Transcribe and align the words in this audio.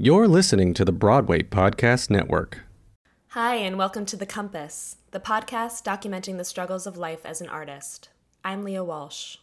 You're 0.00 0.28
listening 0.28 0.74
to 0.74 0.84
the 0.84 0.92
Broadway 0.92 1.42
Podcast 1.42 2.08
Network. 2.08 2.60
Hi, 3.30 3.56
and 3.56 3.76
welcome 3.76 4.06
to 4.06 4.16
The 4.16 4.26
Compass, 4.26 4.98
the 5.10 5.18
podcast 5.18 5.82
documenting 5.82 6.36
the 6.36 6.44
struggles 6.44 6.86
of 6.86 6.96
life 6.96 7.26
as 7.26 7.40
an 7.40 7.48
artist. 7.48 8.08
I'm 8.44 8.62
Leah 8.62 8.84
Walsh. 8.84 9.38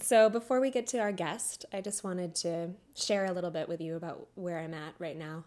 So, 0.00 0.28
before 0.28 0.60
we 0.60 0.72
get 0.72 0.88
to 0.88 0.98
our 0.98 1.12
guest, 1.12 1.64
I 1.72 1.80
just 1.80 2.02
wanted 2.02 2.34
to 2.34 2.70
share 2.96 3.26
a 3.26 3.32
little 3.32 3.52
bit 3.52 3.68
with 3.68 3.80
you 3.80 3.94
about 3.94 4.26
where 4.34 4.58
I'm 4.58 4.74
at 4.74 4.94
right 4.98 5.16
now. 5.16 5.44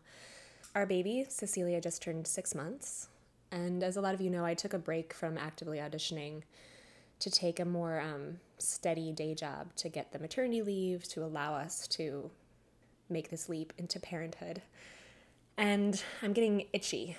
Our 0.73 0.85
baby, 0.85 1.25
Cecilia, 1.27 1.81
just 1.81 2.01
turned 2.01 2.25
six 2.25 2.55
months. 2.55 3.09
And 3.51 3.83
as 3.83 3.97
a 3.97 4.01
lot 4.01 4.13
of 4.13 4.21
you 4.21 4.29
know, 4.29 4.45
I 4.45 4.53
took 4.53 4.73
a 4.73 4.79
break 4.79 5.13
from 5.13 5.37
actively 5.37 5.79
auditioning 5.79 6.43
to 7.19 7.29
take 7.29 7.59
a 7.59 7.65
more 7.65 7.99
um, 7.99 8.39
steady 8.59 9.11
day 9.11 9.35
job 9.35 9.75
to 9.75 9.89
get 9.89 10.13
the 10.13 10.19
maternity 10.19 10.61
leave 10.61 11.03
to 11.09 11.25
allow 11.25 11.53
us 11.53 11.85
to 11.89 12.31
make 13.09 13.29
this 13.29 13.49
leap 13.49 13.73
into 13.77 13.99
parenthood. 13.99 14.61
And 15.57 16.01
I'm 16.21 16.33
getting 16.33 16.65
itchy. 16.73 17.17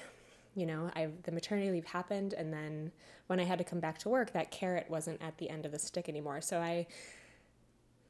You 0.55 0.67
know, 0.67 0.91
I 0.95 1.09
the 1.23 1.33
maternity 1.33 1.71
leave 1.71 1.87
happened, 1.87 2.35
and 2.35 2.53
then 2.53 2.93
when 3.29 3.39
I 3.39 3.45
had 3.45 3.59
to 3.59 3.65
come 3.65 3.81
back 3.81 3.99
to 3.99 4.09
work, 4.09 4.33
that 4.33 4.51
carrot 4.51 4.87
wasn't 4.89 5.23
at 5.23 5.39
the 5.39 5.51
end 5.51 5.67
of 5.67 5.73
the 5.73 5.79
stick 5.79 6.09
anymore. 6.09 6.41
So 6.41 6.59
I 6.59 6.87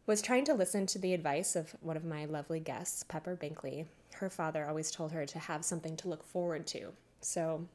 was 0.06 0.22
trying 0.22 0.46
to 0.46 0.54
listen 0.54 0.86
to 0.86 0.98
the 0.98 1.12
advice 1.12 1.54
of 1.54 1.76
one 1.82 1.96
of 1.96 2.04
my 2.04 2.24
lovely 2.24 2.60
guests, 2.60 3.02
Pepper 3.02 3.36
Binkley. 3.36 3.84
Her 4.14 4.30
father 4.30 4.66
always 4.66 4.90
told 4.90 5.12
her 5.12 5.26
to 5.26 5.38
have 5.38 5.64
something 5.64 5.96
to 5.98 6.08
look 6.08 6.24
forward 6.24 6.66
to. 6.68 6.92
So 7.20 7.66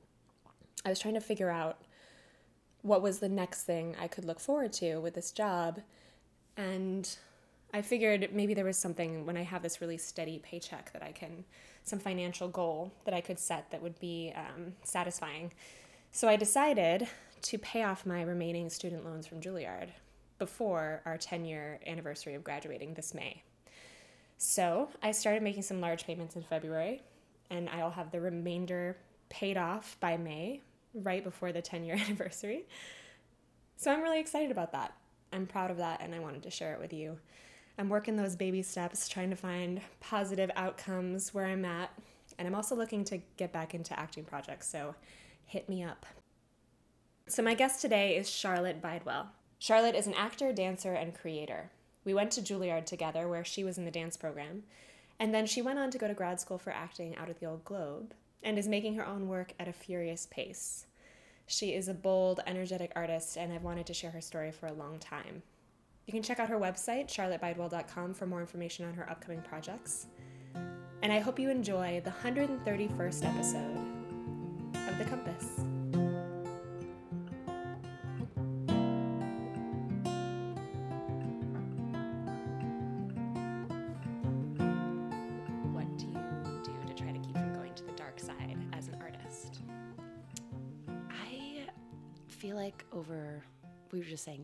I 0.83 0.89
was 0.89 0.99
trying 0.99 1.13
to 1.13 1.22
figure 1.22 1.52
out 1.52 1.77
what 2.81 3.03
was 3.03 3.20
the 3.20 3.30
next 3.30 3.63
thing 3.63 3.95
I 3.99 4.08
could 4.08 4.25
look 4.25 4.39
forward 4.39 4.73
to 4.73 4.97
with 4.97 5.13
this 5.13 5.31
job. 5.31 5.81
And 6.58 7.08
I 7.73 7.82
figured 7.82 8.30
maybe 8.32 8.54
there 8.54 8.66
was 8.66 8.77
something 8.77 9.26
when 9.26 9.36
I 9.36 9.41
have 9.41 9.63
this 9.63 9.81
really 9.81 9.98
steady 9.98 10.40
paycheck 10.40 10.94
that 10.94 11.02
I 11.02 11.12
can, 11.12 11.44
some 11.84 11.98
financial 11.98 12.48
goal 12.48 12.94
that 13.05 13.16
I 13.16 13.22
could 13.22 13.40
set 13.40 13.72
that 13.72 13.81
would 13.81 14.00
be 14.00 14.31
um, 14.36 14.73
satisfying. 14.84 15.52
So 16.12 16.28
I 16.28 16.36
decided 16.36 17.08
to 17.42 17.58
pay 17.58 17.84
off 17.84 18.06
my 18.06 18.22
remaining 18.22 18.70
student 18.70 19.03
loans 19.03 19.25
from 19.25 19.42
Juilliard 19.42 19.89
before 20.38 21.02
our 21.06 21.17
10 21.17 21.45
year 21.45 21.80
anniversary 21.88 22.36
of 22.36 22.44
graduating 22.44 22.94
this 22.94 23.16
May. 23.16 23.42
So 24.38 24.90
I 25.02 25.12
started 25.12 25.42
making 25.42 25.64
some 25.64 25.81
large 25.81 26.06
payments 26.06 26.36
in 26.36 26.44
February, 26.44 27.02
and 27.50 27.69
I'll 27.69 27.90
have 27.90 28.12
the 28.12 28.22
remainder 28.22 28.97
paid 29.30 29.58
off 29.58 29.97
by 30.00 30.17
May, 30.17 30.62
right 30.94 31.23
before 31.23 31.52
the 31.52 31.62
10 31.62 31.84
year 31.84 31.95
anniversary. 32.06 32.66
So 33.78 33.92
I'm 33.92 34.02
really 34.02 34.19
excited 34.19 34.52
about 34.52 34.73
that. 34.73 34.94
I'm 35.31 35.47
proud 35.47 35.72
of 35.72 35.78
that, 35.78 36.02
and 36.02 36.14
I 36.14 36.19
wanted 36.19 36.44
to 36.44 36.52
share 36.52 36.73
it 36.73 36.80
with 36.80 36.94
you. 36.94 37.17
I'm 37.77 37.89
working 37.89 38.16
those 38.16 38.35
baby 38.35 38.61
steps, 38.61 39.07
trying 39.07 39.29
to 39.31 39.35
find 39.35 39.81
positive 39.99 40.52
outcomes 40.55 41.33
where 41.33 41.45
I'm 41.45 41.66
at. 41.66 41.91
And 42.38 42.47
I'm 42.47 42.55
also 42.55 42.75
looking 42.75 43.03
to 43.05 43.19
get 43.38 43.52
back 43.52 43.73
into 43.73 43.97
acting 43.99 44.23
projects, 44.23 44.69
so 44.69 44.95
hit 45.45 45.69
me 45.69 45.83
up. 45.83 46.05
So, 47.27 47.41
my 47.41 47.53
guest 47.53 47.81
today 47.81 48.17
is 48.17 48.29
Charlotte 48.29 48.81
Bydwell. 48.81 49.27
Charlotte 49.59 49.95
is 49.95 50.07
an 50.07 50.13
actor, 50.16 50.51
dancer, 50.51 50.94
and 50.94 51.16
creator. 51.16 51.71
We 52.05 52.13
went 52.13 52.31
to 52.31 52.41
Juilliard 52.41 52.85
together, 52.85 53.27
where 53.27 53.45
she 53.45 53.63
was 53.63 53.77
in 53.77 53.85
the 53.85 53.91
dance 53.91 54.17
program, 54.17 54.63
and 55.19 55.33
then 55.33 55.45
she 55.45 55.61
went 55.61 55.79
on 55.79 55.89
to 55.91 55.97
go 55.97 56.07
to 56.07 56.13
grad 56.13 56.41
school 56.41 56.57
for 56.57 56.71
acting 56.71 57.16
out 57.16 57.29
at 57.29 57.39
the 57.39 57.45
Old 57.45 57.63
Globe 57.63 58.13
and 58.41 58.59
is 58.59 58.67
making 58.67 58.95
her 58.95 59.07
own 59.07 59.27
work 59.29 59.53
at 59.59 59.69
a 59.69 59.73
furious 59.73 60.27
pace. 60.29 60.85
She 61.47 61.73
is 61.73 61.88
a 61.88 61.94
bold, 61.94 62.41
energetic 62.45 62.91
artist, 62.95 63.38
and 63.38 63.53
I've 63.53 63.63
wanted 63.63 63.85
to 63.88 63.94
share 63.94 64.11
her 64.11 64.21
story 64.21 64.51
for 64.51 64.67
a 64.67 64.73
long 64.73 64.99
time. 64.99 65.44
You 66.06 66.12
can 66.14 66.22
check 66.22 66.40
out 66.40 66.50
her 66.50 66.59
website, 66.59 67.08
charlottebydwell.com, 67.08 68.14
for 68.14 68.26
more 68.26 68.42
information 68.42 68.86
on 68.86 68.94
her 68.94 69.09
upcoming 69.09 69.42
projects. 69.42 70.08
And 71.02 71.12
I 71.12 71.20
hope 71.20 71.40
you 71.40 71.50
enjoy 71.50 72.02
the 72.04 72.12
131st 72.12 73.26
episode 73.26 73.78
of 74.90 74.98
The 74.98 75.06
Compass. 75.06 75.53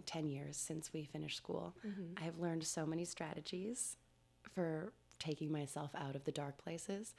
10 0.10 0.28
years 0.28 0.58
since 0.58 0.92
we 0.94 1.04
finished 1.06 1.38
school, 1.38 1.76
Mm-hmm. 1.86 2.26
I've 2.26 2.40
learned 2.40 2.64
so 2.64 2.86
many 2.86 3.06
strategies 3.06 3.96
for 4.56 4.92
taking 5.20 5.52
myself 5.52 5.92
out 5.96 6.16
of 6.16 6.24
the 6.26 6.32
dark 6.32 6.58
places. 6.58 7.14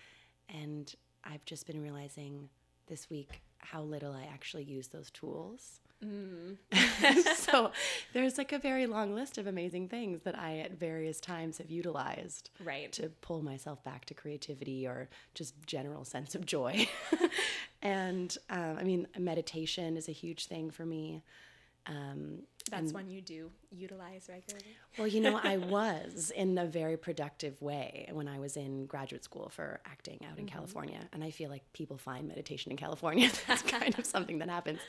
And 0.48 0.92
I've 1.24 1.44
just 1.44 1.66
been 1.66 1.80
realizing 1.82 2.48
this 2.88 3.08
week 3.08 3.42
how 3.58 3.82
little 3.82 4.12
I 4.12 4.24
actually 4.32 4.64
use 4.64 4.88
those 4.88 5.10
tools. 5.10 5.80
Mm. 6.04 6.56
so 7.36 7.70
there's 8.14 8.38
like 8.38 8.52
a 8.52 8.58
very 8.58 8.86
long 8.86 9.14
list 9.14 9.36
of 9.38 9.46
amazing 9.46 9.88
things 9.88 10.22
that 10.22 10.36
I 10.38 10.58
at 10.60 10.72
various 10.78 11.20
times 11.20 11.58
have 11.58 11.70
utilized 11.70 12.50
Right. 12.64 12.90
to 12.92 13.10
pull 13.20 13.42
myself 13.42 13.84
back 13.84 14.06
to 14.06 14.14
creativity 14.14 14.86
or 14.86 15.08
just 15.34 15.54
general 15.66 16.04
sense 16.04 16.34
of 16.34 16.46
joy. 16.46 16.88
and 17.82 18.36
um, 18.48 18.76
I 18.78 18.82
mean, 18.82 19.06
meditation 19.18 19.96
is 19.96 20.08
a 20.08 20.12
huge 20.12 20.46
thing 20.46 20.70
for 20.70 20.86
me. 20.86 21.22
Um, 21.86 22.42
That's 22.70 22.92
one 22.92 23.08
you 23.08 23.20
do 23.20 23.50
utilize 23.70 24.28
regularly. 24.28 24.66
well, 24.98 25.06
you 25.06 25.20
know, 25.20 25.40
I 25.42 25.56
was 25.76 26.30
in 26.34 26.56
a 26.58 26.66
very 26.66 26.96
productive 26.96 27.60
way 27.60 28.08
when 28.12 28.28
I 28.28 28.38
was 28.38 28.56
in 28.56 28.86
graduate 28.86 29.24
school 29.24 29.48
for 29.48 29.80
acting 29.86 30.20
out 30.30 30.38
in 30.38 30.46
California. 30.46 31.00
And 31.12 31.22
I 31.22 31.30
feel 31.30 31.50
like 31.50 31.62
people 31.72 31.96
find 31.96 32.28
meditation 32.28 32.70
in 32.70 32.76
California. 32.76 33.30
That's 33.46 33.62
kind 33.78 33.98
of 33.98 34.06
something 34.06 34.38
that 34.38 34.48
happens. 34.48 34.80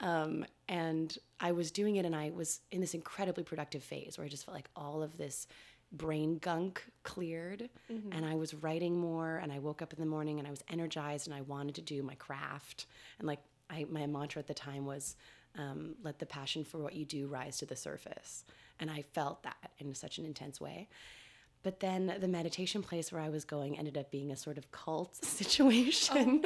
Um, 0.00 0.44
and 0.68 1.16
I 1.40 1.52
was 1.52 1.70
doing 1.70 1.96
it, 1.96 2.04
and 2.04 2.14
I 2.14 2.30
was 2.30 2.60
in 2.70 2.80
this 2.80 2.94
incredibly 2.94 3.44
productive 3.44 3.82
phase 3.82 4.18
where 4.18 4.24
I 4.24 4.28
just 4.28 4.44
felt 4.44 4.54
like 4.54 4.70
all 4.74 5.02
of 5.02 5.16
this 5.16 5.46
brain 5.92 6.38
gunk 6.38 6.84
cleared 7.04 7.70
and 7.88 8.26
I 8.26 8.34
was 8.34 8.54
writing 8.54 8.98
more 8.98 9.36
and 9.36 9.52
I 9.52 9.60
woke 9.60 9.82
up 9.82 9.92
in 9.92 10.00
the 10.00 10.06
morning 10.06 10.40
and 10.40 10.46
I 10.46 10.50
was 10.50 10.62
energized 10.68 11.28
and 11.28 11.34
I 11.34 11.42
wanted 11.42 11.76
to 11.76 11.80
do 11.80 12.02
my 12.02 12.16
craft 12.16 12.86
and 13.20 13.26
like 13.26 13.38
I 13.70 13.86
my 13.88 14.04
mantra 14.06 14.40
at 14.40 14.48
the 14.48 14.54
time 14.54 14.84
was 14.84 15.14
um, 15.58 15.94
let 16.02 16.18
the 16.18 16.26
passion 16.26 16.64
for 16.64 16.78
what 16.78 16.94
you 16.94 17.04
do 17.04 17.26
rise 17.26 17.58
to 17.58 17.66
the 17.66 17.76
surface. 17.76 18.44
And 18.78 18.90
I 18.90 19.02
felt 19.02 19.42
that 19.42 19.56
in 19.78 19.94
such 19.94 20.18
an 20.18 20.24
intense 20.24 20.60
way. 20.60 20.88
But 21.62 21.80
then 21.80 22.14
the 22.20 22.28
meditation 22.28 22.80
place 22.80 23.10
where 23.10 23.20
I 23.20 23.28
was 23.28 23.44
going 23.44 23.76
ended 23.76 23.98
up 23.98 24.12
being 24.12 24.30
a 24.30 24.36
sort 24.36 24.56
of 24.56 24.70
cult 24.70 25.16
situation. 25.24 26.44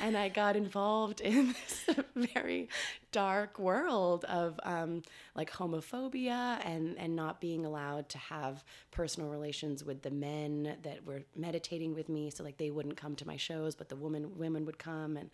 and 0.00 0.16
I 0.16 0.30
got 0.30 0.56
involved 0.56 1.20
in 1.20 1.54
this 1.86 1.96
very 2.14 2.70
dark 3.16 3.58
world 3.58 4.24
of 4.26 4.58
um, 4.64 5.02
like 5.34 5.50
homophobia 5.50 6.58
and, 6.64 6.98
and 6.98 7.14
not 7.14 7.40
being 7.40 7.64
allowed 7.64 8.08
to 8.08 8.18
have 8.18 8.64
personal 8.90 9.28
relations 9.28 9.84
with 9.84 10.02
the 10.02 10.10
men 10.10 10.76
that 10.82 11.04
were 11.04 11.22
meditating 11.34 11.94
with 11.94 12.08
me. 12.08 12.30
So 12.30 12.44
like 12.44 12.56
they 12.56 12.70
wouldn't 12.70 12.96
come 12.96 13.16
to 13.16 13.26
my 13.26 13.36
shows, 13.36 13.74
but 13.74 13.88
the 13.88 13.96
woman 13.96 14.36
women 14.36 14.64
would 14.64 14.78
come. 14.78 15.16
And 15.16 15.30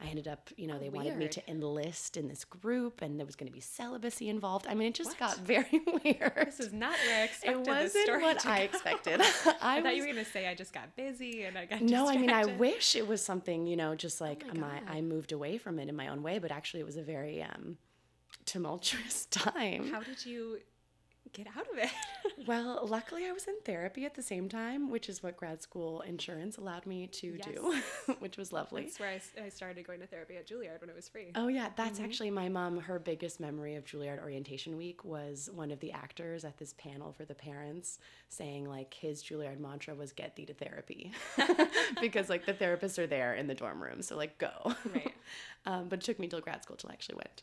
I 0.00 0.06
ended 0.06 0.28
up, 0.28 0.50
you 0.56 0.66
know, 0.66 0.78
they 0.78 0.90
wanted 0.90 1.16
me 1.16 1.28
to 1.28 1.50
enlist 1.50 2.16
in 2.16 2.28
this 2.28 2.44
group 2.44 3.02
and 3.02 3.18
there 3.18 3.26
was 3.26 3.36
going 3.36 3.48
to 3.48 3.52
be 3.52 3.60
celibacy 3.60 4.28
involved. 4.28 4.66
I 4.68 4.74
mean, 4.74 4.88
it 4.88 4.94
just 4.94 5.18
got 5.18 5.38
very 5.38 5.66
weird. 6.04 6.46
This 6.46 6.60
is 6.60 6.72
not 6.72 6.96
where 7.06 7.20
I 7.20 7.24
expected 7.24 7.64
this 7.64 7.68
wasn't 7.68 8.04
story 8.04 8.22
what 8.22 8.46
I 8.46 8.58
expected. 8.60 9.20
I, 9.60 9.78
I, 9.78 9.82
thought 9.82 9.96
you 9.96 10.02
were 10.02 10.12
going 10.12 10.24
to 10.24 10.30
say 10.30 10.46
I 10.48 10.54
just 10.54 10.72
got 10.72 10.94
busy 10.96 11.44
and 11.44 11.56
I 11.56 11.66
got 11.66 11.82
no, 11.82 12.08
I 12.08 12.16
mean, 12.16 12.30
I 12.30 12.44
wish 12.44 12.94
it 12.94 13.06
was 13.06 13.22
something, 13.22 13.66
you 13.66 13.76
know, 13.76 13.94
just 13.94 14.20
like 14.20 14.54
my 14.54 14.66
my, 14.66 14.96
I 14.98 15.00
moved 15.00 15.32
away 15.32 15.58
from 15.58 15.78
it 15.78 15.88
in 15.88 15.96
my 15.96 16.08
own 16.08 16.22
way, 16.22 16.38
but 16.38 16.50
actually 16.50 16.80
it 16.80 16.86
was 16.86 16.96
a 16.96 17.02
very 17.02 17.25
um, 17.42 17.78
tumultuous 18.44 19.26
time. 19.30 19.90
How 19.90 20.00
did 20.02 20.24
you 20.24 20.58
get 21.32 21.46
out 21.56 21.66
of 21.72 21.78
it? 21.78 21.90
Well, 22.46 22.86
luckily 22.86 23.24
I 23.26 23.32
was 23.32 23.46
in 23.48 23.54
therapy 23.64 24.04
at 24.04 24.14
the 24.14 24.22
same 24.22 24.48
time, 24.48 24.90
which 24.90 25.08
is 25.08 25.20
what 25.22 25.36
grad 25.36 25.62
school 25.62 26.02
insurance 26.02 26.58
allowed 26.58 26.84
me 26.86 27.06
to 27.08 27.38
do, 27.38 27.80
which 28.20 28.36
was 28.36 28.52
lovely. 28.52 28.82
That's 28.82 29.00
where 29.00 29.18
I 29.44 29.48
started 29.48 29.84
going 29.86 30.00
to 30.00 30.06
therapy 30.06 30.36
at 30.36 30.46
Juilliard 30.46 30.80
when 30.80 30.90
it 30.90 30.94
was 30.94 31.08
free. 31.08 31.32
Oh 31.34 31.48
yeah, 31.48 31.70
that's 31.76 31.96
Mm-hmm. 31.98 32.04
actually 32.04 32.30
my 32.30 32.48
mom. 32.48 32.78
Her 32.78 32.98
biggest 32.98 33.40
memory 33.40 33.74
of 33.74 33.84
Juilliard 33.84 34.20
Orientation 34.20 34.76
Week 34.76 35.04
was 35.04 35.48
one 35.52 35.70
of 35.72 35.80
the 35.80 35.90
actors 35.92 36.44
at 36.44 36.58
this 36.58 36.74
panel 36.74 37.10
for 37.12 37.24
the 37.24 37.34
parents 37.34 37.98
saying 38.28 38.68
like 38.68 38.92
his 38.94 39.22
Juilliard 39.24 39.58
mantra 39.58 39.94
was 39.94 40.12
"Get 40.12 40.36
thee 40.36 40.46
to 40.46 40.54
therapy," 40.54 41.12
because 42.00 42.28
like 42.28 42.46
the 42.46 42.54
therapists 42.54 42.98
are 42.98 43.06
there 43.06 43.34
in 43.34 43.46
the 43.46 43.54
dorm 43.54 43.82
room, 43.82 44.02
so 44.02 44.16
like 44.16 44.38
go. 44.38 44.74
Right. 44.94 45.14
um, 45.64 45.88
but 45.88 46.00
it 46.00 46.04
took 46.04 46.18
me 46.18 46.28
till 46.28 46.40
grad 46.40 46.62
school 46.62 46.76
till 46.76 46.90
I 46.90 46.92
actually 46.92 47.16
went. 47.16 47.42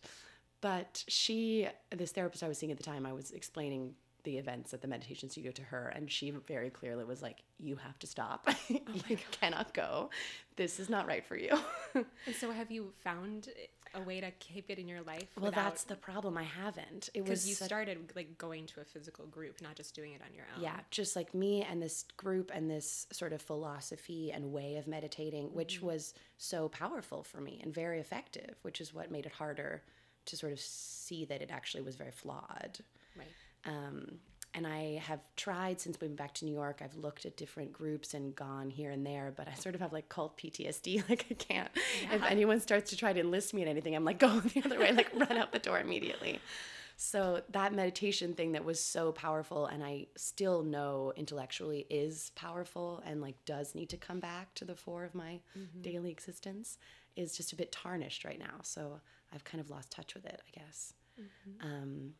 But 0.63 1.03
she, 1.09 1.67
this 1.91 2.13
therapist 2.13 2.41
I 2.41 2.47
was 2.47 2.57
seeing 2.57 2.71
at 2.71 2.77
the 2.77 2.85
time, 2.85 3.05
I 3.05 3.11
was 3.11 3.31
explaining 3.31 3.95
the 4.23 4.37
events 4.37 4.73
at 4.73 4.81
the 4.81 4.87
meditation 4.87 5.29
studio 5.29 5.51
to 5.51 5.61
her, 5.61 5.91
and 5.93 6.09
she 6.09 6.29
very 6.47 6.69
clearly 6.69 7.03
was 7.03 7.21
like, 7.21 7.43
"You 7.59 7.75
have 7.75 7.99
to 7.99 8.07
stop. 8.07 8.47
you 8.69 8.79
oh 8.87 9.15
cannot 9.31 9.73
go. 9.73 10.09
This 10.55 10.79
is 10.79 10.89
not 10.89 11.05
right 11.05 11.25
for 11.25 11.35
you." 11.35 11.59
And 12.25 12.35
so 12.39 12.51
have 12.51 12.71
you 12.71 12.93
found 13.03 13.49
a 13.93 14.01
way 14.01 14.21
to 14.21 14.31
keep 14.39 14.69
it 14.69 14.79
in 14.79 14.87
your 14.87 15.01
life? 15.01 15.27
Well, 15.37 15.51
that's 15.51 15.83
the 15.83 15.97
problem. 15.97 16.37
I 16.37 16.43
haven't. 16.43 17.09
It 17.13 17.23
was 17.23 17.29
because 17.29 17.49
you 17.49 17.55
such- 17.55 17.65
started 17.67 18.13
like 18.15 18.37
going 18.37 18.65
to 18.67 18.79
a 18.79 18.85
physical 18.85 19.25
group, 19.25 19.61
not 19.61 19.75
just 19.75 19.93
doing 19.93 20.13
it 20.13 20.21
on 20.25 20.33
your 20.33 20.45
own. 20.55 20.63
yeah, 20.63 20.79
just 20.91 21.17
like 21.17 21.35
me 21.35 21.67
and 21.69 21.81
this 21.81 22.05
group 22.15 22.51
and 22.55 22.71
this 22.71 23.05
sort 23.11 23.33
of 23.33 23.41
philosophy 23.41 24.31
and 24.31 24.53
way 24.53 24.77
of 24.77 24.87
meditating, 24.87 25.53
which 25.53 25.77
mm-hmm. 25.77 25.87
was 25.87 26.13
so 26.37 26.69
powerful 26.69 27.21
for 27.21 27.41
me 27.41 27.59
and 27.61 27.73
very 27.73 27.99
effective, 27.99 28.55
which 28.61 28.79
is 28.79 28.93
what 28.93 29.11
made 29.11 29.25
it 29.25 29.33
harder 29.33 29.83
to 30.25 30.37
sort 30.37 30.53
of 30.53 30.59
see 30.59 31.25
that 31.25 31.41
it 31.41 31.51
actually 31.51 31.83
was 31.83 31.95
very 31.95 32.11
flawed. 32.11 32.79
Right. 33.17 33.27
Um, 33.65 34.19
and 34.55 34.67
I 34.67 35.01
have 35.03 35.19
tried 35.35 35.81
since 35.81 35.99
moving 35.99 36.15
back 36.15 36.33
to 36.35 36.45
New 36.45 36.53
York. 36.53 36.81
I've 36.83 36.95
looked 36.95 37.25
at 37.25 37.35
different 37.37 37.73
groups 37.73 38.13
and 38.13 38.35
gone 38.35 38.69
here 38.69 38.91
and 38.91 39.05
there, 39.05 39.33
but 39.35 39.47
I 39.47 39.53
sort 39.55 39.73
of 39.73 39.81
have 39.81 39.93
like 39.93 40.09
cult 40.09 40.37
PTSD. 40.37 41.03
Like 41.09 41.25
I 41.29 41.33
can't. 41.33 41.69
If 42.11 42.23
anyone 42.23 42.59
starts 42.59 42.91
to 42.91 42.97
try 42.97 43.13
to 43.13 43.19
enlist 43.19 43.53
me 43.53 43.63
in 43.63 43.67
anything, 43.67 43.95
I'm 43.95 44.05
like 44.05 44.19
go 44.19 44.39
the 44.39 44.63
other 44.63 44.79
way, 44.79 44.91
like 44.91 45.11
run 45.15 45.37
out 45.37 45.51
the 45.51 45.59
door 45.59 45.79
immediately. 45.79 46.39
So 46.95 47.41
that 47.49 47.73
meditation 47.73 48.33
thing 48.33 48.51
that 48.51 48.63
was 48.63 48.79
so 48.79 49.11
powerful, 49.11 49.65
and 49.65 49.83
I 49.83 50.07
still 50.15 50.63
know 50.63 51.11
intellectually 51.15 51.87
is 51.89 52.31
powerful 52.35 53.01
and 53.05 53.21
like 53.21 53.35
does 53.45 53.73
need 53.73 53.89
to 53.89 53.97
come 53.97 54.19
back 54.19 54.53
to 54.55 54.65
the 54.65 54.75
fore 54.75 55.03
of 55.03 55.15
my 55.15 55.39
daily 55.81 56.11
existence, 56.11 56.77
is 57.15 57.35
just 57.35 57.51
a 57.51 57.55
bit 57.55 57.71
tarnished 57.71 58.23
right 58.23 58.39
now. 58.39 58.61
So 58.61 59.01
I've 59.33 59.43
kind 59.43 59.61
of 59.61 59.69
lost 59.69 59.91
touch 59.91 60.13
with 60.13 60.25
it, 60.25 60.41
I 60.47 60.59
guess. 60.59 60.93
Um, 61.61 62.13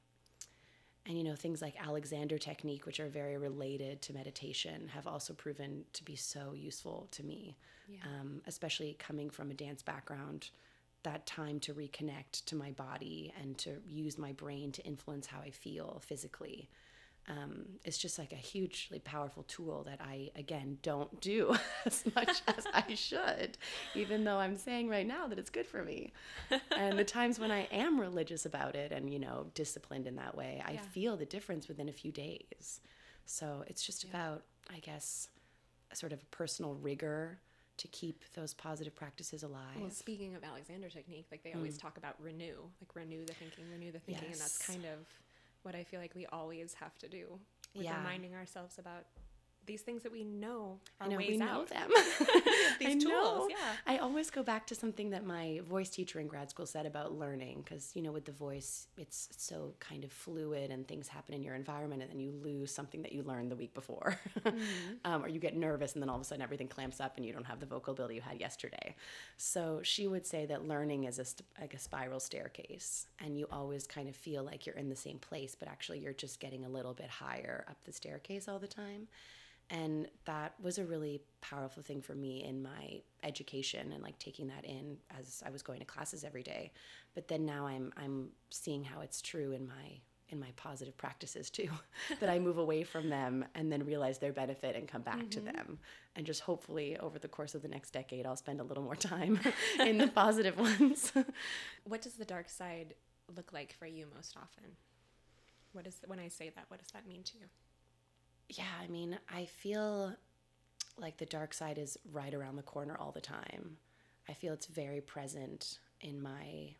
and 1.05 1.17
you 1.17 1.23
know 1.25 1.35
things 1.35 1.61
like 1.61 1.75
alexander 1.85 2.37
technique 2.37 2.85
which 2.85 3.01
are 3.01 3.09
very 3.09 3.37
related 3.37 4.01
to 4.03 4.13
meditation 4.13 4.87
have 4.87 5.05
also 5.05 5.33
proven 5.33 5.83
to 5.91 6.03
be 6.05 6.15
so 6.15 6.53
useful 6.55 7.07
to 7.11 7.23
me. 7.23 7.57
Um, 8.05 8.41
especially 8.47 8.95
coming 8.99 9.29
from 9.29 9.51
a 9.51 9.53
dance 9.53 9.81
background 9.83 10.49
that 11.03 11.25
time 11.25 11.59
to 11.59 11.73
reconnect 11.73 12.45
to 12.45 12.55
my 12.55 12.71
body 12.71 13.33
and 13.41 13.57
to 13.57 13.71
use 13.85 14.17
my 14.17 14.31
brain 14.31 14.71
to 14.71 14.81
influence 14.83 15.27
how 15.27 15.39
i 15.41 15.49
feel 15.49 16.01
physically 16.05 16.69
um, 17.29 17.65
it's 17.85 17.97
just 17.97 18.19
like 18.19 18.33
a 18.33 18.37
hugely 18.37 18.99
powerful 18.99 19.43
tool 19.43 19.83
that 19.83 19.99
I, 20.01 20.31
again, 20.35 20.77
don't 20.81 21.21
do 21.21 21.55
as 21.85 22.03
much 22.15 22.41
as 22.57 22.67
I 22.73 22.95
should, 22.95 23.57
even 23.95 24.23
though 24.25 24.37
I'm 24.37 24.57
saying 24.57 24.89
right 24.89 25.07
now 25.07 25.27
that 25.27 25.39
it's 25.39 25.49
good 25.49 25.65
for 25.65 25.83
me. 25.83 26.11
And 26.75 26.97
the 26.99 27.03
times 27.05 27.39
when 27.39 27.51
I 27.51 27.67
am 27.71 27.99
religious 27.99 28.45
about 28.45 28.75
it 28.75 28.91
and, 28.91 29.11
you 29.11 29.19
know, 29.19 29.47
disciplined 29.53 30.07
in 30.07 30.15
that 30.17 30.35
way, 30.35 30.61
I 30.65 30.73
Yeah. 30.73 30.79
feel 30.91 31.17
the 31.17 31.25
difference 31.25 31.67
within 31.67 31.87
a 31.87 31.93
few 31.93 32.11
days. 32.11 32.81
So 33.25 33.63
it's 33.67 33.85
just 33.85 34.03
about, 34.03 34.43
I 34.73 34.79
guess, 34.79 35.29
a 35.91 35.95
sort 35.95 36.11
of 36.11 36.29
personal 36.31 36.73
rigor 36.75 37.39
to 37.77 37.87
keep 37.87 38.23
those 38.33 38.53
positive 38.53 38.95
practices 38.95 39.43
alive. 39.43 39.61
Well, 39.79 39.89
speaking 39.89 40.35
of 40.35 40.43
Alexander 40.43 40.89
technique, 40.89 41.27
like 41.31 41.43
they 41.43 41.53
always 41.53 41.77
talk 41.77 41.97
about 41.97 42.21
renew, 42.21 42.55
like 42.81 42.95
renew 42.95 43.25
the 43.25 43.33
thinking, 43.33 43.65
renew 43.71 43.91
the 43.91 43.99
thinking, 43.99 44.31
and 44.31 44.39
that's 44.41 44.57
kind 44.57 44.85
of 44.85 44.99
what 45.63 45.75
I 45.75 45.83
feel 45.83 45.99
like 45.99 46.13
we 46.15 46.25
always 46.27 46.75
have 46.75 46.97
to 46.99 47.07
do. 47.07 47.39
With 47.75 47.85
Yeah. 47.85 47.97
reminding 47.97 48.35
ourselves 48.35 48.77
about 48.77 49.05
these 49.65 49.81
things 49.81 50.03
that 50.03 50.11
we 50.11 50.23
know 50.23 50.79
are 51.01 51.07
I 51.07 51.09
know 51.09 51.17
ways 51.17 51.29
we 51.31 51.37
know 51.37 51.47
out. 51.61 51.67
them 51.69 51.89
I 51.95 52.97
tools, 52.99 53.03
know. 53.03 53.47
yeah. 53.49 53.55
I 53.87 53.91
always 54.03 54.29
go 54.29 54.43
back 54.43 54.67
to 54.67 54.75
something 54.75 55.11
that 55.11 55.25
my 55.25 55.61
voice 55.67 55.89
teacher 55.89 56.19
in 56.19 56.27
grad 56.27 56.49
school 56.49 56.65
said 56.65 56.85
about 56.85 57.17
learning, 57.17 57.63
because 57.63 57.91
you 57.95 58.01
know, 58.01 58.11
with 58.11 58.25
the 58.25 58.33
voice, 58.33 58.87
it's 58.97 59.29
so 59.37 59.73
kind 59.79 60.03
of 60.03 60.11
fluid, 60.11 60.71
and 60.71 60.85
things 60.85 61.07
happen 61.07 61.33
in 61.33 61.41
your 61.41 61.55
environment, 61.55 62.01
and 62.01 62.11
then 62.11 62.19
you 62.19 62.31
lose 62.43 62.69
something 62.71 63.01
that 63.01 63.13
you 63.13 63.23
learned 63.23 63.49
the 63.49 63.55
week 63.55 63.73
before, 63.73 64.19
um, 65.05 65.23
or 65.23 65.29
you 65.29 65.39
get 65.39 65.55
nervous, 65.55 65.93
and 65.93 66.01
then 66.01 66.09
all 66.09 66.17
of 66.17 66.21
a 66.21 66.25
sudden 66.25 66.41
everything 66.41 66.67
clamps 66.67 66.99
up, 66.99 67.13
and 67.15 67.25
you 67.25 67.31
don't 67.31 67.45
have 67.45 67.61
the 67.61 67.65
vocal 67.65 67.93
ability 67.93 68.15
you 68.15 68.21
had 68.21 68.39
yesterday. 68.39 68.93
So 69.37 69.79
she 69.83 70.05
would 70.05 70.27
say 70.27 70.45
that 70.47 70.67
learning 70.67 71.05
is 71.05 71.17
a 71.17 71.25
st- 71.25 71.47
like 71.59 71.73
a 71.73 71.79
spiral 71.79 72.19
staircase, 72.19 73.07
and 73.23 73.37
you 73.37 73.47
always 73.51 73.87
kind 73.87 74.09
of 74.09 74.15
feel 74.17 74.43
like 74.43 74.65
you're 74.65 74.75
in 74.75 74.89
the 74.89 74.95
same 74.97 75.17
place, 75.17 75.55
but 75.57 75.69
actually 75.69 75.99
you're 75.99 76.11
just 76.11 76.41
getting 76.41 76.65
a 76.65 76.69
little 76.69 76.93
bit 76.93 77.09
higher 77.09 77.63
up 77.69 77.77
the 77.85 77.93
staircase 77.93 78.49
all 78.49 78.59
the 78.59 78.67
time. 78.67 79.07
And 79.73 80.07
that 80.25 80.53
was 80.61 80.77
a 80.77 80.85
really 80.85 81.21
powerful 81.41 81.81
thing 81.81 81.99
for 81.99 82.13
me 82.13 82.43
in 82.43 82.61
my 82.61 83.01
education 83.23 83.91
and 83.91 84.03
like 84.03 84.17
taking 84.19 84.47
that 84.47 84.65
in 84.65 84.97
as 85.19 85.41
I 85.43 85.49
was 85.49 85.63
going 85.63 85.79
to 85.79 85.85
classes 85.85 86.23
every 86.23 86.43
day. 86.43 86.71
But 87.15 87.27
then 87.27 87.43
now 87.43 87.65
I'm 87.65 87.91
I'm 87.97 88.29
seeing 88.51 88.83
how 88.83 89.01
it's 89.01 89.19
true 89.19 89.51
in 89.51 89.67
my 89.67 89.99
in 90.29 90.39
my 90.39 90.49
positive 90.55 90.95
practices 90.95 91.49
too 91.49 91.69
that 92.19 92.29
I 92.29 92.37
move 92.37 92.59
away 92.59 92.83
from 92.83 93.09
them 93.09 93.45
and 93.55 93.71
then 93.71 93.83
realize 93.85 94.19
their 94.19 94.31
benefit 94.31 94.75
and 94.75 94.87
come 94.87 95.01
back 95.01 95.29
to 95.31 95.39
mm-hmm. 95.39 95.55
them. 95.55 95.79
And 96.15 96.25
just 96.25 96.41
hopefully 96.41 96.97
over 96.99 97.17
the 97.17 97.27
course 97.27 97.55
of 97.55 97.63
the 97.63 97.67
next 97.67 97.91
decade 97.91 98.27
I'll 98.27 98.35
spend 98.35 98.59
a 98.59 98.63
little 98.63 98.83
more 98.83 98.95
time 98.95 99.39
in 99.79 99.97
the 99.97 100.07
positive 100.23 100.59
ones. 100.59 101.11
What 101.83 102.03
does 102.03 102.13
the 102.13 102.25
dark 102.25 102.47
side 102.47 102.93
look 103.35 103.51
like 103.53 103.73
for 103.73 103.87
you 103.87 104.05
most 104.13 104.37
often? 104.37 104.65
What 105.71 105.87
is 105.87 105.95
when 106.05 106.19
I 106.19 106.27
say 106.27 106.51
that? 106.55 106.65
What 106.67 106.79
does 106.79 106.91
that 106.91 107.07
mean 107.07 107.23
to 107.23 107.39
you? 107.39 107.45
Yeah, 108.57 108.65
I 108.81 108.87
mean, 108.87 109.17
I 109.33 109.45
feel 109.45 110.13
like 110.97 111.17
the 111.17 111.25
dark 111.25 111.53
side 111.53 111.77
is 111.77 111.97
right 112.11 112.33
around 112.33 112.55
the 112.55 112.63
corner 112.63 112.95
all 112.99 113.11
the 113.11 113.21
time. 113.21 113.77
I 114.29 114.33
feel 114.33 114.53
it's 114.53 114.67
very 114.67 115.01
present 115.01 115.79
in 116.01 116.21
my 116.21 116.75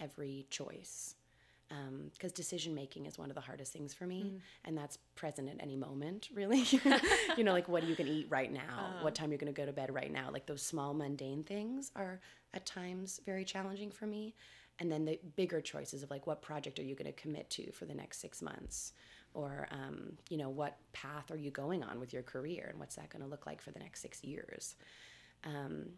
every 0.00 0.46
choice. 0.50 1.14
Um, 1.68 2.10
because 2.12 2.30
decision 2.30 2.76
making 2.76 3.06
is 3.06 3.18
one 3.18 3.28
of 3.28 3.34
the 3.34 3.40
hardest 3.40 3.72
things 3.72 3.92
for 3.92 4.06
me, 4.06 4.34
mm. 4.36 4.40
and 4.64 4.78
that's 4.78 4.98
present 5.16 5.48
at 5.48 5.56
any 5.58 5.74
moment, 5.74 6.28
really. 6.34 6.64
you 7.36 7.42
know, 7.42 7.52
like 7.52 7.68
what 7.68 7.82
are 7.82 7.86
you 7.86 7.96
going 7.96 8.06
to 8.06 8.12
eat 8.12 8.28
right 8.30 8.52
now? 8.52 8.94
Oh. 9.00 9.04
what 9.04 9.16
time 9.16 9.30
you're 9.30 9.38
going 9.38 9.52
to 9.52 9.60
go 9.60 9.66
to 9.66 9.72
bed 9.72 9.92
right 9.92 10.12
now? 10.12 10.30
Like 10.32 10.46
those 10.46 10.62
small 10.62 10.94
mundane 10.94 11.42
things 11.42 11.90
are 11.96 12.20
at 12.54 12.66
times 12.66 13.20
very 13.26 13.44
challenging 13.44 13.90
for 13.90 14.06
me. 14.06 14.34
And 14.78 14.92
then 14.92 15.06
the 15.06 15.18
bigger 15.34 15.60
choices 15.60 16.02
of 16.04 16.10
like 16.10 16.26
what 16.26 16.40
project 16.40 16.78
are 16.78 16.84
you 16.84 16.94
going 16.94 17.12
to 17.12 17.20
commit 17.20 17.50
to 17.50 17.72
for 17.72 17.84
the 17.84 17.94
next 17.94 18.20
six 18.20 18.40
months? 18.42 18.92
Or, 19.36 19.68
um, 19.70 20.12
you 20.30 20.38
know, 20.38 20.48
what 20.48 20.78
path 20.94 21.30
are 21.30 21.36
you 21.36 21.50
going 21.50 21.84
on 21.84 22.00
with 22.00 22.10
your 22.14 22.22
career 22.22 22.68
and 22.70 22.80
what's 22.80 22.96
that 22.96 23.10
going 23.10 23.22
to 23.22 23.28
look 23.28 23.44
like 23.46 23.60
for 23.60 23.70
the 23.70 23.78
next 23.78 24.00
six 24.00 24.24
years? 24.24 24.76
Um, 25.44 25.90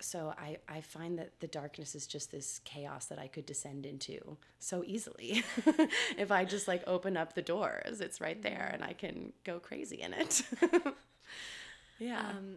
so 0.00 0.32
I, 0.38 0.56
I 0.66 0.80
find 0.80 1.18
that 1.18 1.38
the 1.40 1.46
darkness 1.46 1.94
is 1.94 2.06
just 2.06 2.30
this 2.30 2.60
chaos 2.64 3.04
that 3.06 3.18
I 3.18 3.28
could 3.28 3.44
descend 3.44 3.84
into 3.84 4.38
so 4.58 4.82
easily. 4.86 5.44
if 6.16 6.30
I 6.30 6.46
just 6.46 6.66
like 6.66 6.84
open 6.86 7.18
up 7.18 7.34
the 7.34 7.42
doors, 7.42 8.00
it's 8.00 8.18
right 8.18 8.42
there 8.42 8.70
and 8.72 8.82
I 8.82 8.94
can 8.94 9.34
go 9.44 9.58
crazy 9.58 10.00
in 10.00 10.14
it. 10.14 10.42
yeah. 11.98 12.30
Um, 12.30 12.56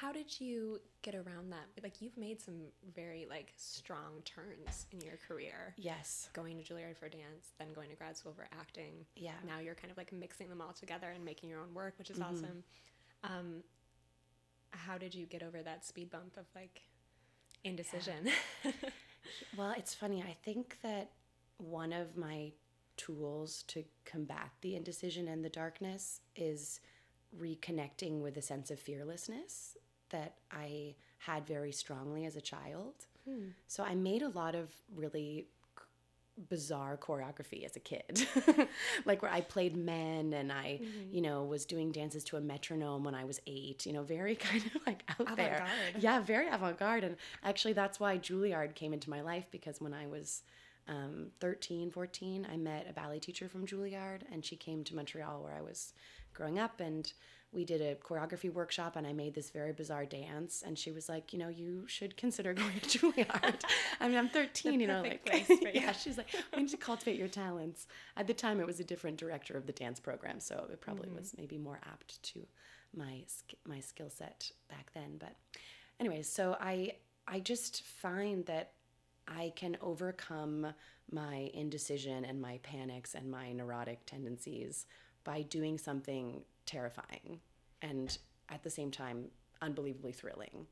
how 0.00 0.12
did 0.12 0.40
you 0.40 0.80
get 1.02 1.14
around 1.14 1.50
that? 1.50 1.66
Like 1.82 2.00
you've 2.00 2.16
made 2.16 2.40
some 2.40 2.54
very 2.94 3.26
like 3.28 3.52
strong 3.56 4.22
turns 4.24 4.86
in 4.92 5.00
your 5.00 5.18
career. 5.26 5.74
yes. 5.76 6.28
Going 6.32 6.56
to 6.58 6.62
Juilliard 6.62 6.96
for 6.96 7.08
dance, 7.08 7.52
then 7.58 7.72
going 7.74 7.90
to 7.90 7.96
grad 7.96 8.16
school 8.16 8.32
for 8.32 8.48
acting. 8.58 9.06
Yeah. 9.16 9.32
Now 9.46 9.58
you're 9.58 9.74
kind 9.74 9.90
of 9.90 9.96
like 9.96 10.12
mixing 10.12 10.48
them 10.48 10.60
all 10.60 10.72
together 10.72 11.10
and 11.14 11.24
making 11.24 11.48
your 11.48 11.60
own 11.60 11.74
work, 11.74 11.94
which 11.98 12.10
is 12.10 12.20
awesome. 12.20 12.62
Um, 13.24 13.62
how 14.70 14.98
did 14.98 15.14
you 15.14 15.26
get 15.26 15.42
over 15.42 15.62
that 15.62 15.84
speed 15.84 16.10
bump 16.10 16.36
of 16.36 16.46
like 16.54 16.82
indecision? 17.64 18.28
Well, 19.56 19.74
it's 19.76 19.94
funny. 19.94 20.22
I 20.22 20.36
think 20.44 20.78
that 20.82 21.10
one 21.58 21.92
of 21.92 22.16
my 22.16 22.52
tools 22.96 23.62
to 23.68 23.84
combat 24.04 24.50
the 24.60 24.74
indecision 24.74 25.28
and 25.28 25.44
the 25.44 25.48
darkness 25.48 26.20
is 26.34 26.80
reconnecting 27.38 28.20
with 28.20 28.36
a 28.36 28.42
sense 28.42 28.70
of 28.70 28.80
fearlessness 28.80 29.76
that 30.10 30.34
I 30.50 30.94
had 31.18 31.46
very 31.46 31.72
strongly 31.72 32.24
as 32.24 32.36
a 32.36 32.40
child. 32.40 32.94
So 33.66 33.82
I 33.84 33.94
made 33.94 34.22
a 34.22 34.28
lot 34.30 34.54
of 34.54 34.72
really 34.94 35.48
bizarre 36.48 36.96
choreography 36.96 37.64
as 37.64 37.76
a 37.76 37.80
kid. 37.80 38.26
Like 39.04 39.22
where 39.22 39.30
i 39.30 39.40
played 39.40 39.76
men 39.76 40.32
and 40.32 40.52
i 40.52 40.80
you 41.10 41.20
know 41.20 41.44
was 41.44 41.64
doing 41.64 41.92
dances 41.92 42.24
to 42.24 42.36
a 42.36 42.40
metronome 42.40 43.04
when 43.04 43.14
i 43.14 43.24
was 43.24 43.40
eight 43.46 43.86
you 43.86 43.92
know 43.92 44.02
very 44.02 44.34
kind 44.48 44.64
of 44.66 44.80
like 44.86 45.02
out 45.08 45.36
there. 45.36 45.56
Avant-garde. 45.56 46.02
yeah 46.02 46.20
very 46.20 46.48
avant-garde. 46.48 47.04
And 47.04 47.16
actually 47.42 47.72
that's 47.74 47.98
why 48.00 48.18
juilliard 48.18 48.74
came 48.74 48.92
into 48.92 49.10
my 49.10 49.20
life 49.20 49.46
because 49.50 49.80
when 49.80 49.92
i 49.94 50.06
was 50.06 50.42
um, 50.88 51.26
13 51.40 51.90
14 51.90 52.46
i 52.50 52.56
met 52.56 52.86
a 52.88 52.92
ballet 52.92 53.18
teacher 53.18 53.48
from 53.48 53.66
juilliard 53.66 54.20
and 54.32 54.44
she 54.44 54.56
came 54.56 54.84
to 54.84 54.94
montreal 54.94 55.42
where 55.42 55.54
i 55.54 55.60
was 55.60 55.92
growing 56.38 56.58
up. 56.58 56.80
And 56.80 57.12
we 57.52 57.64
did 57.64 57.80
a 57.80 57.94
choreography 57.94 58.52
workshop 58.52 58.96
and 58.96 59.06
I 59.06 59.12
made 59.12 59.34
this 59.34 59.50
very 59.50 59.72
bizarre 59.72 60.04
dance 60.04 60.62
and 60.66 60.78
she 60.78 60.90
was 60.90 61.08
like, 61.08 61.32
you 61.32 61.38
know, 61.38 61.48
you 61.48 61.86
should 61.86 62.16
consider 62.16 62.52
going 62.54 62.78
to 62.80 62.98
Juilliard. 62.98 63.62
I 64.00 64.08
mean, 64.08 64.18
I'm 64.18 64.28
13, 64.28 64.80
you 64.80 64.86
know, 64.86 65.02
like 65.02 65.24
perfect 65.24 65.48
place 65.48 65.58
for 65.58 65.68
you. 65.74 65.80
yeah, 65.80 65.92
she's 65.92 66.18
like, 66.18 66.28
we 66.54 66.62
need 66.62 66.70
to 66.70 66.76
cultivate 66.76 67.18
your 67.18 67.28
talents. 67.28 67.86
At 68.16 68.26
the 68.26 68.34
time, 68.34 68.60
it 68.60 68.66
was 68.66 68.80
a 68.80 68.84
different 68.84 69.16
director 69.16 69.56
of 69.56 69.66
the 69.66 69.72
dance 69.72 69.98
program, 69.98 70.40
so 70.40 70.66
it 70.70 70.80
probably 70.80 71.08
mm-hmm. 71.08 71.16
was 71.16 71.34
maybe 71.38 71.58
more 71.58 71.80
apt 71.90 72.22
to 72.24 72.46
my 72.96 73.22
my 73.66 73.80
skill 73.80 74.10
set 74.10 74.50
back 74.68 74.90
then. 74.94 75.16
But, 75.18 75.34
anyways, 76.00 76.28
so 76.28 76.56
I 76.60 76.92
I 77.26 77.40
just 77.40 77.82
find 77.82 78.44
that 78.46 78.72
I 79.26 79.52
can 79.56 79.76
overcome 79.82 80.68
my 81.10 81.50
indecision 81.54 82.24
and 82.24 82.40
my 82.40 82.58
panics 82.62 83.14
and 83.14 83.30
my 83.30 83.52
neurotic 83.52 84.04
tendencies 84.06 84.86
by 85.24 85.42
doing 85.42 85.78
something 85.78 86.42
terrifying 86.68 87.40
and 87.82 88.16
at 88.48 88.62
the 88.62 88.70
same 88.70 88.90
time 88.90 89.26
unbelievably 89.60 90.12
thrilling. 90.12 90.66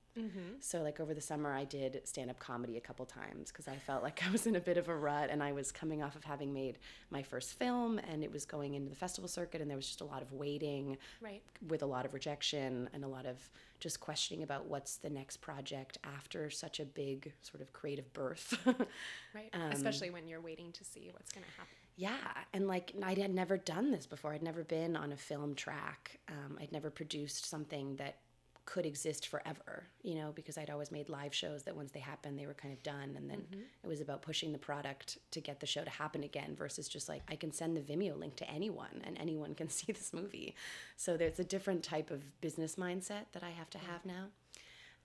So, 0.60 0.80
like 0.80 0.98
over 1.00 1.12
the 1.12 1.20
summer, 1.20 1.52
I 1.52 1.64
did 1.64 2.00
stand 2.04 2.30
up 2.30 2.38
comedy 2.38 2.76
a 2.78 2.80
couple 2.80 3.04
times 3.04 3.50
because 3.52 3.66
I 3.68 3.76
felt 3.76 4.02
like 4.04 4.22
I 4.26 4.30
was 4.30 4.46
in 4.46 4.54
a 4.56 4.60
bit 4.60 4.78
of 4.78 4.88
a 4.88 4.94
rut 4.96 5.28
and 5.30 5.42
I 5.42 5.50
was 5.52 5.72
coming 5.72 6.02
off 6.04 6.14
of 6.16 6.24
having 6.24 6.54
made 6.54 6.78
my 7.10 7.22
first 7.22 7.58
film 7.58 7.98
and 7.98 8.22
it 8.24 8.32
was 8.32 8.44
going 8.46 8.74
into 8.74 8.88
the 8.88 8.96
festival 8.96 9.28
circuit 9.28 9.60
and 9.60 9.68
there 9.68 9.76
was 9.76 9.86
just 9.86 10.00
a 10.00 10.04
lot 10.06 10.22
of 10.22 10.32
waiting 10.32 10.96
Right. 11.20 11.42
with 11.68 11.82
a 11.82 11.86
lot 11.86 12.06
of 12.06 12.14
rejection 12.14 12.88
and 12.94 13.04
a 13.04 13.08
lot 13.08 13.26
of 13.26 13.36
just 13.80 14.00
questioning 14.00 14.42
about 14.44 14.66
what's 14.66 14.96
the 14.96 15.10
next 15.10 15.38
project 15.38 15.98
after 16.16 16.48
such 16.48 16.80
a 16.80 16.84
big 16.86 17.32
sort 17.42 17.60
of 17.60 17.72
creative 17.74 18.10
birth. 18.14 18.56
Right. 19.34 19.50
Um, 19.52 19.72
Especially 19.72 20.08
when 20.10 20.26
you're 20.28 20.40
waiting 20.40 20.72
to 20.72 20.84
see 20.84 21.10
what's 21.12 21.30
going 21.32 21.44
to 21.44 21.50
happen. 21.58 21.74
Yeah, 21.96 22.16
and 22.52 22.68
like 22.68 22.92
I 23.02 23.14
had 23.14 23.34
never 23.34 23.56
done 23.56 23.90
this 23.90 24.06
before. 24.06 24.32
I'd 24.32 24.42
never 24.42 24.64
been 24.64 24.96
on 24.96 25.12
a 25.12 25.16
film 25.16 25.54
track. 25.54 26.18
Um, 26.28 26.58
I'd 26.60 26.72
never 26.72 26.90
produced 26.90 27.48
something 27.48 27.96
that 27.96 28.18
could 28.66 28.84
exist 28.84 29.28
forever, 29.28 29.84
you 30.02 30.16
know, 30.16 30.32
because 30.34 30.58
I'd 30.58 30.70
always 30.70 30.90
made 30.90 31.08
live 31.08 31.32
shows 31.32 31.62
that 31.62 31.76
once 31.76 31.92
they 31.92 32.00
happened, 32.00 32.36
they 32.36 32.46
were 32.46 32.54
kind 32.54 32.74
of 32.74 32.82
done. 32.82 33.14
And 33.16 33.30
then 33.30 33.46
it 33.82 33.86
was 33.86 34.00
about 34.00 34.22
pushing 34.22 34.52
the 34.52 34.58
product 34.58 35.18
to 35.30 35.40
get 35.40 35.60
the 35.60 35.66
show 35.66 35.84
to 35.84 35.90
happen 35.90 36.24
again 36.24 36.54
versus 36.56 36.88
just 36.88 37.08
like 37.08 37.22
I 37.28 37.36
can 37.36 37.52
send 37.52 37.76
the 37.76 37.80
Vimeo 37.80 38.18
link 38.18 38.34
to 38.36 38.50
anyone 38.50 39.02
and 39.04 39.16
anyone 39.18 39.54
can 39.54 39.68
see 39.70 39.92
this 39.92 40.12
movie. 40.12 40.54
So 40.96 41.16
there's 41.16 41.38
a 41.38 41.44
different 41.44 41.82
type 41.84 42.10
of 42.10 42.40
business 42.40 42.74
mindset 42.74 43.26
that 43.32 43.44
I 43.44 43.50
have 43.50 43.70
to 43.70 43.78
have 43.78 44.04
now. 44.04 44.26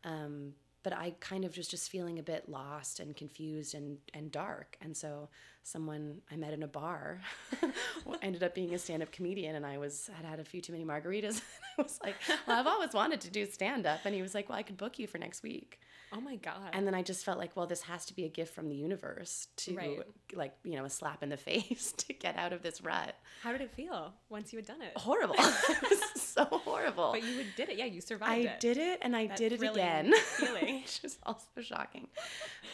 Um, 0.04 0.54
but 0.84 0.94
I 0.94 1.14
kind 1.20 1.46
of 1.46 1.56
was 1.58 1.68
just 1.68 1.90
feeling 1.90 2.18
a 2.18 2.24
bit 2.24 2.50
lost 2.50 3.00
and 3.00 3.16
confused 3.16 3.76
and, 3.76 3.98
and 4.14 4.32
dark. 4.32 4.78
And 4.82 4.96
so 4.96 5.30
someone 5.64 6.22
I 6.32 6.36
met 6.36 6.54
in 6.54 6.64
a 6.64 6.68
bar 6.68 7.22
ended 8.22 8.44
up 8.44 8.56
being 8.56 8.74
a 8.74 8.80
stand-up 8.80 9.12
comedian 9.12 9.56
and 9.56 9.66
I 9.66 9.78
was 9.78 10.10
had 10.16 10.26
had 10.26 10.40
a 10.40 10.44
few 10.44 10.62
too 10.62 10.74
many 10.74 10.84
margaritas. 10.84 11.42
I 11.78 11.82
was 11.82 12.00
like, 12.04 12.16
well, 12.48 12.60
I've 12.60 12.68
always 12.68 12.94
wanted 12.94 13.22
to 13.22 13.30
do 13.30 13.46
stand-up. 13.46 14.00
And 14.06 14.16
he 14.16 14.22
was 14.22 14.34
like, 14.34 14.50
well, 14.50 14.58
I 14.58 14.64
could 14.64 14.78
book 14.78 14.98
you 14.98 15.08
for 15.08 15.18
next 15.18 15.44
week. 15.44 15.80
Oh 16.14 16.20
my 16.22 16.36
God. 16.36 16.72
And 16.74 16.86
then 16.86 16.94
I 16.94 17.02
just 17.04 17.24
felt 17.24 17.38
like, 17.38 17.56
well, 17.56 17.68
this 17.68 17.84
has 17.84 18.06
to 18.08 18.14
be 18.16 18.26
a 18.26 18.30
gift 18.30 18.54
from 18.54 18.68
the 18.68 18.76
universe 18.76 19.48
to 19.58 19.76
Right. 19.76 20.00
like, 20.34 20.54
you 20.64 20.76
know, 20.76 20.84
a 20.86 20.90
slap 20.90 21.24
in 21.24 21.30
the 21.30 21.38
face 21.50 21.94
to 21.94 22.14
get 22.14 22.36
out 22.38 22.52
of 22.54 22.62
this 22.62 22.82
rut. 22.82 23.16
How 23.44 23.52
did 23.52 23.62
it 23.62 23.72
feel 23.72 24.14
once 24.30 24.52
you 24.52 24.58
had 24.60 24.66
done 24.66 24.82
it? 24.82 24.92
Horrible. 24.98 25.36
it 25.40 25.82
was 25.90 26.22
so 26.22 26.46
horrible. 26.46 27.12
But 27.14 27.24
you 27.24 27.46
did 27.56 27.70
it. 27.70 27.78
Yeah, 27.78 27.86
you 27.86 28.02
survived 28.02 28.32
I 28.32 28.52
it. 28.52 28.60
did 28.60 28.78
it 28.78 29.00
and 29.02 29.16
I 29.16 29.28
That 29.28 29.38
did 29.38 29.52
it 29.54 29.64
again. 29.64 30.14
feeling. 30.38 30.82
Which 30.82 31.00
is 31.04 31.18
also 31.24 31.48
shocking. 31.62 32.08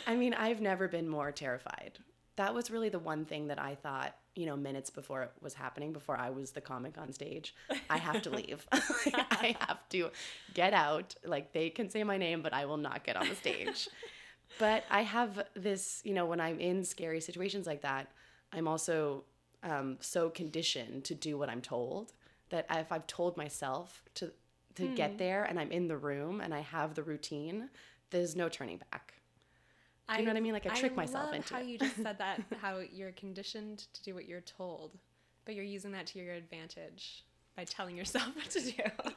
I 0.08 0.15
mean, 0.15 0.34
I've 0.34 0.62
never 0.62 0.88
been 0.88 1.08
more 1.08 1.32
terrified. 1.32 2.00
That 2.38 2.53
was 2.53 2.70
really 2.72 2.89
the 2.89 3.00
one 3.00 3.25
thing 3.25 3.48
that 3.48 3.60
I 3.60 3.75
thought, 3.75 4.15
you 4.38 4.46
know, 4.46 4.56
minutes 4.56 4.89
before 4.89 5.24
it 5.24 5.32
was 5.41 5.56
happening, 5.56 5.91
before 5.91 6.15
I 6.15 6.29
was 6.29 6.51
the 6.51 6.62
comic 6.62 6.98
on 6.98 7.12
stage. 7.12 7.56
I 7.89 7.98
have 7.98 8.22
to 8.22 8.29
leave. 8.29 8.65
I 8.72 9.56
have 9.62 9.79
to 9.89 10.12
get 10.53 10.74
out. 10.74 11.15
Like, 11.25 11.53
they 11.53 11.70
can 11.70 11.89
say 11.89 12.03
my 12.03 12.17
name, 12.17 12.44
but 12.44 12.53
I 12.53 12.65
will 12.65 12.77
not 12.77 13.03
get 13.03 13.17
on 13.17 13.27
the 13.27 13.36
stage. 13.36 13.89
but 14.60 14.84
I 14.91 15.01
have 15.01 15.44
this, 15.56 16.01
you 16.06 16.13
know, 16.13 16.25
when 16.25 16.39
I'm 16.39 16.60
in 16.60 16.84
scary 16.84 17.20
situations 17.20 17.65
like 17.65 17.82
that, 17.82 18.12
I'm 18.53 18.67
also 18.67 19.24
um, 19.63 19.98
so 20.01 20.29
conditioned 20.29 21.03
to 21.06 21.15
do 21.15 21.38
what 21.38 21.50
I'm 21.50 21.62
told 21.62 22.13
that 22.50 22.67
if 22.70 22.91
I've 22.91 23.08
told 23.08 23.36
myself 23.36 24.03
to 24.15 24.32
to 24.75 24.88
get 24.89 25.17
there 25.17 25.44
and 25.44 25.60
I'm 25.60 25.72
in 25.72 25.88
the 25.88 25.98
room 25.98 26.39
and 26.39 26.53
I 26.53 26.60
have 26.60 26.94
the 26.94 27.01
routine, 27.01 27.70
there's 28.12 28.36
no 28.36 28.48
turning 28.48 28.79
back. 28.91 29.15
You 30.16 30.24
know 30.24 30.32
what 30.32 30.38
I 30.38 30.42
mean? 30.42 30.54
Like 30.54 30.66
I 30.72 30.80
trick 30.80 30.96
myself 30.96 31.26
love 31.26 31.34
into 31.34 31.54
how 31.54 31.60
it. 31.60 31.68
you 31.68 31.78
just 31.78 31.96
said 32.04 32.18
that, 32.20 32.42
how 32.62 32.80
you're 32.80 33.12
conditioned 33.12 33.88
to 33.94 34.04
do 34.04 34.14
what 34.16 34.28
you're 34.28 34.42
told, 34.42 34.98
but 35.46 35.54
you're 35.56 35.66
using 35.66 35.92
that 35.92 36.08
to 36.08 36.20
your 36.20 36.34
advantage 36.34 37.26
by 37.56 37.64
telling 37.66 37.98
yourself 37.98 38.28
what 38.36 38.50
to 38.52 38.62
do. 38.62 38.74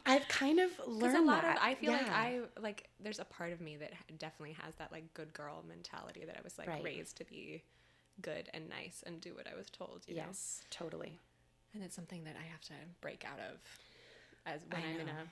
I've 0.06 0.26
kind 0.28 0.58
of 0.58 0.70
learned 0.86 1.16
a 1.16 1.22
lot 1.22 1.42
that. 1.42 1.58
of 1.58 1.62
I 1.62 1.74
feel 1.74 1.92
like 1.92 2.08
I 2.10 2.40
like 2.60 2.88
there's 2.98 3.18
a 3.20 3.24
part 3.24 3.52
of 3.52 3.60
me 3.60 3.76
that 3.76 3.92
definitely 4.18 4.56
has 4.62 4.74
that 4.76 4.90
like 4.90 5.12
good 5.14 5.32
girl 5.32 5.62
mentality 5.68 6.24
that 6.26 6.36
I 6.36 6.40
was 6.42 6.58
like 6.58 6.68
Right. 6.68 6.82
raised 6.82 7.16
to 7.18 7.24
be 7.24 7.62
good 8.22 8.48
and 8.52 8.68
nice 8.68 9.02
and 9.06 9.20
do 9.20 9.34
what 9.34 9.46
I 9.50 9.56
was 9.56 9.70
told. 9.70 10.02
You 10.08 10.16
know? 10.16 10.22
yes, 10.26 10.62
totally. 10.70 11.18
and 11.74 11.82
it's 11.84 11.94
something 11.94 12.24
that 12.24 12.34
I 12.36 12.46
have 12.50 12.60
to 12.62 12.74
break 13.00 13.24
out 13.24 13.38
of 13.38 13.60
as 14.46 14.62
when 14.70 14.82
I 14.82 14.86
I'm 14.94 15.00
in 15.00 15.08
a 15.08 15.24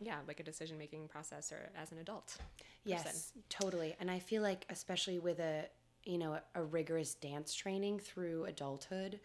yeah 0.00 0.18
like 0.26 0.40
a 0.40 0.42
decision 0.42 0.78
making 0.78 1.08
process 1.08 1.52
or 1.52 1.70
as 1.80 1.92
an 1.92 1.98
adult. 1.98 2.36
Yes, 2.84 3.32
totally. 3.48 3.96
And 4.00 4.10
I 4.10 4.18
feel 4.18 4.42
like, 4.42 4.64
especially 4.70 5.18
with 5.18 5.40
a 5.40 5.66
you 6.04 6.18
know 6.18 6.38
a, 6.54 6.62
rigorous 6.62 7.14
dance 7.14 7.54
training 7.54 7.98
through 7.98 8.44
adulthood, 8.44 9.20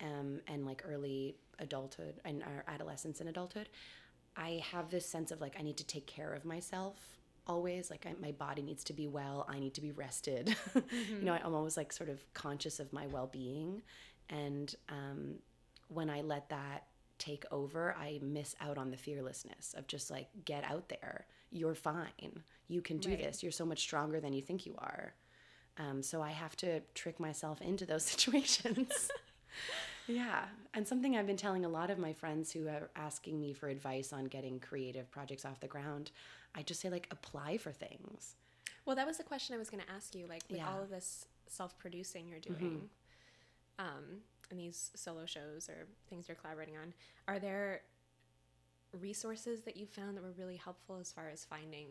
um, 0.00 0.40
and 0.46 0.64
like 0.64 0.82
early 0.88 1.36
adulthood 1.58 2.20
and 2.24 2.42
our 2.42 2.64
adolescence 2.68 3.20
and 3.20 3.28
adulthood, 3.28 3.68
I 4.36 4.62
have 4.70 4.90
this 4.90 5.06
sense 5.06 5.30
of 5.30 5.40
like 5.40 5.56
I 5.58 5.62
need 5.62 5.76
to 5.78 5.86
take 5.86 6.06
care 6.06 6.32
of 6.32 6.44
myself 6.44 6.96
always. 7.46 7.90
Like 7.90 8.06
I, 8.06 8.14
my 8.20 8.32
body 8.32 8.62
needs 8.62 8.84
to 8.84 8.92
be 8.92 9.08
well. 9.08 9.46
I 9.48 9.58
need 9.58 9.74
to 9.74 9.80
be 9.80 9.90
rested. 9.90 10.54
you 10.74 11.22
know, 11.22 11.32
I'm 11.32 11.54
always 11.54 11.76
like 11.76 11.92
sort 11.92 12.08
of 12.08 12.22
conscious 12.32 12.80
of 12.80 12.92
my 12.92 13.06
well 13.08 13.26
being, 13.26 13.82
and 14.28 14.74
um, 14.88 15.34
when 15.88 16.08
I 16.08 16.20
let 16.20 16.48
that 16.50 16.84
take 17.20 17.44
over, 17.52 17.94
I 17.94 18.18
miss 18.22 18.56
out 18.60 18.76
on 18.78 18.90
the 18.90 18.96
fearlessness 18.96 19.74
of 19.74 19.86
just 19.86 20.10
like, 20.10 20.26
get 20.44 20.64
out 20.64 20.88
there. 20.88 21.26
You're 21.52 21.74
fine. 21.76 22.42
You 22.66 22.80
can 22.82 22.98
do 22.98 23.10
Right. 23.10 23.18
this. 23.18 23.42
You're 23.42 23.52
so 23.52 23.64
much 23.66 23.78
stronger 23.80 24.18
than 24.20 24.32
you 24.32 24.42
think 24.42 24.66
you 24.66 24.74
are. 24.78 25.14
Um, 25.78 26.02
so 26.02 26.20
I 26.20 26.30
have 26.30 26.56
to 26.56 26.80
trick 26.94 27.20
myself 27.20 27.60
into 27.60 27.86
those 27.86 28.02
situations. 28.12 29.08
yeah. 30.08 30.46
And 30.74 30.86
something 30.86 31.16
I've 31.16 31.26
been 31.26 31.36
telling 31.36 31.64
a 31.64 31.68
lot 31.68 31.90
of 31.90 31.98
my 31.98 32.12
friends 32.12 32.50
who 32.52 32.66
are 32.68 32.90
asking 32.96 33.40
me 33.40 33.52
for 33.52 33.68
advice 33.68 34.12
on 34.12 34.24
getting 34.24 34.58
creative 34.60 35.10
projects 35.10 35.44
off 35.44 35.60
the 35.60 35.68
ground, 35.68 36.10
I 36.54 36.62
just 36.62 36.80
say, 36.80 36.90
like, 36.90 37.06
apply 37.10 37.58
for 37.58 37.70
things. 37.72 38.34
Well, 38.84 38.96
that 38.96 39.06
was 39.06 39.18
the 39.18 39.24
question 39.24 39.54
I 39.54 39.58
was 39.58 39.70
going 39.70 39.82
to 39.84 39.90
ask 39.92 40.14
you. 40.14 40.26
Like 40.26 40.42
with 40.48 40.58
Yeah. 40.58 40.68
all 40.68 40.82
of 40.82 40.90
this 40.90 41.26
self-producing 41.48 42.28
you're 42.28 42.40
doing, 42.40 42.88
um, 43.78 44.22
and 44.50 44.58
these 44.58 44.90
solo 44.94 45.26
shows 45.26 45.68
or 45.68 45.86
things 46.08 46.28
you're 46.28 46.36
collaborating 46.36 46.76
on, 46.76 46.92
are 47.28 47.38
there 47.38 47.82
resources 48.98 49.60
that 49.62 49.76
you 49.76 49.86
found 49.86 50.16
that 50.16 50.22
were 50.22 50.32
really 50.36 50.56
helpful 50.56 50.96
as 50.98 51.12
far 51.12 51.28
as 51.28 51.44
finding 51.44 51.88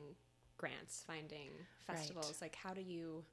grants, 0.57 1.03
finding 1.07 1.49
festivals? 1.87 2.39
Like, 2.41 2.55
how 2.55 2.73
do 2.73 2.81
you, 2.81 3.23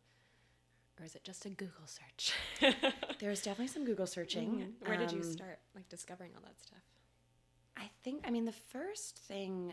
or 1.00 1.04
is 1.04 1.14
it 1.14 1.24
just 1.24 1.44
a 1.46 1.50
Google 1.50 1.86
search? 1.86 2.32
There's 3.18 3.42
definitely 3.42 3.68
some 3.68 3.84
Google 3.84 4.06
searching. 4.06 4.74
Where 4.84 4.96
did 4.96 5.10
you 5.12 5.18
Um, 5.18 5.32
start, 5.32 5.58
like 5.74 5.88
discovering 5.88 6.32
all 6.36 6.42
that 6.42 6.60
stuff? 6.60 6.78
I 7.76 7.90
think, 8.02 8.22
I 8.26 8.30
mean, 8.30 8.44
the 8.46 8.52
first 8.52 9.18
thing, 9.18 9.72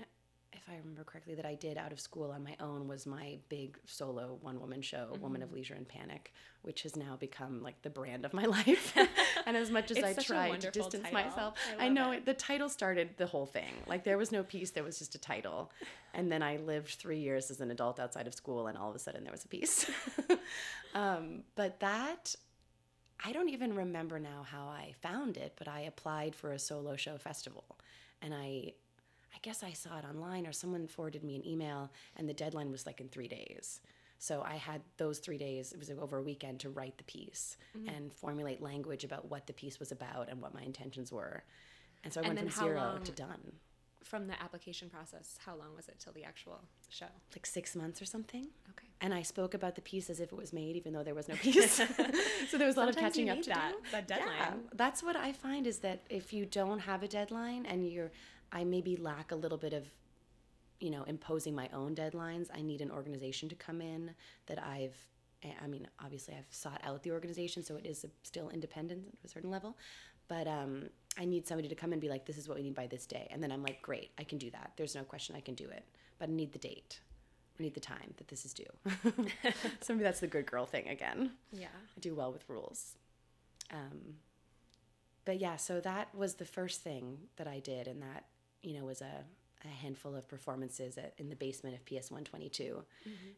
if 0.65 0.71
I 0.73 0.77
remember 0.77 1.03
correctly, 1.03 1.35
that 1.35 1.45
I 1.45 1.55
did 1.55 1.77
out 1.77 1.91
of 1.91 1.99
school 1.99 2.31
on 2.31 2.41
my 2.43 2.55
own 2.61 2.87
was 2.87 3.05
my 3.05 3.37
big 3.49 3.77
solo 3.85 4.37
one 4.41 4.59
woman 4.61 4.81
show, 4.81 5.09
Woman 5.19 5.41
Mm-hmm. 5.41 5.49
of 5.49 5.53
Leisure 5.53 5.73
and 5.73 5.85
Panic, 5.87 6.31
which 6.61 6.83
has 6.83 6.95
now 6.95 7.17
become 7.17 7.61
like 7.61 7.81
the 7.81 7.89
brand 7.89 8.23
of 8.23 8.33
my 8.33 8.45
life. 8.57 8.95
and 9.45 9.57
as 9.57 9.69
much 9.69 9.91
as 9.91 9.97
I 9.97 10.13
tried 10.13 10.61
to 10.61 10.71
distance 10.71 11.03
title. 11.03 11.11
myself, 11.11 11.55
I 11.77 11.85
I, 11.85 11.89
know 11.89 12.11
it. 12.11 12.25
the 12.25 12.33
title 12.33 12.69
started 12.69 13.09
the 13.17 13.25
whole 13.25 13.45
thing. 13.45 13.73
Like 13.87 14.05
there 14.05 14.17
was 14.17 14.31
no 14.31 14.41
piece, 14.43 14.71
there 14.71 14.83
was 14.83 14.99
just 14.99 15.15
a 15.15 15.19
title. 15.19 15.71
And 16.15 16.31
then 16.31 16.43
I 16.43 16.57
lived 16.57 16.89
three 16.91 17.17
years 17.17 17.49
as 17.49 17.59
an 17.59 17.71
adult 17.71 17.99
outside 17.99 18.27
of 18.27 18.35
school, 18.35 18.67
and 18.67 18.77
all 18.77 18.91
of 18.91 18.95
a 18.95 18.99
sudden 18.99 19.23
there 19.23 19.31
was 19.31 19.45
a 19.45 19.47
piece. 19.47 19.89
um, 20.93 21.43
but 21.55 21.79
that 21.79 22.35
I 23.25 23.31
don't 23.31 23.49
even 23.49 23.73
remember 23.75 24.19
now 24.19 24.43
how 24.47 24.67
I 24.67 24.93
found 25.01 25.37
it, 25.37 25.53
but 25.57 25.67
I 25.67 25.81
applied 25.81 26.35
for 26.35 26.51
a 26.51 26.59
solo 26.59 26.95
show 26.95 27.17
festival. 27.17 27.63
And 28.21 28.31
I 28.33 28.73
I 29.35 29.39
guess 29.41 29.63
I 29.63 29.73
saw 29.73 29.97
it 29.97 30.05
online 30.05 30.45
or 30.47 30.51
someone 30.53 30.87
forwarded 30.87 31.23
me 31.23 31.35
an 31.35 31.45
email 31.47 31.91
and 32.15 32.27
the 32.29 32.33
deadline 32.33 32.71
was 32.71 32.85
like 32.85 33.01
in 33.01 33.09
3 33.09 33.27
days. 33.27 33.81
So 34.19 34.41
I 34.41 34.55
had 34.55 34.81
those 34.97 35.19
3 35.19 35.37
days, 35.37 35.73
it 35.73 35.79
was 35.79 35.89
over 35.89 36.17
a 36.17 36.21
weekend 36.21 36.59
to 36.61 36.69
write 36.69 36.97
the 36.97 37.03
piece 37.03 37.57
Mm-hmm. 37.77 37.89
and 37.89 38.13
formulate 38.13 38.61
language 38.61 39.03
about 39.03 39.29
what 39.29 39.47
the 39.47 39.53
piece 39.53 39.79
was 39.79 39.91
about 39.91 40.29
and 40.29 40.41
what 40.41 40.53
my 40.53 40.61
intentions 40.61 41.11
were. 41.11 41.43
And 42.03 42.13
so 42.13 42.21
I 42.21 42.25
And 42.25 42.35
went 42.35 42.53
from 42.53 42.65
0 42.65 42.99
to 43.03 43.11
done. 43.11 43.53
From 44.03 44.27
the 44.27 44.39
application 44.43 44.89
process, 44.89 45.37
how 45.45 45.55
long 45.55 45.73
was 45.75 45.87
it 45.87 45.95
till 45.97 46.11
the 46.13 46.25
actual 46.25 46.59
show? 46.89 47.07
Like 47.33 47.45
6 47.45 47.75
months 47.75 48.01
or 48.01 48.05
something. 48.05 48.47
Okay. 48.71 48.87
And 49.01 49.13
I 49.13 49.21
spoke 49.23 49.53
about 49.53 49.75
the 49.75 49.81
piece 49.81 50.09
as 50.09 50.19
if 50.19 50.31
it 50.31 50.37
was 50.37 50.51
made, 50.53 50.75
even 50.75 50.93
though 50.93 51.03
there 51.03 51.15
was 51.15 51.27
no 51.29 51.35
piece. 51.47 51.73
so 52.49 52.57
there 52.57 52.67
was 52.67 52.75
a 52.75 52.79
lot 52.79 52.89
of 52.89 52.95
Sometimes 52.95 53.17
you 53.17 53.25
catching 53.25 53.29
up 53.29 53.41
to 53.43 53.49
that- 53.49 53.71
do. 53.83 53.91
that 53.93 54.07
deadline. 54.07 54.29
Yeah, 54.37 54.53
that's 54.75 55.01
what 55.01 55.15
I 55.15 55.31
find 55.31 55.65
is 55.65 55.79
that 55.79 56.03
if 56.09 56.31
you 56.33 56.45
don't 56.45 56.79
have 56.79 57.01
a 57.01 57.07
deadline 57.07 57.65
and 57.65 57.89
you're, 57.89 58.11
I 58.53 58.63
maybe 58.63 58.95
lack 58.95 59.31
a 59.31 59.35
little 59.35 59.57
bit 59.57 59.73
of, 59.73 59.85
you 60.79 60.91
know, 60.91 61.03
imposing 61.03 61.55
my 61.55 61.69
own 61.73 61.95
deadlines. 61.95 62.47
I 62.53 62.61
need 62.61 62.81
an 62.81 62.91
organization 62.91 63.49
to 63.49 63.55
come 63.55 63.81
in 63.81 64.11
that 64.45 64.63
I've. 64.63 64.95
I 65.61 65.67
mean, 65.67 65.85
obviously, 66.01 66.35
I've 66.35 66.47
sought 66.51 66.79
out 66.85 67.03
the 67.03 67.11
organization, 67.11 67.63
so 67.65 67.75
it 67.75 67.85
is 67.85 68.05
still 68.21 68.49
independent 68.49 69.19
to 69.19 69.25
a 69.25 69.27
certain 69.27 69.51
level. 69.51 69.77
But 70.29 70.47
um, 70.47 70.89
I 71.19 71.25
need 71.25 71.45
somebody 71.45 71.67
to 71.67 71.75
come 71.75 71.91
and 71.91 71.99
be 71.99 72.07
like, 72.07 72.25
"This 72.25 72.37
is 72.37 72.47
what 72.47 72.55
we 72.55 72.63
need 72.63 72.75
by 72.75 72.87
this 72.87 73.05
day," 73.05 73.27
and 73.29 73.43
then 73.43 73.51
I'm 73.51 73.61
like, 73.61 73.81
"Great, 73.81 74.11
I 74.17 74.23
can 74.23 74.37
do 74.37 74.49
that. 74.51 74.71
There's 74.77 74.95
no 74.95 75.03
question 75.03 75.35
I 75.35 75.41
can 75.41 75.55
do 75.55 75.67
it." 75.67 75.83
But 76.17 76.29
I 76.29 76.31
need 76.31 76.53
the 76.53 76.59
date. 76.59 77.01
I 77.59 77.63
need 77.63 77.73
the 77.73 77.81
time 77.81 78.13
that 78.17 78.29
this 78.29 78.45
is 78.45 78.53
due. 78.53 78.65
so 79.81 79.93
maybe 79.93 80.03
that's 80.03 80.21
the 80.21 80.27
good 80.27 80.45
girl 80.45 80.65
thing 80.65 80.87
again. 80.87 81.31
Yeah. 81.51 81.67
I 81.95 81.99
do 81.99 82.15
well 82.15 82.31
with 82.31 82.47
rules. 82.47 82.95
Um, 83.69 84.15
but 85.25 85.39
yeah, 85.39 85.57
so 85.57 85.79
that 85.81 86.13
was 86.15 86.35
the 86.35 86.45
first 86.45 86.81
thing 86.81 87.17
that 87.35 87.47
I 87.47 87.59
did, 87.59 87.87
and 87.87 88.01
that 88.01 88.25
you 88.63 88.73
know 88.73 88.85
was 88.85 89.01
a, 89.01 89.23
a 89.65 89.67
handful 89.67 90.15
of 90.15 90.27
performances 90.27 90.97
at, 90.97 91.13
in 91.17 91.29
the 91.29 91.35
basement 91.35 91.75
of 91.75 91.85
PS 91.85 92.11
122. 92.11 92.83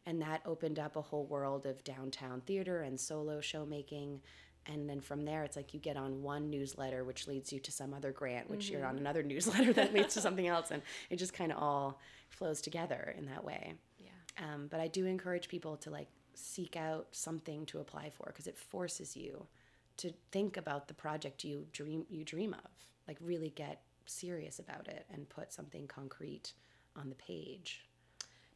And 0.05 0.21
that 0.21 0.41
opened 0.45 0.79
up 0.79 0.95
a 0.95 1.01
whole 1.01 1.25
world 1.25 1.65
of 1.65 1.83
downtown 1.83 2.41
theater 2.41 2.81
and 2.81 2.99
solo 2.99 3.41
show 3.41 3.65
making. 3.65 4.21
And 4.67 4.89
then 4.89 4.99
from 4.99 5.25
there, 5.25 5.43
it's 5.43 5.55
like 5.55 5.73
you 5.73 5.79
get 5.79 5.97
on 5.97 6.23
one 6.23 6.49
newsletter, 6.49 7.03
which 7.03 7.27
leads 7.27 7.53
you 7.53 7.59
to 7.59 7.71
some 7.71 7.93
other 7.93 8.11
grant, 8.11 8.49
which 8.49 8.69
you're 8.69 8.85
on 8.85 8.97
another 8.97 9.21
newsletter 9.33 9.73
that 9.73 9.93
leads 9.93 10.15
to 10.15 10.21
something 10.21 10.47
else. 10.47 10.71
And 10.71 10.81
it 11.09 11.17
just 11.17 11.33
kind 11.33 11.51
of 11.51 11.61
all 11.61 11.99
flows 12.29 12.61
together 12.61 13.13
in 13.17 13.25
that 13.27 13.43
way. 13.43 13.75
Yeah. 13.99 14.09
Um, 14.43 14.67
but 14.69 14.79
I 14.79 14.87
do 14.87 15.05
encourage 15.05 15.47
people 15.47 15.77
to 15.77 15.91
like 15.91 16.07
seek 16.33 16.75
out 16.75 17.07
something 17.11 17.65
to 17.67 17.79
apply 17.79 18.09
for 18.09 18.25
because 18.27 18.47
it 18.47 18.57
forces 18.57 19.15
you 19.15 19.45
to 19.97 20.11
think 20.31 20.57
about 20.57 20.87
the 20.87 20.93
project 20.93 21.43
you 21.43 21.67
dream 21.71 22.05
you 22.09 22.23
dream 22.23 22.53
of. 22.53 22.71
Like 23.07 23.17
really 23.21 23.51
get 23.51 23.81
serious 24.05 24.59
about 24.59 24.87
it 24.87 25.05
and 25.11 25.27
put 25.29 25.51
something 25.53 25.87
concrete 25.87 26.53
on 26.95 27.09
the 27.09 27.15
page. 27.15 27.85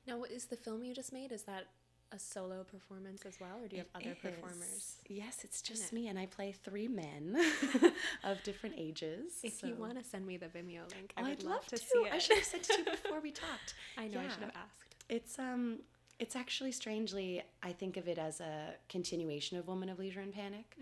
Now, 0.08 0.18
what 0.18 0.32
is 0.32 0.46
the 0.46 0.56
film 0.56 0.84
you 0.84 0.94
just 0.94 1.14
made? 1.14 1.32
Is 1.32 1.44
that 1.44 1.66
a 2.12 2.18
solo 2.18 2.64
performance 2.64 3.24
as 3.28 3.40
well, 3.40 3.60
or 3.62 3.68
do 3.68 3.76
you 3.76 3.84
have 3.84 4.02
other 4.02 4.12
It 4.14 4.22
performers? 4.22 4.96
Yes, 5.08 5.44
it's 5.44 5.62
just 5.62 5.92
it? 5.92 5.94
me, 5.94 6.08
and 6.08 6.18
I 6.18 6.26
play 6.26 6.52
three 6.52 6.88
men 6.88 7.38
of 8.24 8.42
different 8.44 8.76
ages. 8.80 9.34
If 9.44 9.62
you 9.64 9.76
want 9.76 9.98
to 10.00 10.04
send 10.04 10.26
me 10.26 10.38
the 10.38 10.48
Vimeo 10.48 10.90
link, 10.96 11.14
I 11.16 11.22
Oh, 11.22 11.24
would 11.26 11.32
I'd 11.34 11.44
love, 11.44 11.66
to, 11.68 11.78
to. 11.78 11.84
see 11.84 12.00
it. 12.00 12.12
I 12.14 12.18
should 12.18 12.38
have 12.38 12.46
sent 12.46 12.64
it 12.70 12.74
to 12.74 12.80
you 12.80 12.86
before 13.04 13.20
we 13.20 13.32
talked. 13.32 13.76
I 13.98 14.08
know 14.08 14.22
I 14.22 14.28
should 14.30 14.42
have 14.42 14.56
asked. 14.56 14.96
It's 15.10 15.38
um 15.38 15.80
it's 16.20 16.36
actually 16.36 16.72
strangely 16.72 17.42
I 17.64 17.72
think 17.72 17.96
of 17.98 18.08
it 18.08 18.18
as 18.18 18.42
a 18.42 18.74
continuation 18.90 19.58
of 19.58 19.68
Woman 19.68 19.90
of 19.90 20.00
Leisure 20.00 20.22
and 20.22 20.34
Panic. 20.34 20.76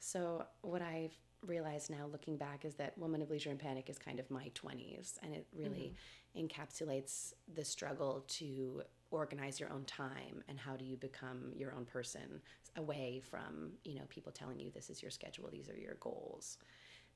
So 0.00 0.44
what 0.60 0.82
I've 0.82 1.14
realized 1.46 1.90
now 1.90 2.06
looking 2.10 2.36
back 2.36 2.64
is 2.64 2.74
that 2.74 2.96
Woman 2.98 3.22
of 3.22 3.30
Leisure 3.30 3.50
and 3.50 3.58
Panic 3.58 3.88
is 3.88 3.98
kind 3.98 4.18
of 4.18 4.30
my 4.30 4.50
20s 4.54 5.18
and 5.22 5.34
it 5.34 5.46
really 5.54 5.94
mm-hmm. 6.36 6.46
encapsulates 6.46 7.32
the 7.54 7.64
struggle 7.64 8.24
to 8.28 8.82
organize 9.10 9.60
your 9.60 9.72
own 9.72 9.84
time 9.84 10.42
and 10.48 10.58
how 10.58 10.76
do 10.76 10.84
you 10.84 10.96
become 10.96 11.52
your 11.54 11.72
own 11.74 11.84
person 11.84 12.40
away 12.76 13.22
from, 13.30 13.70
you 13.84 13.94
know, 13.94 14.04
people 14.08 14.32
telling 14.32 14.58
you 14.58 14.70
this 14.70 14.90
is 14.90 15.00
your 15.02 15.10
schedule, 15.10 15.48
these 15.52 15.68
are 15.68 15.78
your 15.78 15.94
goals 16.00 16.58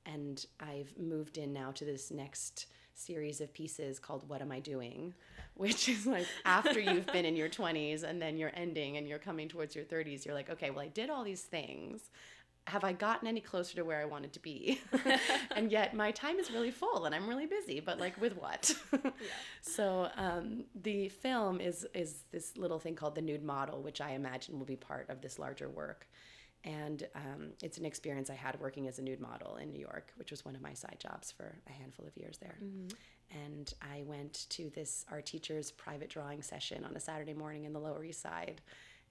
and 0.06 0.44
I've 0.60 0.92
moved 0.98 1.38
in 1.38 1.52
now 1.52 1.70
to 1.72 1.84
this 1.84 2.10
next 2.10 2.66
series 2.94 3.40
of 3.40 3.52
pieces 3.52 3.98
called 3.98 4.28
What 4.28 4.40
Am 4.40 4.50
I 4.50 4.58
Doing? 4.60 5.14
Which 5.54 5.88
is 5.88 6.06
like 6.06 6.26
after 6.44 6.80
you've 6.80 7.06
been 7.06 7.24
in 7.24 7.36
your 7.36 7.48
20s 7.48 8.02
and 8.02 8.20
then 8.20 8.36
you're 8.36 8.52
ending 8.54 8.96
and 8.96 9.06
you're 9.06 9.18
coming 9.18 9.48
towards 9.48 9.76
your 9.76 9.84
30s, 9.84 10.24
you're 10.24 10.34
like, 10.34 10.50
okay, 10.50 10.70
well, 10.70 10.84
I 10.84 10.88
did 10.88 11.10
all 11.10 11.24
these 11.24 11.42
things. 11.42 12.10
Have 12.68 12.84
I 12.84 12.92
gotten 12.92 13.26
any 13.26 13.40
closer 13.40 13.76
to 13.76 13.82
where 13.82 13.98
I 13.98 14.04
wanted 14.04 14.32
to 14.34 14.40
be? 14.40 14.80
and 15.56 15.72
yet 15.72 15.94
my 15.94 16.10
time 16.10 16.38
is 16.38 16.50
really 16.50 16.70
full 16.70 17.06
and 17.06 17.14
I'm 17.14 17.26
really 17.26 17.46
busy, 17.46 17.80
but 17.80 17.98
like 17.98 18.20
with 18.20 18.36
what? 18.36 18.74
So 19.60 20.08
um, 20.16 20.64
the 20.74 21.08
film 21.08 21.60
is 21.60 21.86
is 21.94 22.24
this 22.30 22.56
little 22.56 22.78
thing 22.78 22.94
called 22.94 23.14
the 23.14 23.22
nude 23.22 23.42
model, 23.42 23.82
which 23.82 24.00
I 24.00 24.10
imagine 24.12 24.58
will 24.58 24.66
be 24.66 24.76
part 24.76 25.10
of 25.10 25.20
this 25.20 25.38
larger 25.38 25.68
work. 25.68 26.08
And 26.64 27.06
um, 27.14 27.50
it's 27.62 27.78
an 27.78 27.84
experience 27.84 28.30
I 28.30 28.34
had 28.34 28.58
working 28.60 28.88
as 28.88 28.98
a 28.98 29.02
nude 29.02 29.20
model 29.20 29.56
in 29.56 29.70
New 29.70 29.80
York, 29.80 30.12
which 30.16 30.30
was 30.30 30.44
one 30.44 30.56
of 30.56 30.62
my 30.62 30.74
side 30.74 30.96
jobs 30.98 31.30
for 31.30 31.56
a 31.68 31.72
handful 31.72 32.06
of 32.06 32.16
years 32.16 32.38
there. 32.38 32.58
And 33.30 33.72
I 33.82 34.02
went 34.02 34.46
to 34.50 34.70
this 34.70 35.04
art 35.10 35.26
teacher's 35.26 35.70
private 35.70 36.08
drawing 36.08 36.42
session 36.42 36.84
on 36.84 36.96
a 36.96 37.00
Saturday 37.00 37.34
morning 37.34 37.64
in 37.64 37.72
the 37.72 37.80
Lower 37.80 38.04
East 38.04 38.22
Side, 38.22 38.60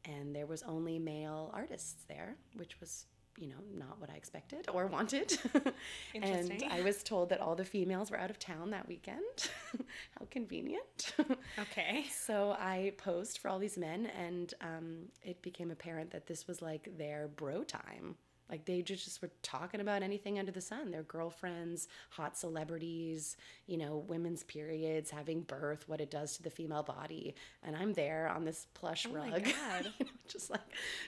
and 0.05 0.35
there 0.35 0.45
was 0.47 0.63
only 0.63 0.99
male 0.99 1.51
artists 1.53 2.03
there, 2.07 2.35
which 2.55 2.79
was 2.79 3.05
you 3.38 3.48
know 3.48 3.56
not 3.77 4.00
what 4.00 4.10
I 4.10 4.15
expected 4.15 4.67
or 4.74 4.88
wanted. 4.88 5.38
and 6.15 6.63
I 6.70 6.82
was 6.82 7.03
told 7.03 7.29
that 7.29 7.39
all 7.39 7.56
the 7.56 7.65
females 7.65 8.12
were 8.12 8.20
out 8.20 8.29
of 8.29 8.39
town 8.39 8.72
that 8.72 8.88
weekend. 8.88 9.50
How 10.20 10.25
convenient. 10.29 11.15
Okay. 11.60 12.06
So 12.12 12.56
I 12.60 12.94
posed 12.98 13.39
for 13.39 13.50
all 13.50 13.60
these 13.60 13.77
men, 13.77 14.08
and 14.08 14.53
um, 14.62 14.98
it 15.24 15.41
became 15.41 15.72
apparent 15.72 16.12
that 16.12 16.27
this 16.27 16.48
was 16.48 16.62
like 16.62 16.89
their 16.98 17.29
bro 17.36 17.63
time. 17.63 18.15
Like 18.49 18.65
they 18.65 18.81
ju- 18.81 18.95
just 18.95 19.21
were 19.21 19.31
talking 19.43 19.81
about 19.81 20.03
anything 20.03 20.39
under 20.39 20.51
the 20.51 20.61
sun 20.61 20.91
their 20.91 21.03
girlfriends, 21.03 21.87
hot 22.11 22.37
celebrities, 22.37 23.37
you 23.65 23.77
know, 23.77 23.97
women's 24.07 24.43
periods, 24.43 25.09
having 25.11 25.41
birth, 25.41 25.87
what 25.87 25.99
it 26.01 26.09
does 26.09 26.37
to 26.37 26.43
the 26.43 26.49
female 26.49 26.83
body. 26.83 27.35
And 27.63 27.75
I'm 27.75 27.93
there 27.93 28.29
on 28.29 28.45
this 28.45 28.67
plush 28.73 29.05
Oh 29.09 29.13
rug, 29.13 29.31
God. 29.43 29.91
you 29.99 30.05
know, 30.05 30.12
just 30.27 30.49
like 30.49 30.62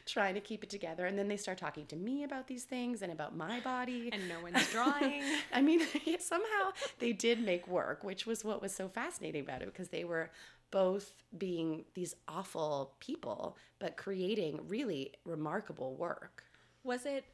trying 0.06 0.36
to 0.36 0.42
keep 0.42 0.64
it 0.64 0.70
together. 0.70 1.06
And 1.06 1.18
then 1.18 1.28
they 1.28 1.38
start 1.38 1.58
talking 1.58 1.86
to 1.88 1.96
me 1.96 2.24
about 2.24 2.48
these 2.48 2.64
things 2.64 3.02
and 3.02 3.12
about 3.12 3.36
my 3.36 3.60
body. 3.62 4.10
And 4.12 4.28
no 4.28 4.42
one's 4.42 4.70
drawing. 4.72 5.24
I 5.54 5.62
mean, 5.62 5.82
somehow 6.20 6.72
they 7.00 7.14
did 7.14 7.42
make 7.44 7.68
work, 7.68 8.04
which 8.04 8.26
was 8.26 8.44
what 8.44 8.62
was 8.62 8.74
so 8.76 8.90
fascinating 8.90 9.42
about 9.44 9.62
it 9.62 9.66
because 9.72 9.90
they 9.90 10.04
were 10.04 10.30
both 10.72 11.14
being 11.38 11.86
these 11.96 12.16
awful 12.28 12.94
people, 13.00 13.58
but 13.80 13.98
creating 13.98 14.60
really 14.68 15.14
remarkable 15.26 15.96
work. 15.96 16.44
Was 16.84 17.06
it? 17.06 17.26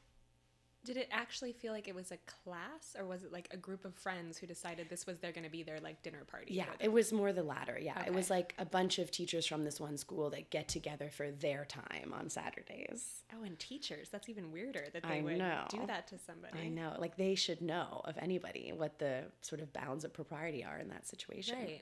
Did 0.84 0.97
it 0.97 1.10
actually 1.12 1.51
feel 1.51 1.73
like 1.73 1.88
it 1.88 1.95
was 1.95 2.12
a 2.12 2.17
class, 2.43 2.95
or 2.95 3.05
was 3.05 3.23
it 3.23 3.34
like 3.34 3.47
a 3.49 3.58
group 3.58 3.86
of 3.86 3.95
friends 3.95 4.38
who 4.38 4.45
decided 4.45 4.88
this 4.88 5.08
was 5.08 5.17
they're 5.17 5.31
going 5.31 5.43
to 5.43 5.49
be 5.49 5.63
their 5.63 5.79
like 5.79 6.03
dinner 6.03 6.23
party? 6.27 6.53
Yeah, 6.53 6.65
it 6.79 6.91
was 6.91 7.12
more 7.12 7.34
the 7.34 7.41
latter. 7.41 7.79
Yeah, 7.81 8.05
it 8.05 8.13
was 8.13 8.29
like 8.29 8.53
a 8.60 8.65
bunch 8.65 8.99
of 8.99 9.10
teachers 9.10 9.47
from 9.47 9.63
this 9.63 9.79
one 9.79 9.97
school 9.97 10.29
that 10.29 10.51
get 10.51 10.67
together 10.67 11.10
for 11.10 11.31
their 11.31 11.65
time 11.65 12.13
on 12.13 12.29
Saturdays. 12.29 13.23
Oh, 13.34 13.43
and 13.43 13.58
teachers. 13.58 14.10
That's 14.10 14.29
even 14.29 14.51
weirder 14.51 14.86
that 14.93 15.01
they 15.01 15.17
I 15.17 15.21
would 15.21 15.39
know. 15.39 15.65
do 15.69 15.88
that 15.88 16.08
to 16.10 16.19
somebody. 16.19 16.60
I 16.60 16.67
know, 16.67 16.93
like 16.99 17.17
they 17.17 17.34
should 17.34 17.62
know 17.63 18.01
of 18.05 18.15
anybody 18.19 18.71
what 18.75 18.99
the 18.99 19.23
sort 19.41 19.62
of 19.62 19.73
bounds 19.73 20.03
of 20.05 20.13
propriety 20.13 20.63
are 20.63 20.77
in 20.77 20.89
that 20.89 21.08
situation. 21.08 21.58
Right. 21.58 21.81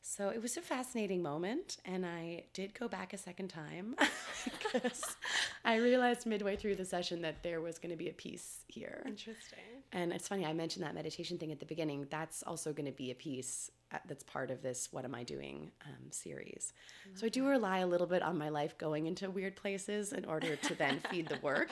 So 0.00 0.30
it 0.30 0.40
was 0.40 0.56
a 0.56 0.62
fascinating 0.62 1.22
moment, 1.22 1.76
and 1.84 2.06
I 2.06 2.44
did 2.54 2.74
go 2.74 2.88
back 2.88 3.12
a 3.12 3.18
second 3.18 3.48
time 3.48 3.94
because 4.44 5.16
I 5.64 5.76
realized 5.76 6.26
midway 6.26 6.56
through 6.56 6.76
the 6.76 6.84
session 6.84 7.22
that 7.22 7.42
there 7.42 7.60
was 7.60 7.78
going 7.78 7.90
to 7.90 7.96
be 7.96 8.08
a 8.08 8.14
piece 8.14 8.60
here. 8.68 9.02
Interesting. 9.06 9.58
And 9.92 10.12
it's 10.12 10.28
funny, 10.28 10.46
I 10.46 10.52
mentioned 10.52 10.84
that 10.84 10.94
meditation 10.94 11.38
thing 11.38 11.52
at 11.52 11.60
the 11.60 11.66
beginning. 11.66 12.06
That's 12.10 12.42
also 12.42 12.72
going 12.72 12.86
to 12.86 12.92
be 12.92 13.10
a 13.10 13.14
piece 13.14 13.70
uh, 13.90 13.96
that's 14.06 14.22
part 14.22 14.50
of 14.50 14.60
this 14.60 14.88
What 14.92 15.06
Am 15.06 15.14
I 15.14 15.24
Doing 15.24 15.70
um, 15.86 16.10
series. 16.10 16.74
So 17.14 17.24
I 17.24 17.30
do 17.30 17.46
rely 17.46 17.78
a 17.78 17.86
little 17.86 18.06
bit 18.06 18.22
on 18.22 18.36
my 18.36 18.50
life 18.50 18.76
going 18.76 19.06
into 19.06 19.30
weird 19.30 19.56
places 19.56 20.12
in 20.12 20.26
order 20.26 20.56
to 20.56 20.74
then 20.74 21.00
feed 21.10 21.28
the 21.28 21.38
work, 21.40 21.70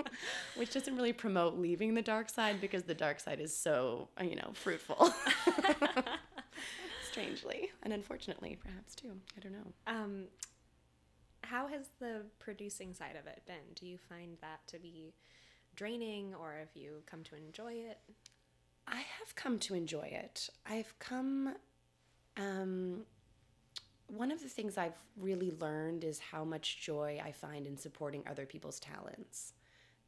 which 0.56 0.72
doesn't 0.72 0.96
really 0.96 1.12
promote 1.12 1.56
leaving 1.56 1.94
the 1.94 2.02
dark 2.02 2.28
side 2.28 2.60
because 2.60 2.82
the 2.82 2.94
dark 2.94 3.20
side 3.20 3.40
is 3.40 3.56
so, 3.56 4.08
you 4.20 4.34
know, 4.34 4.50
fruitful. 4.54 5.12
Strangely 7.14 7.70
and 7.84 7.92
unfortunately, 7.92 8.58
perhaps 8.60 8.96
too. 8.96 9.12
I 9.36 9.40
don't 9.40 9.52
know. 9.52 9.72
Um, 9.86 10.24
how 11.42 11.68
has 11.68 11.86
the 12.00 12.22
producing 12.40 12.92
side 12.92 13.14
of 13.16 13.28
it 13.28 13.42
been? 13.46 13.74
Do 13.76 13.86
you 13.86 13.98
find 13.98 14.36
that 14.40 14.66
to 14.66 14.80
be 14.80 15.14
draining, 15.76 16.34
or 16.34 16.56
have 16.58 16.74
you 16.74 17.04
come 17.06 17.22
to 17.22 17.36
enjoy 17.36 17.74
it? 17.74 17.98
I 18.88 18.96
have 18.96 19.36
come 19.36 19.60
to 19.60 19.74
enjoy 19.74 20.10
it. 20.12 20.48
I've 20.66 20.98
come. 20.98 21.54
Um, 22.36 23.02
one 24.08 24.32
of 24.32 24.42
the 24.42 24.48
things 24.48 24.76
I've 24.76 24.98
really 25.16 25.52
learned 25.60 26.02
is 26.02 26.18
how 26.18 26.44
much 26.44 26.80
joy 26.80 27.20
I 27.24 27.30
find 27.30 27.66
in 27.66 27.76
supporting 27.76 28.24
other 28.28 28.44
people's 28.44 28.80
talents. 28.80 29.52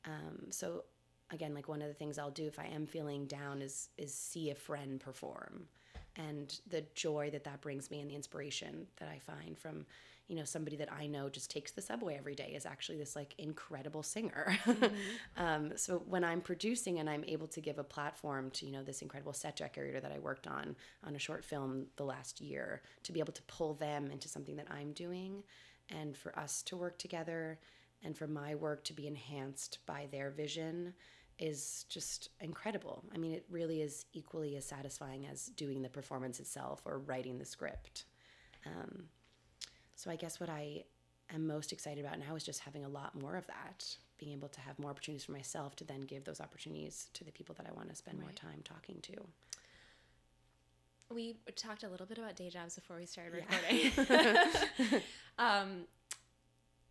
Um, 0.05 0.51
so, 0.51 0.85
again, 1.31 1.55
like 1.55 1.69
one 1.69 1.83
of 1.83 1.89
the 1.89 1.95
things 1.95 2.19
I'll 2.19 2.31
do 2.33 2.47
if 2.47 2.59
I 2.59 2.67
am 2.67 2.85
feeling 2.85 3.27
down 3.27 3.63
is 3.63 3.91
is 3.97 4.13
see 4.13 4.51
a 4.51 4.57
friend 4.57 4.99
perform, 4.99 5.69
and 6.17 6.61
the 6.71 6.85
joy 6.95 7.31
that 7.31 7.45
that 7.45 7.61
brings 7.61 7.91
me 7.91 8.01
and 8.01 8.11
the 8.11 8.15
inspiration 8.15 8.87
that 8.99 9.09
I 9.09 9.19
find 9.19 9.59
from 9.59 9.87
you 10.29 10.35
know 10.35 10.45
somebody 10.45 10.77
that 10.77 10.93
I 10.93 11.07
know 11.07 11.29
just 11.29 11.51
takes 11.51 11.71
the 11.71 11.81
subway 11.81 12.17
every 12.17 12.35
day 12.35 12.53
is 12.57 12.67
actually 12.67 12.99
this 12.99 13.15
like 13.15 13.35
incredible 13.39 14.03
singer. 14.03 14.59
um, 15.37 15.73
so 15.77 16.03
when 16.07 16.25
I'm 16.25 16.41
producing 16.41 16.99
and 16.99 17.09
I'm 17.09 17.25
able 17.25 17.47
to 17.49 17.61
give 17.61 17.79
a 17.79 17.85
platform 17.85 18.51
to 18.53 18.67
you 18.67 18.73
know 18.73 18.83
this 18.83 19.03
incredible 19.03 19.33
set 19.33 19.57
decorator 19.57 20.01
that 20.01 20.13
I 20.13 20.19
worked 20.19 20.47
on 20.47 20.75
on 21.07 21.15
a 21.15 21.21
short 21.21 21.45
film 21.45 21.87
the 21.97 22.05
last 22.05 22.41
year 22.41 22.83
to 23.05 23.13
be 23.13 23.21
able 23.21 23.35
to 23.35 23.43
pull 23.43 23.75
them 23.75 24.11
into 24.11 24.29
something 24.29 24.57
that 24.57 24.71
I'm 24.71 24.93
doing, 24.93 25.45
and 25.91 26.17
for 26.17 26.37
us 26.37 26.63
to 26.63 26.77
work 26.77 26.99
together, 26.99 27.61
and 28.03 28.17
for 28.17 28.27
my 28.27 28.57
work 28.57 28.83
to 28.85 28.93
be 28.93 29.07
enhanced 29.07 29.79
by 29.87 30.09
their 30.11 30.31
vision 30.31 30.95
is 31.39 31.85
just 31.89 32.31
incredible. 32.41 33.05
I 33.15 33.19
mean, 33.19 33.33
it 33.35 33.45
really 33.51 33.83
is 33.83 34.07
equally 34.13 34.57
as 34.57 34.65
satisfying 34.65 35.27
as 35.27 35.47
doing 35.47 35.83
the 35.83 35.89
performance 35.89 36.41
itself 36.41 36.83
or 36.85 36.99
writing 36.99 37.39
the 37.39 37.45
script. 37.45 38.05
Um, 38.65 39.05
so 39.95 40.11
I 40.11 40.17
guess 40.17 40.41
what 40.41 40.49
I 40.51 40.85
am 41.35 41.47
most 41.47 41.73
excited 41.73 42.05
about 42.05 42.19
now 42.19 42.35
is 42.37 42.43
just 42.45 42.61
having 42.61 42.85
a 42.85 42.89
lot 42.89 43.21
more 43.21 43.37
of 43.37 43.47
that, 43.49 43.87
being 44.19 44.33
able 44.33 44.49
to 44.49 44.61
have 44.61 44.79
more 44.79 44.91
opportunities 44.91 45.25
for 45.25 45.33
myself 45.33 45.77
to 45.77 45.85
then 45.85 46.01
give 46.03 46.25
those 46.25 46.41
opportunities 46.41 47.11
to 47.15 47.25
the 47.25 47.33
people 47.33 47.55
that 47.59 47.67
I 47.69 47.73
want 47.73 47.91
to 47.91 47.97
spend 47.97 48.19
more 48.21 48.33
time 48.33 48.61
talking 48.65 48.99
to. 49.03 49.15
We 51.15 51.37
talked 51.55 51.85
a 51.85 51.89
little 51.89 52.07
bit 52.07 52.19
about 52.19 52.35
day 52.35 52.51
jobs 52.51 52.75
before 52.75 52.97
we 52.97 53.07
started 53.07 53.45
Yeah. 53.51 53.91
recording. 54.01 55.03
um, 55.39 55.69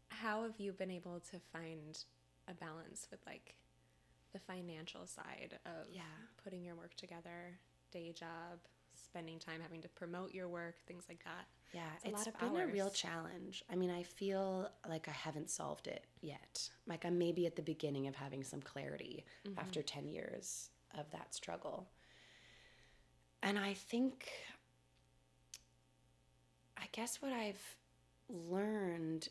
how 0.09 0.43
have 0.43 0.57
you 0.59 0.71
been 0.71 0.91
able 0.91 1.19
to 1.31 1.39
find 1.51 1.97
a 2.47 2.53
balance 2.53 3.07
with 3.11 3.19
like 3.25 3.55
the 4.35 4.39
financial 4.39 5.07
side 5.07 5.57
of 5.65 5.87
Yeah. 5.89 6.01
putting 6.43 6.61
your 6.61 6.75
work 6.75 6.93
together, 6.95 7.57
day 7.91 8.11
job, 8.11 8.59
spending 8.93 9.39
time 9.39 9.61
having 9.61 9.81
to 9.81 9.87
promote 9.89 10.33
your 10.33 10.49
work, 10.49 10.75
things 10.85 11.05
like 11.07 11.23
that. 11.23 11.47
Yeah, 11.71 11.89
it's 12.03 12.27
of 12.27 12.37
been 12.39 12.55
a 12.57 12.67
real 12.67 12.89
challenge. 12.89 13.63
I 13.69 13.75
mean, 13.75 13.89
I 13.91 14.03
feel 14.03 14.69
like 14.87 15.07
I 15.07 15.11
haven't 15.11 15.49
solved 15.49 15.87
it 15.87 16.05
yet. 16.21 16.69
Like 16.85 17.05
I'm 17.05 17.17
maybe 17.17 17.45
at 17.45 17.55
the 17.55 17.61
beginning 17.61 18.07
of 18.07 18.15
having 18.15 18.43
some 18.43 18.61
clarity 18.61 19.23
Mm-hmm. 19.47 19.59
after 19.59 19.81
10 19.81 20.07
years 20.07 20.69
of 20.97 21.09
that 21.11 21.33
struggle. 21.33 21.87
And 23.41 23.57
I 23.57 23.73
think, 23.73 24.29
I 26.77 26.85
guess 26.91 27.21
what 27.21 27.31
I've 27.31 27.75
learned 28.29 29.29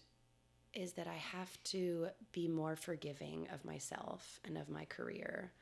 is 0.74 0.92
that 0.94 1.06
I 1.06 1.14
have 1.16 1.56
to 1.64 2.08
be 2.32 2.48
more 2.48 2.76
forgiving 2.76 3.48
of 3.52 3.64
myself 3.64 4.40
and 4.44 4.58
of 4.58 4.68
my 4.68 4.84
career. 4.87 5.52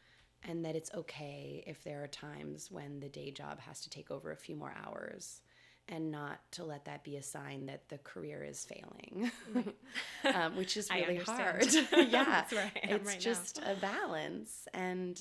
And 0.45 0.65
that 0.65 0.75
it's 0.75 0.91
okay 0.93 1.63
if 1.69 1.85
there 1.85 2.03
are 2.03 2.09
times 2.09 2.69
when 2.71 2.99
the 2.99 3.09
day 3.09 3.31
job 3.31 3.61
has 3.61 3.81
to 3.83 3.91
take 3.91 4.11
over 4.11 4.33
a 4.33 4.37
few 4.37 4.57
more 4.57 4.75
hours 4.85 5.41
and 5.89 6.11
not 6.11 6.41
to 6.53 6.65
let 6.65 6.85
that 6.87 7.05
be 7.05 7.17
a 7.17 7.23
sign 7.23 7.67
that 7.67 7.89
the 7.89 7.99
career 7.99 8.43
is 8.43 8.65
failing, 8.65 9.31
um, 10.35 10.57
which 10.57 10.77
is 10.77 10.91
really 10.95 11.17
hard. 11.19 11.67
yeah, 11.73 11.85
That's 12.25 12.53
where 12.53 12.73
I 12.75 12.89
am 12.89 12.97
it's 12.97 13.07
right 13.07 13.17
now. 13.17 13.21
just 13.21 13.59
a 13.59 13.75
balance, 13.81 14.67
and 14.75 15.21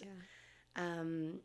um, 0.76 1.40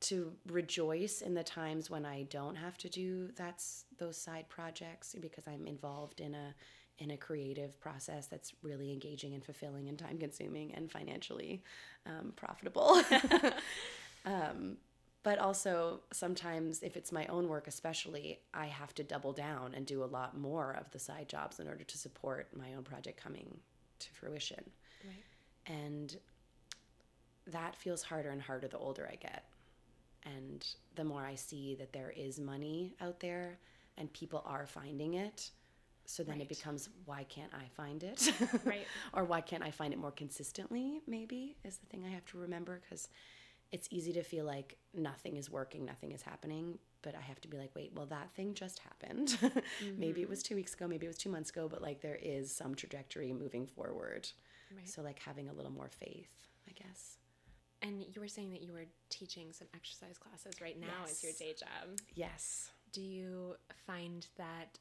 to 0.00 0.32
rejoice 0.48 1.20
in 1.20 1.34
the 1.34 1.42
times 1.44 1.90
when 1.90 2.04
I 2.06 2.22
don't 2.24 2.56
have 2.56 2.78
to 2.78 2.88
do 2.88 3.28
that's 3.36 3.84
those 3.98 4.16
side 4.16 4.48
projects 4.48 5.14
because 5.20 5.46
I'm 5.46 5.66
involved 5.66 6.20
in 6.20 6.34
a 6.34 6.54
in 7.00 7.10
a 7.10 7.16
creative 7.16 7.80
process 7.80 8.26
that's 8.26 8.52
really 8.62 8.92
engaging 8.92 9.34
and 9.34 9.44
fulfilling 9.44 9.88
and 9.88 9.98
time 9.98 10.18
consuming 10.18 10.72
and 10.74 10.92
financially 10.92 11.62
um, 12.06 12.32
profitable. 12.36 13.02
um, 14.24 14.76
but 15.22 15.38
also 15.38 16.00
sometimes 16.12 16.82
if 16.82 16.96
it's 16.96 17.12
my 17.12 17.26
own 17.26 17.46
work 17.48 17.66
especially 17.68 18.38
i 18.54 18.64
have 18.66 18.94
to 18.94 19.02
double 19.02 19.32
down 19.34 19.74
and 19.74 19.84
do 19.86 20.02
a 20.02 20.06
lot 20.06 20.36
more 20.38 20.72
of 20.80 20.90
the 20.92 20.98
side 20.98 21.28
jobs 21.28 21.60
in 21.60 21.68
order 21.68 21.84
to 21.84 21.98
support 21.98 22.48
my 22.56 22.72
own 22.74 22.82
project 22.82 23.22
coming 23.22 23.58
to 23.98 24.08
fruition 24.12 24.62
Right. 25.04 25.74
and 25.76 26.16
that 27.46 27.76
feels 27.76 28.02
harder 28.02 28.30
and 28.30 28.40
harder 28.40 28.68
the 28.68 28.78
older 28.78 29.08
i 29.12 29.16
get 29.16 29.44
and 30.24 30.66
the 30.94 31.04
more 31.04 31.24
i 31.26 31.34
see 31.34 31.74
that 31.76 31.92
there 31.92 32.12
is 32.16 32.38
money 32.40 32.94
out 33.00 33.20
there 33.20 33.58
and 33.98 34.10
people 34.14 34.42
are 34.46 34.66
finding 34.66 35.14
it 35.14 35.50
so 36.10 36.22
then 36.22 36.34
Right. 36.36 36.42
it 36.42 36.48
becomes 36.48 36.88
why 37.04 37.24
can't 37.24 37.52
i 37.54 37.66
find 37.76 38.02
it 38.02 38.32
Right. 38.64 38.86
or 39.14 39.24
why 39.24 39.40
can't 39.40 39.62
i 39.62 39.70
find 39.70 39.92
it 39.92 39.98
more 39.98 40.10
consistently 40.10 41.00
maybe 41.06 41.56
is 41.64 41.78
the 41.78 41.86
thing 41.86 42.04
i 42.04 42.10
have 42.10 42.24
to 42.26 42.38
remember 42.38 42.80
because 42.82 43.08
it's 43.72 43.86
easy 43.92 44.12
to 44.14 44.22
feel 44.24 44.44
like 44.44 44.76
nothing 44.94 45.36
is 45.36 45.48
working 45.50 45.84
nothing 45.84 46.10
is 46.12 46.22
happening 46.22 46.78
but 47.02 47.14
i 47.14 47.20
have 47.20 47.40
to 47.40 47.48
be 47.48 47.56
like 47.56 47.70
wait 47.76 47.92
well 47.94 48.06
that 48.06 48.30
thing 48.34 48.54
just 48.54 48.80
happened 48.80 49.38
maybe 49.96 50.20
it 50.20 50.24
mm-hmm. 50.24 50.30
was 50.30 50.42
two 50.42 50.54
weeks 50.56 50.74
ago 50.74 50.88
maybe 50.88 51.06
it 51.06 51.08
was 51.08 51.18
two 51.18 51.30
months 51.30 51.50
ago 51.50 51.68
but 51.68 51.80
like 51.82 52.00
there 52.00 52.18
is 52.20 52.50
some 52.54 52.74
trajectory 52.74 53.32
moving 53.32 53.66
forward 53.66 54.28
Right. 54.74 54.88
so 54.88 55.02
like 55.02 55.18
having 55.18 55.48
a 55.48 55.52
little 55.52 55.72
more 55.72 55.88
faith 55.88 56.30
i 56.68 56.72
guess 56.72 57.16
And 57.82 58.02
you 58.12 58.20
were 58.20 58.28
saying 58.28 58.50
that 58.50 58.62
you 58.62 58.72
were 58.72 58.86
teaching 59.08 59.52
some 59.52 59.66
exercise 59.74 60.18
classes 60.18 60.60
right 60.60 60.78
now 60.78 61.04
as 61.10 61.22
your 61.24 61.32
day 61.38 61.54
job. 61.58 61.98
yes 62.14 62.70
Do 62.92 63.00
you 63.00 63.54
find 63.86 64.26
that 64.36 64.78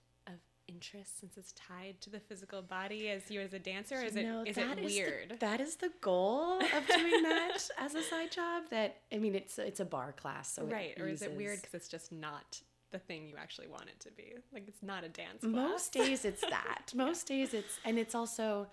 interest 0.73 1.19
since 1.19 1.37
it's 1.37 1.51
tied 1.53 1.99
to 2.01 2.09
the 2.09 2.19
physical 2.19 2.61
body 2.61 3.09
as 3.09 3.29
you 3.31 3.41
as 3.41 3.53
a 3.53 3.59
dancer? 3.59 3.95
Is 4.03 4.15
it 4.15 4.23
No, 4.25 4.43
is 4.45 4.55
that 4.55 4.77
it 4.77 4.85
is 4.85 4.93
the- 4.95 5.01
weird? 5.01 5.35
that 5.39 5.59
is 5.59 5.75
the 5.77 5.91
goal 6.01 6.59
of 6.61 6.87
doing 6.87 7.23
that 7.23 7.57
as 7.77 7.95
a 7.95 8.03
side 8.03 8.31
job 8.31 8.63
that 8.69 8.97
i 9.11 9.17
mean 9.17 9.35
it's 9.35 9.57
it's 9.59 9.79
a 9.79 9.85
bar 9.85 10.11
class 10.13 10.53
so 10.53 10.63
right. 10.65 10.93
Or 10.99 11.07
is 11.07 11.21
it 11.21 11.33
weird 11.35 11.59
because 11.61 11.73
it's 11.73 11.87
just 11.87 12.11
not 12.11 12.61
the 12.91 12.99
thing 12.99 13.27
you 13.27 13.35
actually 13.37 13.67
want 13.67 13.83
it 13.87 13.99
to 13.99 14.11
be? 14.11 14.33
Like 14.53 14.65
it's 14.67 14.81
not 14.81 15.03
a 15.03 15.09
dance 15.09 15.41
class. 15.41 15.51
most 15.53 15.93
days 15.93 16.25
it's 16.25 16.41
that 16.49 16.91
most 16.95 17.27
days 17.27 17.53
it's 17.53 17.79
and 17.85 17.97
it's 17.99 18.15
also 18.15 18.67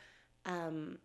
um 0.46 0.98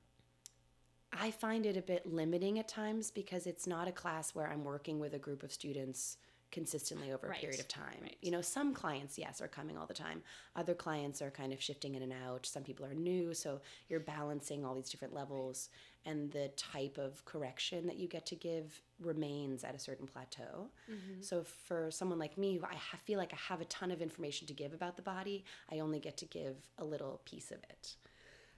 i 1.13 1.29
find 1.31 1.65
it 1.65 1.75
a 1.77 1.81
bit 1.81 2.05
limiting 2.05 2.57
at 2.59 2.67
times 2.67 3.11
because 3.11 3.45
it's 3.47 3.67
not 3.67 3.87
a 3.87 3.91
class 3.91 4.33
where 4.35 4.47
i'm 4.49 4.63
working 4.63 4.97
with 4.99 5.13
a 5.13 5.19
group 5.19 5.43
of 5.43 5.51
students 5.51 6.17
consistently 6.51 7.11
over 7.11 7.27
a 7.27 7.33
period 7.33 7.59
of 7.59 7.67
time. 7.67 7.97
right. 8.01 8.17
you 8.21 8.31
know 8.31 8.41
some 8.41 8.73
clients 8.73 9.17
yes 9.17 9.41
are 9.41 9.47
coming 9.47 9.77
all 9.77 9.85
the 9.85 9.93
time. 9.93 10.21
Other 10.55 10.73
clients 10.73 11.21
are 11.21 11.31
kind 11.31 11.53
of 11.53 11.61
shifting 11.61 11.95
in 11.95 12.03
and 12.03 12.13
out. 12.25 12.45
Some 12.45 12.63
people 12.63 12.85
are 12.85 12.93
new 12.93 13.33
so 13.33 13.61
you're 13.89 13.99
balancing 13.99 14.65
all 14.65 14.75
these 14.75 14.89
different 14.89 15.13
levels 15.13 15.69
and 16.05 16.31
the 16.31 16.49
type 16.57 16.97
of 16.97 17.23
correction 17.25 17.85
that 17.87 17.97
you 17.97 18.07
get 18.07 18.25
to 18.25 18.35
give 18.35 18.81
remains 18.99 19.63
at 19.63 19.75
a 19.75 19.79
certain 19.79 20.07
plateau. 20.07 20.69
Mm-hmm. 20.89 21.21
So 21.21 21.43
for 21.43 21.91
someone 21.91 22.19
like 22.19 22.37
me 22.37 22.57
who 22.57 22.65
i 22.65 22.73
ha- 22.75 22.97
feel 23.05 23.19
like 23.19 23.33
i 23.33 23.37
have 23.49 23.61
a 23.61 23.65
ton 23.65 23.91
of 23.91 24.01
information 24.01 24.47
to 24.47 24.53
give 24.53 24.73
about 24.73 24.95
the 24.95 25.01
body 25.01 25.43
i 25.71 25.79
only 25.79 25.99
get 25.99 26.17
to 26.17 26.25
give 26.25 26.55
a 26.77 26.83
little 26.83 27.21
piece 27.25 27.51
of 27.51 27.57
it. 27.69 27.95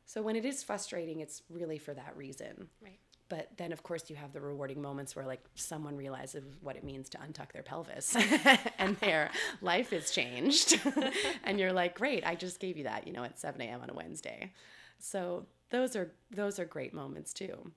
So 0.06 0.22
when 0.22 0.36
it 0.36 0.46
is 0.46 0.64
frustrating 0.64 1.20
it's 1.22 1.42
really 1.50 1.78
for 1.78 1.94
that 1.94 2.16
reason. 2.18 2.68
Right. 2.82 3.00
But 3.34 3.50
then 3.58 3.72
of 3.72 3.82
course 3.82 4.12
you 4.12 4.16
have 4.16 4.32
the 4.32 4.40
rewarding 4.40 4.80
moments 4.80 5.16
where 5.16 5.26
like 5.26 5.44
someone 5.56 5.98
realizes 5.98 6.44
what 6.62 6.76
it 6.76 6.84
means 6.84 7.10
to 7.10 7.18
untuck 7.18 7.52
their 7.52 7.64
pelvis 7.64 8.16
and 8.78 8.96
their 8.98 9.32
life 9.60 9.92
is 9.92 10.12
changed. 10.12 10.80
And 11.44 11.60
you're 11.60 11.74
like 11.74 11.98
great 11.98 12.24
i 12.28 12.36
just 12.36 12.60
gave 12.60 12.78
you 12.78 12.84
that 12.84 13.08
you 13.08 13.14
know 13.14 13.24
at 13.24 13.40
7 13.40 13.60
a.m 13.60 13.82
on 13.82 13.90
a 13.90 13.94
wednesday. 13.96 14.52
So 15.00 15.48
those 15.72 15.96
are 15.96 16.12
those 16.30 16.60
are 16.60 16.66
great 16.66 16.94
moments 16.94 17.34
too. 17.34 17.72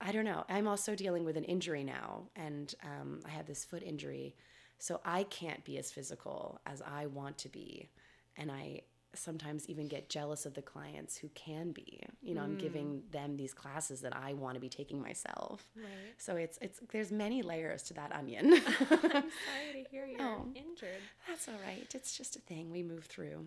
I 0.00 0.10
don't 0.10 0.24
know. 0.24 0.44
I'm 0.48 0.66
also 0.66 0.96
dealing 0.96 1.24
with 1.24 1.36
an 1.36 1.44
injury 1.44 1.84
now 1.84 2.08
and 2.34 2.74
um, 2.82 3.20
i 3.24 3.30
had 3.30 3.46
this 3.46 3.64
foot 3.64 3.84
injury 3.84 4.34
so 4.80 5.00
i 5.04 5.22
can't 5.24 5.62
be 5.64 5.78
as 5.78 5.92
physical 5.92 6.60
as 6.66 6.82
i 6.82 7.06
want 7.06 7.38
to 7.38 7.48
be 7.48 7.88
and 8.36 8.50
i 8.50 8.80
sometimes 9.18 9.68
even 9.68 9.88
get 9.88 10.08
jealous 10.08 10.46
of 10.46 10.54
the 10.54 10.62
clients 10.62 11.16
who 11.16 11.28
can 11.34 11.72
be 11.72 12.00
you 12.22 12.34
know 12.34 12.42
i'm 12.42 12.56
giving 12.56 13.02
them 13.10 13.36
these 13.36 13.52
classes 13.52 14.00
that 14.00 14.14
i 14.16 14.32
want 14.32 14.54
to 14.54 14.60
be 14.60 14.68
taking 14.68 15.00
myself 15.00 15.66
Right. 15.76 16.14
so 16.16 16.36
it's 16.36 16.58
it's 16.60 16.80
there's 16.92 17.10
many 17.12 17.42
layers 17.42 17.82
to 17.84 17.94
that 17.94 18.12
onion 18.14 18.54
I'm 18.90 19.10
sorry 19.10 19.72
to 19.84 19.84
hear 19.90 20.06
you're 20.06 20.20
Oh. 20.22 20.46
injured. 20.54 21.02
that's 21.26 21.48
all 21.48 21.58
right 21.66 21.92
it's 21.94 22.16
just 22.16 22.36
a 22.36 22.40
thing 22.40 22.70
we 22.70 22.82
move 22.82 23.04
through 23.06 23.46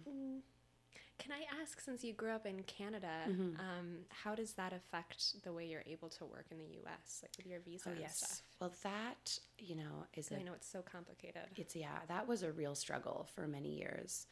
Can 1.20 1.32
I 1.34 1.44
ask, 1.62 1.80
since 1.80 2.04
you 2.04 2.14
grew 2.14 2.32
up 2.32 2.46
in 2.48 2.64
Canada, 2.64 3.14
Mm-hmm. 3.30 3.60
um, 3.60 3.88
how 4.24 4.34
does 4.34 4.54
that 4.54 4.74
affect 4.74 5.44
the 5.44 5.54
way 5.54 5.66
you're 5.68 5.84
able 5.86 6.10
to 6.18 6.26
work 6.26 6.48
in 6.50 6.58
the 6.58 6.66
U.S., 6.82 7.20
like 7.22 7.32
with 7.38 7.46
your 7.46 7.60
visa 7.60 7.90
oh 7.92 8.00
yes 8.00 8.18
stuff? 8.18 8.42
well 8.60 8.74
that 8.84 9.38
you 9.60 9.76
know 9.76 9.96
is 10.16 10.32
a 10.32 10.38
I 10.40 10.42
know 10.42 10.54
it's 10.54 10.68
so 10.68 10.82
complicated. 10.82 11.44
it's 11.56 11.76
yeah 11.76 12.00
that 12.08 12.28
was 12.28 12.42
a 12.42 12.52
real 12.52 12.74
struggle 12.74 13.28
for 13.36 13.48
many 13.48 13.70
years 13.78 14.26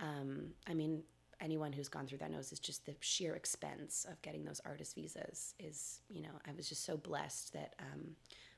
um, 0.00 0.46
i 0.68 0.74
mean 0.74 1.02
anyone 1.40 1.72
who's 1.72 1.88
gone 1.88 2.06
through 2.06 2.18
that 2.18 2.30
knows 2.30 2.50
it's 2.52 2.60
just 2.60 2.84
the 2.84 2.94
sheer 3.00 3.34
expense 3.34 4.06
of 4.10 4.20
getting 4.22 4.44
those 4.44 4.60
artist 4.66 4.94
visas 4.94 5.54
is 5.58 6.00
you 6.08 6.22
know 6.22 6.28
i 6.46 6.52
was 6.56 6.68
just 6.68 6.84
so 6.84 6.96
blessed 6.96 7.52
that 7.52 7.74
um, 7.80 8.10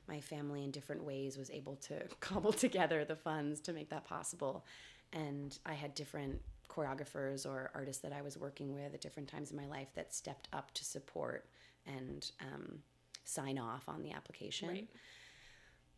my 0.07 0.19
family 0.19 0.63
in 0.63 0.71
different 0.71 1.01
ways 1.03 1.37
was 1.37 1.49
able 1.49 1.75
to 1.77 1.95
cobble 2.19 2.51
together 2.53 3.05
the 3.05 3.15
funds 3.15 3.59
to 3.61 3.71
make 3.73 3.89
that 3.89 4.03
possible 4.05 4.65
and 5.13 5.59
i 5.65 5.73
had 5.73 5.93
different 5.95 6.39
choreographers 6.69 7.45
or 7.45 7.71
artists 7.75 8.01
that 8.01 8.11
i 8.11 8.21
was 8.21 8.37
working 8.37 8.73
with 8.73 8.93
at 8.93 9.01
different 9.01 9.29
times 9.29 9.51
in 9.51 9.57
my 9.57 9.67
life 9.67 9.87
that 9.95 10.13
stepped 10.13 10.47
up 10.51 10.73
to 10.73 10.83
support 10.83 11.45
and 11.85 12.31
um, 12.41 12.79
sign 13.25 13.57
off 13.59 13.87
on 13.87 14.01
the 14.03 14.11
application 14.11 14.67
Right. 14.69 14.89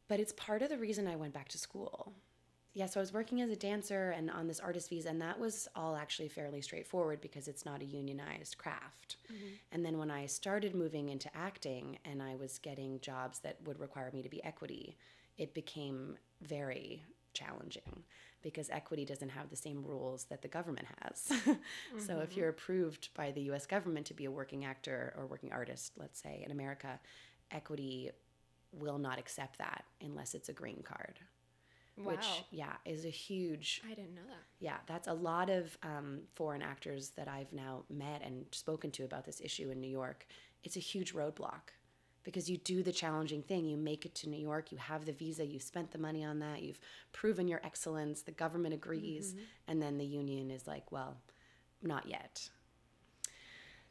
but 0.07 0.19
it's 0.19 0.33
part 0.33 0.61
of 0.61 0.69
the 0.69 0.77
reason 0.77 1.07
I 1.07 1.15
went 1.15 1.33
back 1.33 1.47
to 1.49 1.57
school. 1.57 2.13
Yeah, 2.75 2.87
so 2.87 2.99
I 2.99 3.03
was 3.03 3.13
working 3.13 3.39
as 3.39 3.49
a 3.49 3.55
dancer 3.55 4.11
and 4.11 4.29
on 4.29 4.47
this 4.47 4.59
artist 4.59 4.89
visa, 4.89 5.07
and 5.07 5.21
that 5.21 5.39
was 5.39 5.65
all 5.77 5.95
actually 5.95 6.27
fairly 6.27 6.61
straightforward 6.61 7.21
because 7.21 7.47
it's 7.47 7.65
not 7.65 7.81
a 7.81 7.85
unionized 7.85 8.57
craft. 8.57 9.15
Mm-hmm. 9.31 9.47
And 9.71 9.85
then 9.85 9.97
when 9.97 10.11
I 10.11 10.25
started 10.25 10.75
moving 10.75 11.07
into 11.07 11.29
acting 11.33 11.97
and 12.03 12.21
I 12.21 12.35
was 12.35 12.59
getting 12.59 12.99
jobs 12.99 13.39
that 13.39 13.59
would 13.63 13.79
require 13.79 14.11
me 14.11 14.21
to 14.23 14.29
be 14.29 14.43
equity, 14.43 14.97
it 15.37 15.53
became 15.53 16.17
very 16.41 17.01
challenging 17.33 18.03
because 18.41 18.69
equity 18.69 19.05
doesn't 19.05 19.29
have 19.29 19.49
the 19.49 19.55
same 19.55 19.81
rules 19.81 20.25
that 20.25 20.41
the 20.41 20.47
government 20.49 20.87
has. 21.01 21.31
So 21.97 22.19
if 22.19 22.31
mm-hmm. 22.31 22.39
you're 22.39 22.49
approved 22.49 23.07
by 23.15 23.31
the 23.31 23.41
US 23.51 23.65
government 23.65 24.05
to 24.07 24.13
be 24.13 24.25
a 24.25 24.31
working 24.31 24.65
actor 24.65 25.13
or 25.17 25.27
working 25.27 25.53
artist, 25.53 25.93
let's 25.97 26.21
say 26.21 26.43
in 26.45 26.51
America, 26.51 26.99
equity 27.51 28.11
will 28.73 28.97
not 28.97 29.17
accept 29.17 29.59
that 29.59 29.85
unless 30.01 30.35
it's 30.35 30.49
a 30.49 30.53
green 30.53 30.83
card. 30.83 31.21
Wow. 31.97 32.11
Which, 32.11 32.25
yeah, 32.51 32.73
is 32.83 33.05
a 33.05 33.09
huge, 33.09 33.81
I 33.85 33.93
didn't 33.93 34.15
know 34.15 34.25
that. 34.27 34.43
yeah, 34.59 34.77
that's 34.85 35.07
a 35.07 35.13
lot 35.13 35.49
of 35.49 35.77
um, 35.81 36.21
foreign 36.35 36.61
actors 36.61 37.11
that 37.11 37.27
I've 37.29 37.53
now 37.53 37.83
met 37.89 38.21
and 38.21 38.45
spoken 38.51 38.91
to 38.91 39.05
about 39.05 39.23
this 39.25 39.39
issue 39.41 39.69
in 39.71 39.79
New 39.79 39.89
York. 39.89 40.27
It's 40.63 40.75
a 40.75 40.81
huge 40.81 41.13
roadblock 41.13 41.71
because 42.23 42.49
you 42.49 42.57
do 42.57 42.83
the 42.83 42.91
challenging 42.91 43.43
thing. 43.43 43.63
You 43.65 43.77
make 43.77 44.05
it 44.05 44.13
to 44.15 44.29
New 44.29 44.41
York, 44.41 44.73
you 44.73 44.77
have 44.77 45.05
the 45.05 45.13
visa, 45.13 45.45
you 45.45 45.59
spent 45.59 45.91
the 45.91 45.97
money 45.97 46.25
on 46.25 46.39
that, 46.39 46.61
you've 46.63 46.79
proven 47.13 47.47
your 47.47 47.61
excellence, 47.63 48.23
the 48.23 48.31
government 48.31 48.73
agrees, 48.73 49.35
and 49.67 49.81
then 49.81 49.97
the 49.97 50.05
union 50.05 50.51
is 50.51 50.67
like, 50.67 50.91
well, 50.91 51.15
not 51.81 52.07
yet. 52.07 52.49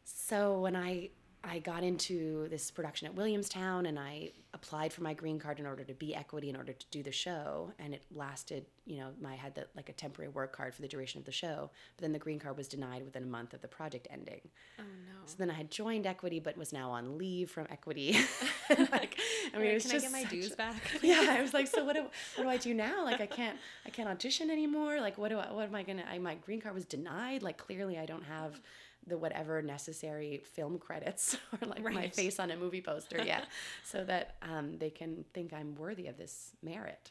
So 0.05 0.59
when 0.61 0.77
I 0.77 1.11
I 1.47 1.59
got 1.59 1.83
into 1.83 2.49
this 2.49 2.71
production 2.71 3.07
at 3.07 3.15
Williamstown 3.15 3.87
and 3.87 3.99
I 3.99 4.31
applied 4.55 4.93
for 4.93 5.03
my 5.03 5.13
green 5.15 5.39
card 5.39 5.59
in 5.59 5.67
order 5.67 5.83
to 5.85 5.95
be 5.95 6.15
equity 6.15 6.49
in 6.49 6.57
order 6.57 6.73
to 6.73 6.87
do 6.93 7.03
the 7.03 7.11
show 7.11 7.73
and 7.79 7.93
it 7.93 8.03
lasted 8.15 8.65
you 8.87 8.99
know 8.99 9.09
my 9.21 9.33
I 9.33 9.37
had 9.37 9.55
the, 9.57 9.67
like 9.75 9.89
a 9.89 9.93
temporary 9.93 10.31
work 10.31 10.57
card 10.57 10.75
for 10.75 10.81
the 10.81 10.87
duration 10.87 11.19
of 11.19 11.25
the 11.25 11.33
show 11.33 11.71
but 11.97 12.03
then 12.03 12.13
the 12.13 12.21
green 12.21 12.39
card 12.39 12.57
was 12.57 12.69
denied 12.69 13.05
within 13.05 13.25
a 13.25 13.27
month 13.27 13.53
of 13.53 13.61
the 13.63 13.69
project 13.69 14.07
ending. 14.11 14.41
Oh 14.79 14.83
no. 14.83 15.21
so 15.27 15.35
then 15.39 15.51
I 15.51 15.55
had 15.55 15.71
joined 15.73 16.07
equity 16.07 16.39
but 16.39 16.57
was 16.57 16.73
now 16.73 16.91
on 16.91 17.19
leave 17.19 17.51
from 17.51 17.67
equity. 17.71 18.17
Like 18.71 19.19
I 19.55 19.59
mean 19.59 19.67
it 19.67 19.75
was 19.75 19.87
Can 19.87 19.97
I 19.97 19.99
get 19.99 20.13
my 20.13 20.25
dues 20.25 20.53
a- 20.53 20.57
back? 20.57 20.83
yeah 21.03 21.27
I 21.37 21.43
was 21.43 21.53
like 21.53 21.67
so 21.67 21.85
what 21.85 21.95
do, 21.97 22.03
what 22.37 22.45
do 22.45 22.49
I 22.49 22.57
do 22.57 22.73
now? 22.73 23.05
Like 23.05 23.21
I 23.21 23.27
can't 23.27 23.59
I 23.85 23.91
can't 23.91 24.09
audition 24.09 24.51
anymore? 24.51 25.01
Like 25.01 25.19
what 25.19 25.29
do 25.29 25.39
I 25.39 25.53
what 25.53 25.67
am 25.69 25.75
I 25.75 25.83
gonna 25.83 26.05
I, 26.11 26.19
my 26.19 26.37
green 26.37 26.61
card 26.61 26.75
was 26.75 26.87
denied. 26.87 27.43
Like 27.43 27.59
clearly 27.59 27.99
I 27.99 28.07
don't 28.07 28.25
have 28.25 28.61
the 29.07 29.19
whatever 29.19 29.61
necessary 29.63 30.43
film 30.55 30.79
credits 30.79 31.37
or 31.53 31.69
like 31.69 31.83
my 31.83 32.09
face 32.09 32.39
on 32.39 32.51
a 32.51 32.57
movie 32.57 32.81
poster 32.81 33.23
yet 33.23 33.47
so 33.85 34.05
that 34.05 34.37
um, 34.43 34.79
they 34.79 34.91
can 34.91 35.25
think 35.35 35.53
I'm 35.53 35.75
worthy 35.75 36.07
of 36.07 36.17
this 36.17 36.53
merit. 36.63 37.11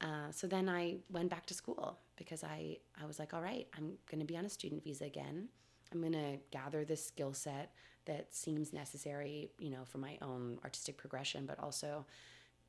Uh, 0.00 0.30
so 0.30 0.46
then 0.46 0.68
I 0.68 0.96
went 1.10 1.28
back 1.28 1.46
to 1.46 1.54
school 1.54 1.98
because 2.16 2.44
I, 2.44 2.78
I 3.00 3.06
was 3.06 3.18
like, 3.18 3.34
all 3.34 3.42
right, 3.42 3.66
I'm 3.76 3.94
going 4.10 4.20
to 4.20 4.26
be 4.26 4.36
on 4.36 4.44
a 4.44 4.48
student 4.48 4.84
visa 4.84 5.04
again. 5.04 5.48
I'm 5.92 6.00
going 6.00 6.12
to 6.12 6.38
gather 6.50 6.84
this 6.84 7.04
skill 7.04 7.32
set 7.32 7.72
that 8.04 8.34
seems 8.34 8.72
necessary, 8.72 9.50
you 9.58 9.70
know, 9.70 9.84
for 9.84 9.98
my 9.98 10.18
own 10.22 10.58
artistic 10.64 10.96
progression, 10.96 11.46
but 11.46 11.58
also 11.58 12.06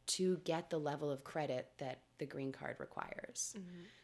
to 0.10 0.38
get 0.44 0.70
the 0.70 0.78
level 0.80 1.12
of 1.12 1.24
credit 1.24 1.72
that 1.78 2.02
the 2.18 2.26
green 2.26 2.52
card 2.52 2.76
requires. 2.80 3.56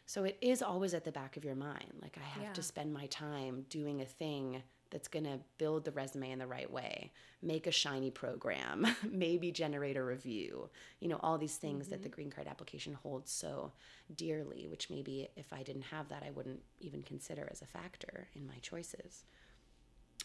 So 0.06 0.24
it 0.24 0.38
is 0.40 0.62
always 0.62 0.94
at 0.94 1.04
the 1.04 1.12
back 1.12 1.36
of 1.36 1.44
your 1.44 1.56
mind. 1.56 1.92
Like, 2.00 2.16
I 2.16 2.24
have 2.24 2.42
Yeah. 2.44 2.52
to 2.52 2.62
spend 2.62 2.92
my 2.92 3.06
time 3.06 3.66
doing 3.68 4.00
a 4.00 4.06
thing 4.06 4.62
that's 4.90 5.08
going 5.08 5.24
to 5.24 5.40
build 5.58 5.84
the 5.84 5.90
resume 5.90 6.30
in 6.30 6.38
the 6.38 6.46
right 6.46 6.70
way, 6.70 7.12
make 7.42 7.66
a 7.66 7.72
shiny 7.72 8.12
program, 8.12 8.86
maybe 9.10 9.50
generate 9.50 9.96
a 9.96 10.02
review, 10.04 10.70
you 11.00 11.08
know, 11.08 11.18
all 11.24 11.38
these 11.38 11.56
things 11.56 11.88
that 11.88 12.04
the 12.04 12.08
green 12.08 12.30
card 12.30 12.46
application 12.46 12.94
holds 12.94 13.32
so 13.32 13.72
dearly, 14.14 14.68
which 14.68 14.88
maybe 14.88 15.28
if 15.36 15.52
I 15.52 15.64
didn't 15.64 15.82
have 15.82 16.08
that, 16.10 16.22
I 16.24 16.30
wouldn't 16.30 16.62
even 16.78 17.02
consider 17.02 17.48
as 17.50 17.62
a 17.62 17.66
factor 17.66 18.28
in 18.36 18.46
my 18.46 18.58
choices. 18.62 19.24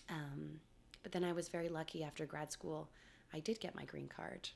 Um, 0.10 0.60
but 1.02 1.12
then 1.12 1.24
I 1.24 1.34
was 1.34 1.50
very 1.50 1.70
lucky 1.70 2.04
after 2.04 2.28
grad 2.28 2.52
school, 2.52 2.92
I 3.34 3.40
did 3.40 3.60
get 3.60 3.76
my 3.76 3.86
green 3.86 4.08
card. 4.08 4.50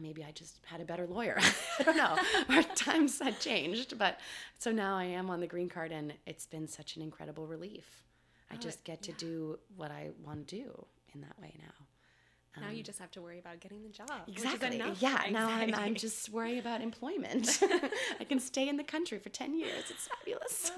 Maybe 0.00 0.24
I 0.24 0.32
just 0.32 0.58
had 0.66 0.80
a 0.80 0.84
better 0.84 1.06
lawyer. 1.06 1.38
I 1.78 1.82
don't 1.84 1.96
know. 1.96 2.16
Our 2.48 2.62
times 2.74 3.18
had 3.20 3.38
changed. 3.40 3.98
But 3.98 4.18
so 4.58 4.72
now 4.72 4.96
I 4.96 5.04
am 5.04 5.30
on 5.30 5.40
the 5.40 5.46
green 5.46 5.68
card, 5.68 5.92
and 5.92 6.12
it's 6.26 6.46
been 6.46 6.66
such 6.66 6.96
an 6.96 7.02
incredible 7.02 7.46
relief. 7.46 8.04
I 8.50 8.54
Oh, 8.54 8.58
just 8.58 8.84
get 8.84 9.02
to 9.04 9.12
do 9.12 9.58
what 9.76 9.90
I 9.90 10.10
want 10.24 10.48
to 10.48 10.56
do 10.56 10.86
in 11.14 11.20
that 11.22 11.38
way 11.40 11.54
now. 11.58 12.60
now 12.62 12.70
you 12.70 12.78
um, 12.78 12.84
just 12.84 12.98
have 12.98 13.10
to 13.12 13.22
worry 13.22 13.38
about 13.38 13.60
getting 13.60 13.82
the 13.82 13.88
job. 13.90 14.08
Exactly. 14.26 14.82
Yeah. 14.98 15.22
Now 15.30 15.48
I'm, 15.48 15.74
I'm 15.74 15.94
just 15.94 16.28
worried 16.30 16.58
about 16.58 16.80
employment. 16.82 17.60
I 18.20 18.24
can 18.24 18.40
stay 18.40 18.68
in 18.68 18.76
the 18.76 18.84
country 18.84 19.18
for 19.18 19.28
10 19.30 19.54
years. 19.58 19.84
It's 19.90 20.08
fabulous. 20.08 20.72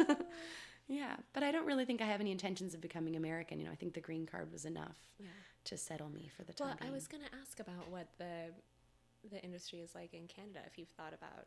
yeah. 0.87 1.17
But 1.33 1.43
I 1.43 1.51
don't 1.51 1.67
really 1.67 1.85
think 1.85 2.01
I 2.03 2.07
have 2.07 2.21
any 2.21 2.31
intentions 2.31 2.75
of 2.75 2.81
becoming 2.81 3.17
American. 3.17 3.59
You 3.59 3.67
know, 3.67 3.73
I 3.73 3.77
think 3.77 3.95
the 3.95 4.01
green 4.01 4.27
card 4.27 4.53
was 4.53 4.65
enough 4.65 4.99
Yeah. 5.19 5.27
to 5.65 5.77
settle 5.77 6.11
me 6.11 6.31
for 6.37 6.45
the 6.45 6.53
time 6.53 6.77
Well, 6.81 6.89
I 6.89 6.93
was 6.93 7.09
going 7.09 7.25
to 7.25 7.31
ask 7.41 7.59
about 7.59 7.91
what 7.91 8.07
the 8.19 8.53
the 9.31 9.43
industry 9.43 9.81
is 9.81 9.95
like 9.95 10.15
in 10.15 10.27
Canada. 10.27 10.61
If 10.67 10.79
you've 10.79 10.89
thought 10.89 11.15
about 11.15 11.47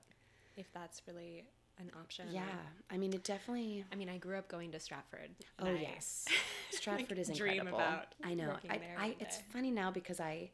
if 0.56 0.72
that's 0.74 1.02
really 1.08 1.46
an 1.80 1.92
option. 2.00 2.28
Yeah. 2.32 2.42
I 2.90 2.98
mean, 2.98 3.14
it 3.14 3.24
definitely. 3.24 3.86
I 3.92 3.96
mean, 3.96 4.10
I 4.10 4.18
grew 4.18 4.38
up 4.38 4.48
going 4.48 4.72
to 4.72 4.80
Stratford. 4.80 5.30
Oh 5.60 5.68
I, 5.68 5.74
yes, 5.74 6.26
Stratford 6.72 7.20
is 7.20 7.30
dream 7.30 7.68
incredible. 7.68 7.78
about 7.78 8.16
I 8.24 8.34
know. 8.34 8.56
I, 8.70 8.80
I 8.98 9.16
it's 9.20 9.38
funny 9.54 9.72
now 9.72 9.92
because 9.92 10.20
I, 10.20 10.50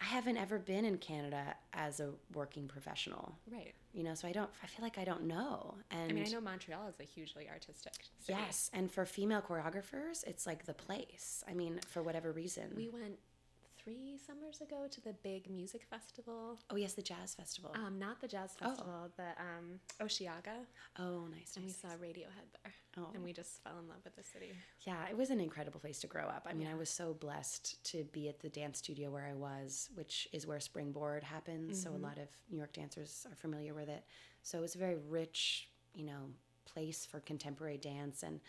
I 0.00 0.04
haven't 0.04 0.36
ever 0.36 0.58
been 0.58 0.84
in 0.84 0.98
Canada 0.98 1.54
as 1.72 2.00
a 2.00 2.10
working 2.34 2.68
professional. 2.68 3.34
Right. 3.50 3.74
You 3.94 4.04
know, 4.04 4.14
so 4.14 4.28
I 4.28 4.32
don't. 4.32 4.50
I 4.62 4.66
feel 4.66 4.84
like 4.84 4.98
I 4.98 5.04
don't 5.04 5.24
know. 5.24 5.74
And 5.90 6.10
I 6.10 6.14
mean, 6.14 6.26
I 6.26 6.30
know 6.30 6.40
Montreal 6.40 6.88
is 6.88 7.00
a 7.00 7.04
hugely 7.04 7.48
artistic 7.50 7.94
city. 8.18 8.38
Yes, 8.38 8.70
and 8.74 8.90
for 8.90 9.06
female 9.06 9.40
choreographers, 9.40 10.24
it's 10.26 10.46
like 10.46 10.66
the 10.66 10.74
place. 10.74 11.42
I 11.48 11.54
mean, 11.54 11.80
for 11.88 12.02
whatever 12.02 12.30
reason. 12.30 12.74
We 12.76 12.90
went 12.90 13.18
three 13.88 14.18
summers 14.26 14.60
ago 14.60 14.86
to 14.90 15.00
the 15.00 15.14
big 15.22 15.48
music 15.50 15.82
festival. 15.88 16.58
oh 16.70 16.76
yes, 16.76 16.92
the 16.92 17.02
jazz 17.02 17.34
festival. 17.34 17.70
Um, 17.74 17.98
not 17.98 18.20
the 18.20 18.28
jazz 18.28 18.52
festival, 18.52 18.84
Oh. 18.94 19.08
festival, 19.08 19.10
the 19.16 19.42
um, 19.42 19.80
Osheaga, 20.06 20.66
oh, 20.98 21.26
nice. 21.30 21.56
and 21.56 21.64
we 21.64 21.70
nice, 21.70 21.80
saw. 21.80 21.88
Radiohead 21.88 22.48
there, 22.62 22.74
Oh. 22.98 23.10
and 23.14 23.24
we 23.24 23.32
just 23.32 23.62
fell 23.62 23.78
in 23.78 23.88
love 23.88 24.04
with 24.04 24.14
the 24.16 24.22
city. 24.22 24.52
Yeah, 24.82 25.08
it 25.08 25.16
was 25.16 25.30
an 25.30 25.40
incredible 25.40 25.80
place 25.80 26.00
to 26.00 26.06
grow 26.06 26.24
up. 26.26 26.46
I 26.48 26.52
mean, 26.52 26.68
I 26.68 26.74
was 26.74 26.90
so 26.90 27.14
blessed 27.14 27.82
to 27.92 28.04
be 28.12 28.28
at 28.28 28.40
the 28.40 28.50
dance 28.50 28.78
studio 28.78 29.10
where 29.10 29.24
I 29.24 29.34
was, 29.34 29.88
which 29.94 30.28
is 30.32 30.46
where 30.46 30.60
Springboard 30.60 31.22
happens. 31.24 31.82
So 31.82 31.90
a 31.90 31.96
lot 31.96 32.18
of 32.18 32.28
New 32.50 32.58
York 32.58 32.72
dancers 32.74 33.26
are 33.30 33.36
familiar 33.36 33.72
with 33.74 33.88
it. 33.88 34.04
So 34.42 34.58
it 34.58 34.62
was 34.62 34.74
a 34.74 34.78
very 34.78 34.96
rich, 34.96 35.70
you 35.94 36.04
know, 36.04 36.30
place 36.66 37.06
for 37.06 37.20
contemporary 37.20 37.78
dance 37.78 38.22
and 38.22 38.40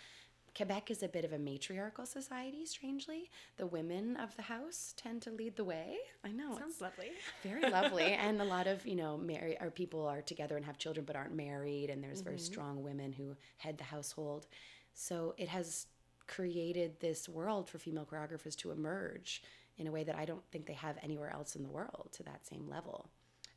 Quebec 0.56 0.92
is 0.92 1.04
a 1.04 1.08
bit 1.08 1.24
of 1.26 1.32
a 1.34 1.40
matriarchal 1.40 2.06
society, 2.06 2.66
strangely. 2.66 3.30
The 3.58 3.66
women 3.68 4.18
of 4.18 4.36
the 4.36 4.42
house 4.44 4.94
tend 4.98 5.22
to 5.24 5.32
lead 5.32 5.56
the 5.56 5.64
way. 5.64 5.98
I 6.24 6.32
know. 6.32 6.52
it's- 6.54 6.60
Sounds 6.60 6.82
lovely. 6.82 7.12
very 7.44 7.70
lovely 7.70 8.04
and 8.26 8.42
a 8.42 8.46
lot 8.46 8.68
of 8.68 8.86
you 8.86 8.96
know 8.96 9.18
married 9.18 9.58
or 9.62 9.70
people 9.72 10.06
are 10.06 10.22
together 10.22 10.58
and 10.58 10.66
have 10.66 10.78
children 10.78 11.06
but 11.06 11.16
aren't 11.16 11.36
married 11.36 11.90
and 11.90 12.04
there's 12.04 12.22
very 12.22 12.40
strong 12.40 12.84
women 12.84 13.14
who 13.14 13.36
head 13.58 13.78
the 13.78 13.84
household 13.84 14.48
so 14.94 15.34
it 15.38 15.48
has 15.48 15.88
created 16.28 17.00
this 17.00 17.28
world 17.30 17.70
for 17.70 17.78
female 17.80 18.06
choreographers 18.06 18.56
to 18.56 18.72
emerge 18.72 19.42
in 19.78 19.88
a 19.88 19.92
way 19.92 20.04
that 20.04 20.16
i 20.16 20.26
don't 20.26 20.44
think 20.52 20.66
they 20.66 20.74
have 20.74 20.98
anywhere 21.02 21.32
else 21.34 21.56
in 21.56 21.64
the 21.64 21.70
world 21.70 22.10
to 22.12 22.22
that 22.24 22.46
same 22.46 22.68
level 22.70 23.10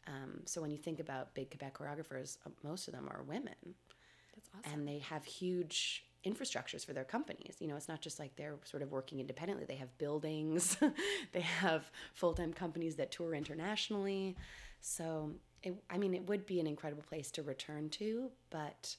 um, 0.06 0.40
so 0.46 0.60
when 0.60 0.70
you 0.70 0.78
think 0.78 1.00
about 1.00 1.34
big 1.34 1.50
quebec 1.50 1.74
choreographers 1.78 2.38
uh, 2.46 2.50
most 2.62 2.86
of 2.88 2.94
them 2.94 3.08
are 3.10 3.22
women 3.24 3.54
That's 4.34 4.48
awesome. 4.56 4.72
and 4.80 4.88
they 4.88 4.98
have 4.98 5.24
huge 5.24 6.04
infrastructures 6.24 6.84
for 6.84 6.92
their 6.92 7.04
companies. 7.04 7.56
You 7.58 7.68
know, 7.68 7.76
it's 7.76 7.88
not 7.88 8.00
just 8.00 8.18
like 8.18 8.36
they're 8.36 8.56
sort 8.64 8.82
of 8.82 8.90
working 8.90 9.20
independently. 9.20 9.64
They 9.66 9.76
have 9.76 9.96
buildings, 9.98 10.76
they 11.32 11.40
have 11.40 11.90
full 12.14 12.34
time 12.34 12.52
companies 12.52 12.96
that 12.96 13.10
tour 13.10 13.34
internationally. 13.34 14.36
So, 14.80 15.32
it, 15.62 15.74
I 15.90 15.98
mean, 15.98 16.14
it 16.14 16.26
would 16.26 16.44
be 16.46 16.58
an 16.60 16.66
incredible 16.66 17.04
place 17.04 17.30
to 17.32 17.42
return 17.42 17.88
to, 17.90 18.30
but 18.50 18.96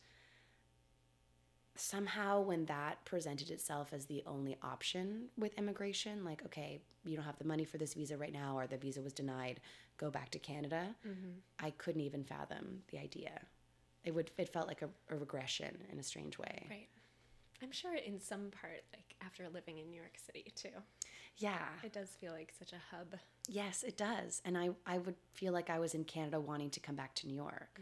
somehow 1.75 2.39
when 2.41 2.65
that 2.65 3.03
presented 3.05 3.49
itself 3.49 3.93
as 3.93 4.05
the 4.05 4.23
only 4.25 4.55
option 4.61 5.25
with 5.37 5.53
immigration, 5.57 6.23
like, 6.23 6.43
okay, 6.45 6.79
you 7.03 7.15
don't 7.15 7.25
have 7.25 7.37
the 7.37 7.45
money 7.45 7.65
for 7.65 7.77
this 7.77 7.93
visa 7.93 8.17
right 8.17 8.31
now, 8.31 8.57
or 8.57 8.67
the 8.67 8.77
visa 8.77 9.01
was 9.01 9.11
denied, 9.11 9.59
go 9.97 10.09
back 10.09 10.29
to 10.31 10.39
Canada, 10.39 10.95
mm-hmm. 11.05 11.31
I 11.59 11.71
couldn't 11.71 12.01
even 12.01 12.23
fathom 12.23 12.81
the 12.91 12.99
idea. 12.99 13.41
It 14.03 14.13
would. 14.13 14.31
It 14.37 14.49
felt 14.49 14.67
like 14.67 14.81
a, 14.81 14.89
a 15.09 15.17
regression 15.17 15.77
in 15.89 15.97
a 15.97 16.03
strange 16.03 16.37
way. 16.37 16.67
Right. 16.69 16.87
I'm 17.63 17.71
sure 17.71 17.95
in 17.95 18.19
some 18.19 18.51
part, 18.61 18.83
like 18.93 19.15
after 19.25 19.47
living 19.49 19.77
in 19.79 19.89
New 19.89 19.95
York 19.99 20.17
City 20.25 20.51
too, 20.55 20.69
Yeah. 21.37 21.65
it 21.83 21.93
does 21.93 22.09
feel 22.09 22.33
like 22.33 22.53
such 22.57 22.73
a 22.73 22.95
hub. 22.95 23.15
Yes, 23.47 23.83
it 23.83 23.97
does. 23.97 24.41
And 24.45 24.57
I, 24.57 24.69
I 24.85 24.97
would 24.97 25.15
feel 25.33 25.53
like 25.53 25.69
I 25.69 25.79
was 25.79 25.93
in 25.95 26.03
Canada 26.03 26.39
wanting 26.39 26.69
to 26.71 26.79
come 26.79 26.95
back 26.95 27.15
to 27.15 27.27
New 27.27 27.35
York. 27.35 27.79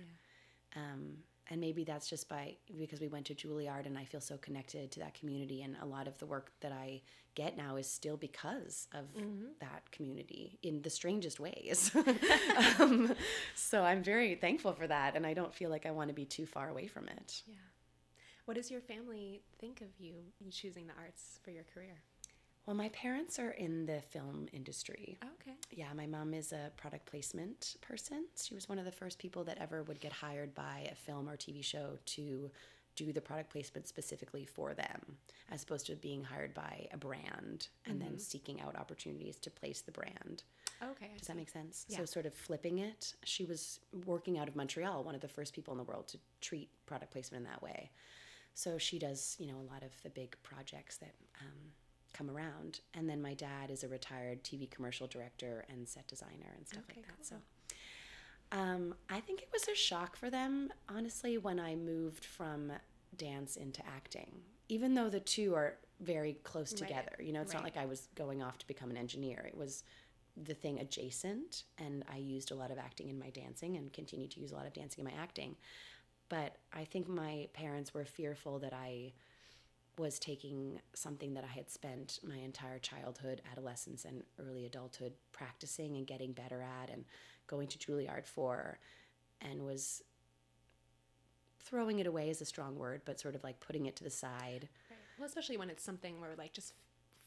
Um, 0.76 1.17
and 1.50 1.60
maybe 1.60 1.84
that's 1.84 2.08
just 2.10 2.30
by 2.30 2.56
because 2.80 3.02
we 3.02 3.10
went 3.10 3.26
to 3.26 3.36
Juilliard 3.36 3.86
and 3.86 3.98
I 3.98 4.06
feel 4.06 4.22
so 4.22 4.38
connected 4.38 4.89
to 4.91 5.00
that 5.02 5.13
community. 5.15 5.63
And 5.63 5.76
a 5.82 5.86
lot 5.86 6.08
of 6.08 6.17
the 6.20 6.26
work 6.26 6.52
that 6.62 6.72
I 6.72 7.02
get 7.36 7.58
now 7.58 7.76
is 7.76 7.89
still 7.89 8.15
because 8.15 8.88
of 8.94 9.06
that 9.60 9.91
community 9.91 10.60
in 10.63 10.82
the 10.82 10.89
strangest 10.89 11.39
ways. 11.41 11.91
um, 12.80 13.13
so 13.56 13.84
I'm 13.84 14.02
very 14.04 14.36
thankful 14.36 14.72
for 14.74 14.88
that. 14.88 15.15
And 15.17 15.26
I 15.26 15.34
don't 15.34 15.54
feel 15.54 15.70
like 15.70 15.86
I 15.86 15.91
want 15.91 16.08
to 16.10 16.13
be 16.13 16.26
too 16.26 16.46
far 16.46 16.70
away 16.70 16.88
from 16.88 17.08
it. 17.10 17.41
Yeah. 17.48 17.56
What 18.51 18.57
does 18.57 18.69
your 18.69 18.81
family 18.81 19.39
think 19.61 19.79
of 19.79 19.87
you 19.97 20.11
choosing 20.51 20.85
the 20.85 20.93
arts 21.01 21.39
for 21.41 21.51
your 21.51 21.63
career? 21.73 21.95
Well, 22.65 22.75
my 22.75 22.89
parents 22.89 23.39
are 23.39 23.51
in 23.51 23.85
the 23.85 24.01
film 24.01 24.47
industry. 24.51 25.17
Oh, 25.23 25.27
okay. 25.41 25.55
Yeah, 25.71 25.93
my 25.95 26.05
mom 26.05 26.33
is 26.33 26.51
a 26.51 26.69
product 26.75 27.05
placement 27.05 27.77
person. 27.79 28.25
She 28.35 28.53
was 28.53 28.67
one 28.67 28.77
of 28.77 28.83
the 28.83 28.91
first 28.91 29.19
people 29.19 29.45
that 29.45 29.57
ever 29.61 29.83
would 29.83 30.01
get 30.01 30.11
hired 30.11 30.53
by 30.53 30.85
a 30.91 30.95
film 30.95 31.29
or 31.29 31.37
TV 31.37 31.63
show 31.63 31.97
to 32.07 32.51
do 32.97 33.13
the 33.13 33.21
product 33.21 33.51
placement 33.53 33.87
specifically 33.87 34.43
for 34.43 34.73
them, 34.73 34.99
as 35.49 35.63
opposed 35.63 35.85
to 35.85 35.95
being 35.95 36.21
hired 36.21 36.53
by 36.53 36.89
a 36.91 36.97
brand 36.97 37.69
and 37.85 38.01
then 38.01 38.09
mm-hmm. 38.09 38.17
seeking 38.17 38.59
out 38.59 38.75
opportunities 38.75 39.37
to 39.37 39.49
place 39.49 39.79
the 39.79 39.93
brand. 39.93 40.43
Okay. 40.83 41.11
Does 41.17 41.27
that 41.29 41.37
make 41.37 41.49
sense? 41.49 41.85
Yeah. 41.87 41.99
So, 41.99 42.05
sort 42.05 42.25
of 42.25 42.33
flipping 42.33 42.79
it. 42.79 43.13
She 43.23 43.45
was 43.45 43.79
working 44.05 44.37
out 44.37 44.49
of 44.49 44.57
Montreal, 44.57 45.05
one 45.05 45.15
of 45.15 45.21
the 45.21 45.29
first 45.29 45.53
people 45.53 45.73
in 45.73 45.77
the 45.77 45.85
world 45.85 46.09
to 46.09 46.17
treat 46.41 46.67
product 46.85 47.13
placement 47.13 47.45
in 47.45 47.49
that 47.49 47.63
way. 47.63 47.91
So, 48.53 48.77
she 48.77 48.99
does, 48.99 49.35
you 49.39 49.47
know, 49.47 49.57
a 49.59 49.67
lot 49.71 49.83
of 49.83 49.91
the 50.03 50.09
big 50.09 50.35
projects 50.43 50.97
that 50.97 51.13
um, 51.41 51.71
come 52.13 52.29
around. 52.29 52.81
And 52.93 53.09
then 53.09 53.21
my 53.21 53.33
dad 53.33 53.71
is 53.71 53.83
a 53.83 53.87
retired 53.87 54.43
TV 54.43 54.69
commercial 54.69 55.07
director 55.07 55.65
and 55.69 55.87
set 55.87 56.07
designer 56.07 56.53
and 56.57 56.67
stuff 56.67 56.83
Okay, 56.89 56.99
like 57.01 57.07
that. 57.07 57.15
cool. 57.29 57.39
So, 58.51 58.57
um, 58.57 58.95
I 59.09 59.19
think 59.21 59.41
it 59.41 59.49
was 59.53 59.67
a 59.67 59.75
shock 59.75 60.15
for 60.15 60.29
them, 60.29 60.71
honestly, 60.89 61.37
when 61.37 61.59
I 61.59 61.75
moved 61.75 62.25
from 62.25 62.71
dance 63.15 63.55
into 63.55 63.85
acting. 63.85 64.41
Even 64.67 64.93
though 64.93 65.09
the 65.09 65.19
two 65.19 65.55
are 65.55 65.77
very 66.01 66.33
close 66.43 66.73
Right. 66.73 66.79
together. 66.87 67.15
You 67.19 67.31
know, 67.33 67.41
it's 67.41 67.53
not 67.53 67.63
like 67.63 67.77
I 67.77 67.85
was 67.85 68.07
going 68.15 68.41
off 68.41 68.57
to 68.59 68.67
become 68.67 68.89
an 68.89 68.97
engineer. 68.97 69.45
It 69.47 69.55
was 69.55 69.83
the 70.35 70.53
thing 70.53 70.79
adjacent, 70.79 71.63
and 71.77 72.03
I 72.11 72.17
used 72.17 72.51
a 72.51 72.55
lot 72.55 72.71
of 72.71 72.77
acting 72.77 73.09
in 73.09 73.19
my 73.19 73.29
dancing 73.29 73.77
and 73.77 73.91
continue 73.93 74.27
to 74.29 74.39
use 74.39 74.51
a 74.51 74.55
lot 74.55 74.65
of 74.65 74.73
dancing 74.73 75.05
in 75.05 75.11
my 75.13 75.21
acting. 75.21 75.55
But 76.32 76.56
I 76.72 76.86
think 76.86 77.10
my 77.10 77.50
parents 77.52 77.94
were 77.94 78.06
fearful 78.06 78.58
that 78.60 78.72
I 78.72 79.12
was 79.98 80.17
taking 80.17 80.80
something 80.94 81.34
that 81.34 81.44
I 81.44 81.48
had 81.48 81.70
spent 81.70 82.20
my 82.24 82.38
entire 82.38 82.80
childhood, 82.80 83.41
adolescence, 83.52 84.06
and 84.06 84.24
early 84.39 84.65
adulthood 84.65 85.12
practicing 85.34 85.98
and 85.98 86.08
getting 86.08 86.32
better 86.32 86.62
at 86.62 86.89
and 86.89 87.04
going 87.48 87.67
to 87.67 87.78
Juilliard 87.78 88.26
for, 88.26 88.80
and 89.41 89.65
was 89.65 90.04
throwing 91.60 92.00
it 92.00 92.08
away 92.08 92.30
is 92.30 92.39
a 92.39 92.46
strong 92.46 92.78
word, 92.78 93.02
but 93.04 93.20
sort 93.20 93.36
of 93.36 93.44
like 93.44 93.60
putting 93.60 93.86
it 93.86 93.98
to 93.98 94.06
the 94.06 94.10
side. 94.10 94.70
Right. 94.89 95.00
Well, 95.17 95.28
especially 95.28 95.58
when 95.58 95.70
it's 95.70 95.84
something 95.84 96.22
where 96.22 96.32
like 96.38 96.54
just 96.54 96.76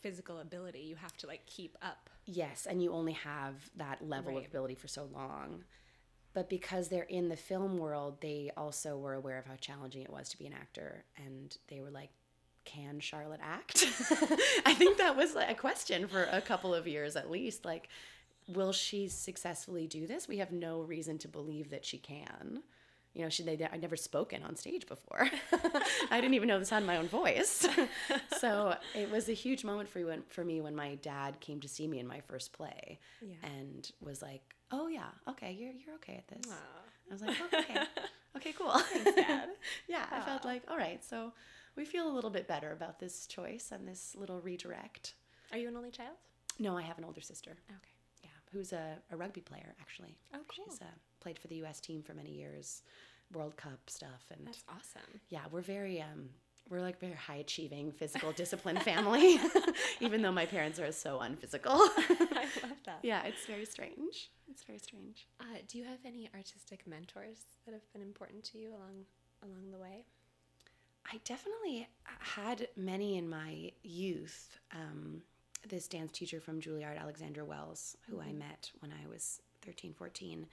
physical 0.00 0.38
ability, 0.38 0.80
you 0.80 0.96
have 0.96 1.16
to 1.18 1.26
like 1.26 1.44
keep 1.44 1.76
up. 1.82 2.08
Yes, 2.24 2.66
and 2.66 2.82
you 2.82 2.90
only 2.90 3.12
have 3.12 3.54
that 3.76 4.08
level 4.08 4.32
Right. 4.32 4.44
of 4.44 4.46
ability 4.46 4.76
for 4.76 4.88
so 4.88 5.10
long. 5.12 5.62
But 6.34 6.50
because 6.50 6.88
they're 6.88 7.04
in 7.04 7.28
the 7.28 7.36
film 7.36 7.78
world, 7.78 8.20
they 8.20 8.50
also 8.56 8.98
were 8.98 9.14
aware 9.14 9.38
of 9.38 9.46
how 9.46 9.54
challenging 9.54 10.02
it 10.02 10.12
was 10.12 10.28
to 10.30 10.38
be 10.38 10.46
an 10.46 10.52
actor. 10.52 11.04
And 11.16 11.56
they 11.68 11.80
were 11.80 11.90
like, 11.90 12.10
can 12.64 12.98
Charlotte 12.98 13.40
act? 13.42 13.84
I 14.66 14.74
think 14.74 14.98
that 14.98 15.16
was 15.16 15.36
a 15.36 15.54
question 15.54 16.08
for 16.08 16.24
a 16.24 16.40
couple 16.40 16.74
of 16.74 16.88
years 16.88 17.14
at 17.14 17.30
least. 17.30 17.64
Like, 17.64 17.88
will 18.48 18.72
she 18.72 19.08
successfully 19.08 19.86
do 19.86 20.06
this? 20.06 20.26
We 20.26 20.38
have 20.38 20.50
no 20.50 20.80
reason 20.80 21.18
to 21.18 21.28
believe 21.28 21.70
that 21.70 21.84
she 21.84 21.98
can. 21.98 22.62
You 23.14 23.22
know, 23.22 23.28
she, 23.28 23.44
they, 23.44 23.56
I'd 23.72 23.80
never 23.80 23.96
spoken 23.96 24.42
on 24.42 24.56
stage 24.56 24.86
before. 24.88 25.28
I 26.10 26.20
didn't 26.20 26.34
even 26.34 26.48
know 26.48 26.58
the 26.58 26.64
sound 26.64 26.82
of 26.82 26.86
my 26.88 26.96
own 26.96 27.06
voice. 27.08 27.64
so 28.38 28.74
it 28.94 29.10
was 29.10 29.28
a 29.28 29.32
huge 29.32 29.62
moment 29.64 29.88
for, 29.88 30.00
when, 30.04 30.22
for 30.28 30.44
me 30.44 30.60
when 30.60 30.74
my 30.74 30.96
dad 30.96 31.38
came 31.40 31.60
to 31.60 31.68
see 31.68 31.86
me 31.86 32.00
in 32.00 32.06
my 32.08 32.20
first 32.20 32.52
play 32.52 32.98
Yeah. 33.22 33.34
and 33.56 33.88
was 34.00 34.20
like, 34.20 34.42
"Oh 34.72 34.88
yeah, 34.88 35.10
okay, 35.28 35.52
you're 35.52 35.72
you're 35.72 35.94
okay 35.96 36.16
at 36.16 36.28
this." 36.28 36.50
Aw. 36.52 37.10
I 37.10 37.12
was 37.12 37.22
like, 37.22 37.36
oh, 37.40 37.58
"Okay, 37.58 37.80
okay, 38.36 38.52
cool." 38.58 38.74
Dad. 39.14 39.50
yeah, 39.86 40.06
I 40.10 40.20
felt 40.22 40.44
like, 40.44 40.62
all 40.68 40.76
right, 40.76 41.02
so 41.04 41.32
we 41.76 41.84
feel 41.84 42.08
a 42.10 42.12
little 42.14 42.30
bit 42.30 42.48
better 42.48 42.72
about 42.72 42.98
this 42.98 43.26
choice 43.28 43.70
and 43.72 43.86
this 43.86 44.16
little 44.18 44.40
redirect. 44.40 45.14
Are 45.52 45.58
you 45.58 45.68
an 45.68 45.76
only 45.76 45.90
child? 45.92 46.16
No, 46.58 46.76
I 46.76 46.82
have 46.82 46.98
an 46.98 47.04
older 47.04 47.20
sister. 47.20 47.52
Okay. 47.70 47.92
Yeah, 48.24 48.30
who's 48.52 48.72
a, 48.72 48.98
a 49.12 49.16
rugby 49.16 49.40
player 49.40 49.74
actually. 49.80 50.16
Oh, 50.34 50.38
cool. 50.48 50.64
She's 50.68 50.80
uh, 50.80 50.84
played 51.24 51.38
for 51.38 51.48
the 51.48 51.56
U.S. 51.56 51.80
team 51.80 52.02
for 52.02 52.12
many 52.14 52.30
years, 52.30 52.82
World 53.32 53.56
Cup 53.56 53.80
stuff, 53.88 54.24
and 54.30 54.46
That's 54.46 54.62
awesome. 54.68 55.20
yeah, 55.30 55.40
we're 55.50 55.62
very 55.62 56.00
um, 56.02 56.28
we're 56.68 56.80
like 56.82 57.00
very 57.00 57.14
high 57.14 57.36
achieving, 57.36 57.90
physical 57.92 58.30
discipline 58.32 58.76
family, 58.90 59.38
even 60.00 60.20
though 60.22 60.30
my 60.32 60.44
parents 60.46 60.78
are 60.78 60.92
so 60.92 61.20
unphysical. 61.20 61.72
I 61.76 62.46
love 62.62 62.78
that. 62.84 62.98
yeah, 63.02 63.22
it's 63.24 63.46
very 63.46 63.64
strange. 63.64 64.30
It's 64.50 64.62
very 64.64 64.78
strange. 64.78 65.26
Uh, 65.40 65.44
do 65.66 65.78
you 65.78 65.84
have 65.84 65.98
any 66.04 66.28
artistic 66.34 66.86
mentors 66.86 67.38
that 67.64 67.72
have 67.72 67.90
been 67.94 68.02
important 68.02 68.44
to 68.44 68.58
you 68.58 68.68
along 68.70 69.06
along 69.42 69.70
the 69.72 69.78
way? 69.78 70.04
I 71.10 71.20
definitely 71.24 71.88
had 72.18 72.68
many 72.76 73.16
in 73.16 73.28
my 73.28 73.72
youth. 73.82 74.58
Um, 74.72 75.22
this 75.66 75.88
dance 75.88 76.12
teacher 76.12 76.40
from 76.40 76.60
Juilliard, 76.60 76.98
Alexandra 77.00 77.42
Wells, 77.44 77.96
who 78.06 78.20
I 78.20 78.32
met 78.32 78.70
when 78.80 78.92
I 78.92 79.08
was 79.08 79.40
13, 79.64 79.94
14, 79.94 80.46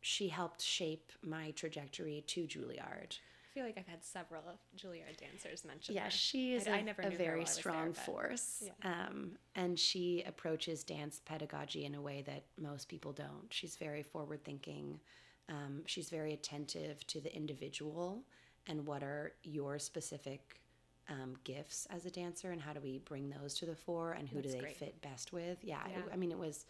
she 0.00 0.28
helped 0.28 0.62
shape 0.62 1.12
my 1.22 1.50
trajectory 1.52 2.24
to 2.28 2.46
Juilliard. 2.46 3.18
I 3.18 3.52
feel 3.54 3.64
like 3.64 3.76
I've 3.78 3.88
had 3.88 4.04
several 4.04 4.42
Juilliard 4.76 5.16
dancers 5.18 5.64
mention. 5.64 5.94
Yeah, 5.94 6.04
her. 6.04 6.10
she 6.10 6.54
is 6.54 6.66
I- 6.68 6.70
a 6.70 6.74
I 6.76 6.82
never 6.82 7.02
a 7.02 7.10
very 7.10 7.40
was 7.40 7.48
there, 7.54 7.60
strong 7.62 7.92
force. 7.92 8.62
yeah. 8.64 8.72
Um, 9.08 9.32
and 9.56 9.78
she 9.78 10.22
approaches 10.26 10.84
dance 10.84 11.20
pedagogy 11.24 11.84
in 11.84 11.94
a 11.96 12.00
way 12.00 12.22
that 12.22 12.44
most 12.58 12.88
people 12.88 13.12
don't. 13.12 13.46
She's 13.50 13.76
very 13.76 14.02
forward 14.02 14.44
thinking. 14.44 15.00
Um, 15.48 15.82
she's 15.86 16.10
very 16.10 16.32
attentive 16.32 17.04
to 17.08 17.20
the 17.20 17.34
individual 17.34 18.22
and 18.68 18.86
what 18.86 19.02
are 19.02 19.32
your 19.42 19.78
specific 19.80 20.60
um, 21.08 21.34
gifts 21.42 21.88
as 21.90 22.06
a 22.06 22.10
dancer 22.10 22.52
and 22.52 22.60
how 22.60 22.72
do 22.72 22.78
we 22.80 22.98
bring 22.98 23.28
those 23.30 23.54
to 23.54 23.66
the 23.66 23.74
fore 23.74 24.12
and 24.12 24.28
who 24.28 24.36
That's 24.36 24.48
do 24.48 24.52
they 24.52 24.60
great. 24.60 24.76
fit 24.76 25.02
best 25.02 25.32
with. 25.32 25.58
Yeah, 25.64 25.84
it- 25.86 25.90
Yeah. 25.96 26.02
I 26.12 26.16
mean, 26.16 26.30
it 26.30 26.38
was 26.38 26.66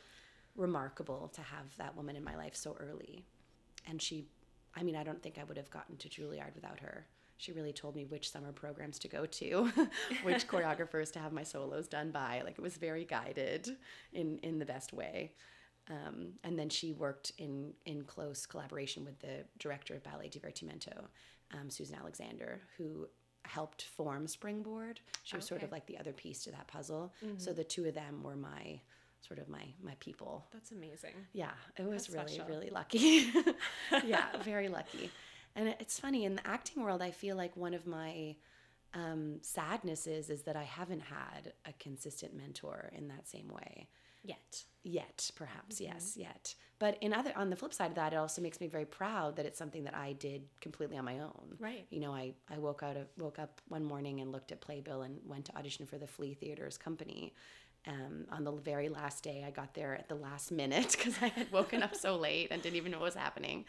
remarkable 0.56 1.30
to 1.34 1.40
have 1.40 1.76
that 1.78 1.96
woman 1.96 2.16
in 2.16 2.24
my 2.24 2.36
life 2.36 2.54
so 2.54 2.76
early. 2.78 3.24
And 3.86 4.00
she, 4.00 4.26
I 4.74 4.82
mean, 4.82 4.96
I 4.96 5.02
don't 5.02 5.22
think 5.22 5.38
I 5.38 5.44
would 5.44 5.56
have 5.56 5.70
gotten 5.70 5.96
to 5.98 6.08
Juilliard 6.08 6.54
without 6.54 6.80
her. 6.80 7.06
She 7.38 7.52
really 7.52 7.72
told 7.72 7.96
me 7.96 8.04
which 8.04 8.30
summer 8.30 8.52
programs 8.52 8.98
to 9.00 9.08
go 9.08 9.24
to, 9.24 9.72
which 10.22 10.46
choreographers 10.48 11.10
to 11.12 11.18
have 11.18 11.32
my 11.32 11.42
solos 11.42 11.88
done 11.88 12.10
by. 12.10 12.42
Like 12.44 12.58
it 12.58 12.62
was 12.62 12.76
very 12.76 13.04
guided 13.04 13.76
in 14.12 14.38
in 14.42 14.58
the 14.58 14.66
best 14.66 14.92
way. 14.92 15.32
Um, 15.88 16.34
and 16.44 16.58
then 16.58 16.68
she 16.68 16.92
worked 16.92 17.32
in 17.38 17.72
in 17.86 18.02
close 18.04 18.44
collaboration 18.44 19.04
with 19.04 19.18
the 19.20 19.44
director 19.58 19.94
of 19.94 20.04
Ballet 20.04 20.28
Divertimento, 20.28 21.06
um, 21.58 21.70
Susan 21.70 21.96
Alexander, 21.98 22.60
who 22.76 23.08
helped 23.46 23.84
form 23.84 24.26
Springboard. 24.28 25.00
She 25.24 25.34
was 25.36 25.46
sort 25.46 25.62
of 25.62 25.72
like 25.72 25.86
the 25.86 25.96
other 25.98 26.12
piece 26.12 26.44
to 26.44 26.50
that 26.50 26.68
puzzle. 26.68 27.12
So 27.38 27.52
the 27.54 27.64
two 27.64 27.86
of 27.86 27.94
them 27.94 28.22
were 28.22 28.36
my 28.36 28.80
sort 29.26 29.38
of 29.38 29.48
my 29.48 29.62
my 29.82 29.94
people. 30.00 30.46
That's 30.52 30.70
amazing. 30.72 31.14
Yeah, 31.32 31.50
it 31.76 31.82
was 31.84 32.06
That's 32.06 32.14
really, 32.16 32.34
special. 32.34 32.48
really 32.48 32.70
lucky. 32.70 33.30
yeah, 34.04 34.26
very 34.42 34.68
lucky. 34.68 35.10
And 35.56 35.68
it's 35.80 35.98
funny 35.98 36.24
in 36.24 36.36
the 36.36 36.46
acting 36.46 36.82
world. 36.82 37.02
I 37.02 37.10
feel 37.10 37.36
like 37.36 37.56
one 37.56 37.74
of 37.74 37.86
my 37.86 38.36
um, 38.94 39.38
sadnesses 39.42 40.30
is 40.30 40.42
that 40.42 40.56
I 40.56 40.64
haven't 40.64 41.00
had 41.02 41.52
a 41.66 41.72
consistent 41.78 42.34
mentor 42.36 42.90
in 42.96 43.08
that 43.08 43.28
same 43.28 43.48
way 43.48 43.88
Yet. 44.24 44.64
yet. 44.82 45.30
Perhaps 45.36 45.76
Mm-hmm. 45.76 45.92
yes, 45.92 46.16
yet. 46.16 46.54
But 46.78 46.96
in 47.00 47.12
other 47.12 47.32
on 47.36 47.50
the 47.50 47.56
flip 47.56 47.72
side 47.74 47.90
of 47.90 47.94
that, 47.96 48.12
it 48.12 48.16
also 48.16 48.40
makes 48.42 48.60
me 48.60 48.66
very 48.66 48.86
proud 48.86 49.36
that 49.36 49.46
it's 49.46 49.58
something 49.58 49.84
that 49.84 49.94
I 49.94 50.14
did 50.14 50.42
completely 50.60 50.96
on 50.96 51.04
my 51.04 51.18
own. 51.20 51.56
Right. 51.58 51.86
You 51.90 52.00
know, 52.00 52.12
I 52.12 52.32
I 52.48 52.58
woke 52.58 52.82
out 52.82 52.96
of, 52.96 53.06
woke 53.18 53.38
up 53.38 53.60
one 53.68 53.84
morning 53.84 54.20
and 54.20 54.32
looked 54.32 54.50
at 54.52 54.60
Playbill 54.60 55.02
and 55.02 55.18
went 55.24 55.44
to 55.46 55.56
audition 55.56 55.84
for 55.86 55.98
the 55.98 56.06
Flea 56.06 56.34
Theater's 56.34 56.78
company. 56.78 57.34
Um, 57.86 58.26
on 58.30 58.44
the 58.44 58.52
very 58.52 58.88
last 58.88 59.24
day, 59.24 59.42
I 59.46 59.50
got 59.50 59.74
there 59.74 59.96
at 59.96 60.08
the 60.08 60.14
last 60.14 60.52
minute 60.52 60.90
because 60.98 61.14
I 61.22 61.28
had 61.28 61.50
woken 61.50 61.82
up 61.82 61.96
so 61.96 62.16
late 62.16 62.48
and 62.50 62.60
didn't 62.62 62.76
even 62.76 62.92
know 62.92 62.98
what 62.98 63.06
was 63.06 63.14
happening, 63.14 63.64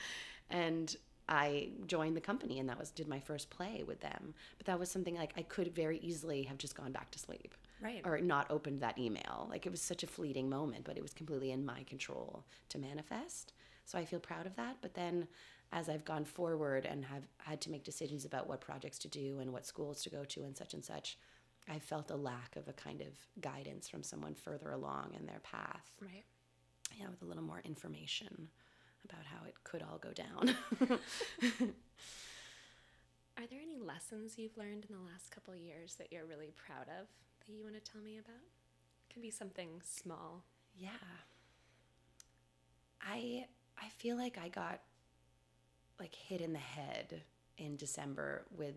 and 0.49 0.95
I 1.29 1.69
joined 1.87 2.17
the 2.17 2.21
company 2.21 2.59
and 2.59 2.67
that 2.67 2.77
was 2.77 2.91
did 2.91 3.07
my 3.07 3.19
first 3.19 3.49
play 3.49 3.83
with 3.87 4.01
them. 4.01 4.33
But 4.57 4.67
that 4.67 4.77
was 4.79 4.91
something 4.91 5.15
like 5.15 5.31
I 5.37 5.43
could 5.43 5.73
very 5.73 5.97
easily 5.99 6.43
have 6.43 6.57
just 6.57 6.75
gone 6.75 6.91
back 6.91 7.09
to 7.11 7.19
sleep 7.19 7.55
Right. 7.81 8.01
or 8.03 8.19
not 8.19 8.51
opened 8.51 8.81
that 8.81 8.97
email. 8.97 9.47
Like 9.49 9.65
it 9.65 9.71
was 9.71 9.81
such 9.81 10.03
a 10.03 10.07
fleeting 10.07 10.49
moment, 10.49 10.83
but 10.83 10.97
it 10.97 11.01
was 11.01 11.13
completely 11.13 11.51
in 11.51 11.65
my 11.65 11.83
control 11.83 12.43
to 12.69 12.77
manifest. 12.77 13.53
So 13.85 13.97
I 13.97 14.03
feel 14.03 14.19
proud 14.19 14.45
of 14.45 14.55
that. 14.57 14.77
But 14.81 14.93
then 14.93 15.27
as 15.71 15.87
I've 15.87 16.03
gone 16.03 16.25
forward 16.25 16.85
and 16.85 17.05
have 17.05 17.23
had 17.37 17.61
to 17.61 17.71
make 17.71 17.85
decisions 17.85 18.25
about 18.25 18.49
what 18.49 18.59
projects 18.59 18.99
to 18.99 19.07
do 19.07 19.39
and 19.39 19.53
what 19.53 19.65
schools 19.65 20.03
to 20.03 20.09
go 20.09 20.25
to 20.25 20.43
and 20.43 20.57
such 20.57 20.73
and 20.73 20.83
such, 20.83 21.17
I 21.69 21.79
felt 21.79 22.11
a 22.11 22.15
lack 22.15 22.55
of 22.55 22.67
a 22.67 22.73
kind 22.73 23.01
of 23.01 23.07
guidance 23.39 23.87
from 23.87 24.03
someone 24.03 24.33
further 24.35 24.71
along 24.71 25.13
in 25.17 25.25
their 25.25 25.39
path. 25.39 25.91
Right. 26.01 26.23
Yeah, 26.99 27.07
with 27.09 27.21
a 27.21 27.25
little 27.25 27.43
more 27.43 27.61
information 27.63 28.49
about 29.05 29.25
how 29.25 29.45
it 29.45 29.55
could 29.63 29.81
all 29.81 29.97
go 29.97 30.11
down. 30.11 30.55
Are 33.37 33.47
there 33.49 33.61
any 33.61 33.79
lessons 33.79 34.37
you've 34.37 34.57
learned 34.57 34.85
in 34.89 34.95
the 34.95 35.01
last 35.11 35.31
couple 35.31 35.55
years 35.55 35.95
that 35.95 36.11
you're 36.11 36.25
really 36.25 36.51
proud 36.55 36.87
of 36.99 37.07
that 37.45 37.53
you 37.53 37.63
want 37.63 37.75
to 37.75 37.91
tell 37.91 38.01
me 38.01 38.17
about? 38.17 38.35
It 39.09 39.13
Could 39.13 39.21
be 39.23 39.31
something 39.31 39.81
small. 39.83 40.43
Yeah. 40.75 40.89
I 43.01 43.45
I 43.81 43.89
feel 43.89 44.15
like 44.17 44.37
I 44.37 44.49
got 44.49 44.81
like 45.99 46.13
hit 46.13 46.41
in 46.41 46.53
the 46.53 46.59
head 46.59 47.23
in 47.57 47.77
December 47.77 48.45
with 48.55 48.75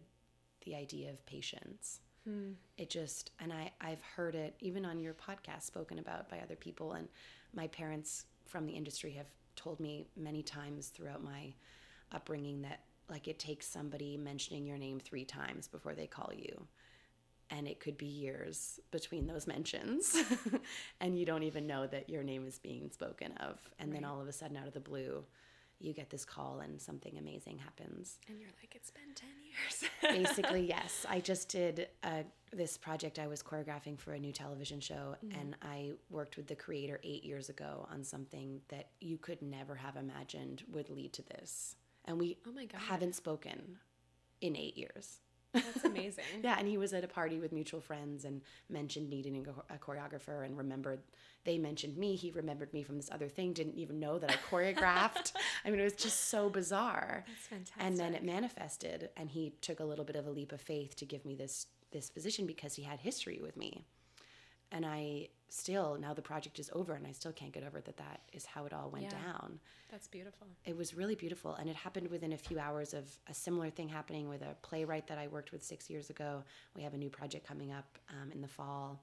the 0.64 0.74
idea 0.74 1.10
of 1.10 1.24
patience. 1.26 2.00
Hmm. 2.24 2.52
It 2.78 2.90
just 2.90 3.32
and 3.38 3.52
I 3.52 3.70
I've 3.80 4.00
heard 4.00 4.34
it 4.34 4.54
even 4.60 4.84
on 4.84 4.98
your 4.98 5.14
podcast 5.14 5.62
spoken 5.64 5.98
about 5.98 6.28
by 6.28 6.38
other 6.38 6.56
people 6.56 6.92
and 6.92 7.08
my 7.54 7.66
parents 7.68 8.24
from 8.46 8.66
the 8.66 8.72
industry 8.72 9.12
have 9.12 9.26
told 9.56 9.78
me 9.78 10.06
many 10.16 10.42
times 10.42 10.88
throughout 10.88 11.22
my 11.22 11.52
upbringing 12.12 12.62
that 12.62 12.80
like 13.10 13.28
it 13.28 13.38
takes 13.38 13.66
somebody 13.66 14.16
mentioning 14.16 14.66
your 14.66 14.78
name 14.78 14.98
3 14.98 15.24
times 15.24 15.68
before 15.68 15.94
they 15.94 16.06
call 16.06 16.30
you. 16.34 16.66
And 17.50 17.68
it 17.68 17.78
could 17.78 17.98
be 17.98 18.06
years 18.06 18.80
between 18.90 19.26
those 19.26 19.46
mentions 19.46 20.16
and 21.00 21.18
you 21.18 21.26
don't 21.26 21.42
even 21.42 21.66
know 21.66 21.86
that 21.86 22.08
your 22.08 22.22
name 22.22 22.46
is 22.46 22.58
being 22.58 22.90
spoken 22.90 23.32
of. 23.36 23.58
And 23.78 23.92
then 23.92 24.02
all 24.04 24.20
of 24.20 24.28
a 24.28 24.32
sudden 24.32 24.56
out 24.56 24.66
of 24.66 24.72
the 24.72 24.80
blue 24.80 25.24
you 25.84 25.92
get 25.92 26.10
this 26.10 26.24
call 26.24 26.60
and 26.60 26.80
something 26.80 27.16
amazing 27.18 27.58
happens. 27.58 28.18
And 28.28 28.40
you're 28.40 28.50
like, 28.60 28.74
it's 28.74 28.90
been 28.90 29.14
10 29.14 29.28
years. 30.12 30.24
basically 30.24 30.66
yes. 30.68 31.04
I 31.08 31.20
just 31.20 31.48
did 31.48 31.88
uh, 32.02 32.22
this 32.52 32.76
project 32.78 33.18
i 33.18 33.26
was 33.26 33.42
choreographing 33.42 33.98
for 33.98 34.12
a 34.12 34.18
new 34.18 34.30
television 34.30 34.78
show 34.78 35.16
and 35.40 35.56
i 35.62 35.90
worked 36.08 36.36
with 36.36 36.46
the 36.46 36.54
creator 36.54 37.00
eight 37.02 37.24
years 37.24 37.48
ago 37.48 37.84
on 37.90 38.04
something 38.04 38.60
that 38.68 38.90
you 39.00 39.18
could 39.18 39.42
never 39.42 39.74
have 39.74 39.96
imagined 39.96 40.62
would 40.70 40.88
lead 40.88 41.12
to 41.12 41.22
this. 41.22 41.74
And 42.04 42.16
we 42.18 42.38
Oh 42.46 42.52
my 42.52 42.66
God. 42.66 42.80
haven't 42.80 43.14
spoken 43.16 43.78
in 44.40 44.54
eight 44.56 44.76
years 44.76 45.18
That's 45.54 45.84
amazing. 45.84 46.24
yeah, 46.42 46.56
and 46.58 46.68
he 46.68 46.76
was 46.76 46.92
at 46.92 47.04
a 47.04 47.08
party 47.08 47.38
with 47.38 47.52
mutual 47.52 47.80
friends 47.80 48.24
and 48.24 48.42
mentioned 48.68 49.08
needing 49.08 49.46
a, 49.46 49.74
a 49.74 49.78
choreographer 49.78 50.44
and 50.44 50.56
remembered 50.58 51.00
they 51.44 51.58
mentioned 51.58 51.96
me. 51.96 52.16
He 52.16 52.30
remembered 52.30 52.72
me 52.72 52.82
from 52.82 52.96
this 52.96 53.10
other 53.12 53.28
thing, 53.28 53.52
didn't 53.52 53.76
even 53.76 54.00
know 54.00 54.18
that 54.18 54.30
I 54.30 54.34
choreographed. 54.50 55.32
I 55.64 55.70
mean, 55.70 55.80
it 55.80 55.84
was 55.84 55.92
just 55.94 56.28
so 56.28 56.48
bizarre. 56.48 57.24
That's 57.26 57.46
fantastic. 57.46 57.76
And 57.78 57.98
then 57.98 58.14
it 58.14 58.24
manifested, 58.24 59.10
and 59.16 59.30
he 59.30 59.54
took 59.60 59.80
a 59.80 59.84
little 59.84 60.04
bit 60.04 60.16
of 60.16 60.26
a 60.26 60.30
leap 60.30 60.52
of 60.52 60.60
faith 60.60 60.96
to 60.96 61.06
give 61.06 61.24
me 61.24 61.34
this 61.34 61.66
this 61.92 62.10
position 62.10 62.44
because 62.44 62.74
he 62.74 62.82
had 62.82 63.00
history 63.00 63.38
with 63.40 63.56
me. 63.56 63.86
And 64.74 64.84
I 64.84 65.28
still 65.48 65.96
now 66.00 66.12
the 66.12 66.20
project 66.32 66.58
is 66.58 66.68
over, 66.74 66.92
and 66.94 67.06
I 67.06 67.12
still 67.12 67.32
can't 67.32 67.52
get 67.52 67.64
over 67.64 67.80
that. 67.80 67.96
That 67.96 68.20
is 68.32 68.44
how 68.44 68.66
it 68.66 68.72
all 68.72 68.90
went 68.90 69.04
Yeah. 69.04 69.10
down 69.22 69.60
That's 69.90 70.08
beautiful. 70.08 70.48
it 70.64 70.76
was 70.76 70.94
really 71.00 71.14
beautiful 71.14 71.54
and 71.54 71.68
it 71.70 71.76
happened 71.76 72.08
within 72.08 72.32
a 72.32 72.36
few 72.48 72.58
hours 72.58 72.92
of 72.92 73.04
a 73.28 73.34
similar 73.34 73.70
thing 73.70 73.88
happening 73.88 74.28
with 74.28 74.42
a 74.42 74.56
playwright 74.62 75.06
that 75.06 75.18
i 75.18 75.26
worked 75.28 75.52
with 75.52 75.62
six 75.62 75.88
years 75.88 76.10
ago 76.10 76.42
we 76.74 76.82
have 76.82 76.94
a 76.94 76.98
new 77.04 77.08
project 77.18 77.46
coming 77.46 77.70
up 77.70 77.88
um, 78.16 78.32
in 78.32 78.40
the 78.40 78.48
fall 78.48 79.00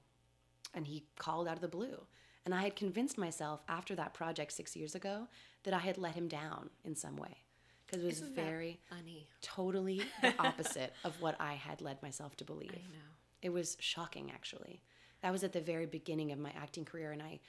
and 0.74 0.86
he 0.86 0.96
called 1.18 1.48
out 1.48 1.54
of 1.54 1.62
the 1.62 1.74
blue 1.78 1.98
and 2.44 2.54
i 2.54 2.60
had 2.66 2.76
convinced 2.76 3.16
myself 3.16 3.62
after 3.78 3.94
that 3.94 4.12
project 4.12 4.52
six 4.52 4.76
years 4.76 4.94
ago 4.94 5.26
that 5.64 5.72
i 5.72 5.78
had 5.88 5.96
let 5.96 6.14
him 6.14 6.28
down 6.28 6.68
in 6.84 6.94
some 6.94 7.16
way 7.16 7.34
because 7.86 8.02
it 8.02 8.06
was 8.06 8.20
Isn't 8.20 8.34
very 8.34 8.78
funny. 8.90 9.26
totally 9.40 10.02
the 10.20 10.34
opposite 10.48 10.92
of 11.04 11.18
what 11.22 11.36
i 11.40 11.54
had 11.54 11.80
led 11.80 12.02
myself 12.02 12.36
to 12.36 12.44
believe 12.44 12.72
I 12.74 12.84
know. 12.98 13.08
it 13.40 13.50
was 13.50 13.76
shocking, 13.80 14.30
actually. 14.30 14.82
That 15.22 15.32
was 15.32 15.44
at 15.44 15.52
the 15.52 15.60
very 15.60 15.86
beginning 15.86 16.32
of 16.32 16.38
my 16.38 16.52
acting 16.60 16.84
career, 16.84 17.12
and 17.12 17.22
I, 17.22 17.40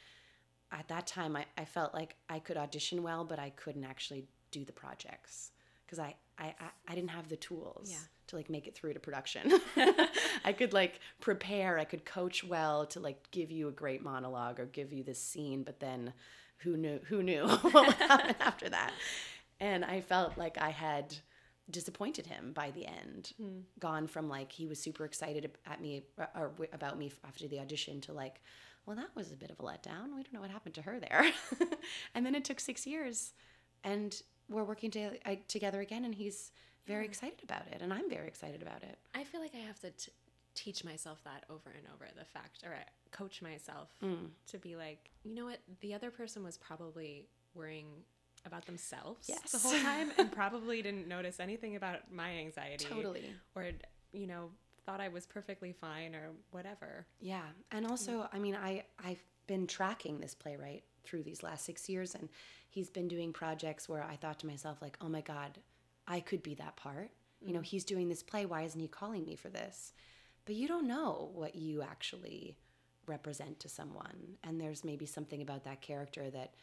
at 0.72 0.88
that 0.90 1.08
time, 1.08 1.36
I, 1.36 1.46
I 1.58 1.66
felt 1.66 1.94
like 1.94 2.16
I 2.30 2.40
could 2.40 2.58
audition 2.58 3.04
well, 3.04 3.24
but 3.26 3.40
I 3.40 3.50
couldn't 3.52 3.84
actually 3.84 4.26
do 4.52 4.64
the 4.64 4.72
projects 4.72 5.52
because 5.86 6.00
I, 6.00 6.16
I, 6.38 6.54
I, 6.88 6.96
didn't 6.96 7.10
have 7.10 7.30
the 7.30 7.36
tools 7.36 7.90
Yeah. 7.92 7.98
to 8.28 8.36
like 8.36 8.50
make 8.50 8.68
it 8.68 8.76
through 8.76 8.94
to 8.94 9.00
production. 9.00 9.60
I 10.46 10.54
could 10.54 10.74
like 10.74 11.00
prepare, 11.20 11.78
I 11.78 11.84
could 11.84 12.06
coach 12.06 12.44
well 12.44 12.86
to 12.88 13.00
like 13.00 13.30
give 13.32 13.52
you 13.52 13.68
a 13.68 13.72
great 13.72 14.04
monologue 14.04 14.60
or 14.60 14.66
give 14.66 14.94
you 14.94 15.04
this 15.04 15.22
scene, 15.22 15.64
but 15.64 15.80
then 15.80 16.14
who 16.60 16.78
knew 16.78 17.00
who 17.08 17.22
knew 17.22 17.48
what 17.48 17.88
would 17.88 17.96
happen 17.96 18.36
after 18.40 18.70
that? 18.70 18.94
And 19.60 19.84
I 19.84 20.02
felt 20.02 20.38
like 20.38 20.58
I 20.60 20.70
had 20.70 21.16
disappointed 21.70 22.28
him 22.28 22.51
by 22.53 22.72
the 22.72 22.86
end. 22.86 23.34
Gone 23.80 24.07
from 24.07 24.30
like 24.30 24.51
he 24.51 24.68
was 24.68 24.80
super 24.80 25.05
excited 25.05 25.49
at 25.66 25.82
me 25.82 26.03
uh, 26.20 26.26
or 26.36 26.51
about 26.74 26.97
me 26.97 27.11
after 27.26 27.47
the 27.47 27.59
audition 27.59 28.01
to 28.01 28.14
like, 28.14 28.41
well, 28.86 28.95
that 28.97 29.09
was 29.16 29.32
a 29.32 29.36
bit 29.38 29.49
of 29.49 29.59
a 29.59 29.64
letdown. 29.64 30.07
We 30.16 30.24
don't 30.24 30.34
know 30.34 30.41
what 30.41 30.49
happened 30.51 30.76
to 30.76 30.82
her 30.82 30.99
there. 30.99 31.26
and 32.16 32.26
then 32.26 32.36
it 32.36 32.43
took 32.43 32.59
six 32.59 32.86
years, 32.86 33.34
and 33.84 34.22
we're 34.49 34.66
working 34.66 34.91
to, 34.91 35.11
I, 35.28 35.36
together 35.47 35.80
again, 35.80 36.03
and 36.03 36.14
he's 36.14 36.51
very 36.86 37.05
excited 37.05 37.39
about 37.43 37.66
it, 37.72 37.82
and 37.82 37.93
I'm 37.93 38.09
very 38.09 38.28
excited 38.28 38.61
about 38.61 38.84
it. 38.84 38.97
I 39.16 39.24
feel 39.24 39.39
like 39.39 39.55
I 39.55 39.59
have 39.66 39.80
to 39.80 39.91
t- 39.91 40.11
teach 40.53 40.84
myself 40.84 41.24
that 41.24 41.45
over 41.49 41.70
and 41.70 41.88
over 41.95 42.05
the 42.18 42.26
fact, 42.26 42.64
or 42.66 42.74
I 42.74 42.84
coach 43.11 43.41
myself 43.41 43.89
Mm. 44.03 44.32
to 44.47 44.57
be 44.57 44.76
like, 44.76 45.11
you 45.24 45.34
know 45.34 45.45
what? 45.45 45.59
The 45.80 45.93
other 45.93 46.11
person 46.11 46.43
was 46.43 46.57
probably 46.57 47.30
worrying 47.55 47.88
about 48.46 48.66
themselves 48.66 49.30
the 49.52 49.58
whole 49.58 49.80
time 49.80 50.12
and 50.18 50.32
probably 50.34 50.82
didn't 50.82 51.08
notice 51.08 51.39
anything 51.39 51.76
about 51.76 52.12
my 52.12 52.30
anxiety. 52.32 52.86
Totally. 52.86 53.34
Or, 53.56 53.70
you 54.12 54.28
know, 54.28 54.50
thought 54.86 55.02
I 55.02 55.08
was 55.08 55.26
perfectly 55.26 55.72
fine 55.72 56.16
or 56.16 56.32
whatever. 56.52 57.06
Yeah, 57.20 57.44
and 57.72 57.88
also, 57.88 58.20
mm. 58.20 58.30
I 58.34 58.39
mean, 58.39 58.56
I 58.56 58.84
I've 59.04 59.24
been 59.48 59.68
tracking 59.68 60.20
this 60.20 60.34
playwright 60.34 60.84
through 61.04 61.24
these 61.24 61.44
last 61.44 61.66
six 61.66 61.89
years, 61.89 62.16
and 62.16 62.30
he's 62.70 62.89
been 62.89 63.08
doing 63.08 63.34
projects 63.34 63.88
where 63.88 64.04
I 64.04 64.16
thought 64.16 64.39
to 64.39 64.48
myself, 64.48 64.82
like, 64.82 64.98
oh 65.02 65.10
my 65.10 65.22
god, 65.22 65.60
I 66.08 66.20
could 66.20 66.44
be 66.44 66.56
that 66.56 66.76
part. 66.76 67.12
You 67.41 67.54
know, 67.54 67.60
mm. 67.60 67.66
he's 67.66 67.86
doing 67.86 68.10
this 68.10 68.24
play. 68.24 68.46
Why 68.46 68.64
isn't 68.64 68.80
he 68.80 68.88
calling 68.88 69.26
me 69.26 69.36
for 69.36 69.50
this? 69.50 69.94
But 70.46 70.56
you 70.56 70.68
don't 70.68 70.88
know 70.88 71.32
what 71.34 71.56
you 71.56 71.82
actually 71.82 72.58
represent 73.06 73.60
to 73.62 73.70
someone, 73.70 74.38
and 74.44 74.60
there's 74.60 74.84
maybe 74.84 75.06
something 75.06 75.41
about 75.41 75.64
that 75.64 75.82
character 75.82 76.30
that 76.30 76.54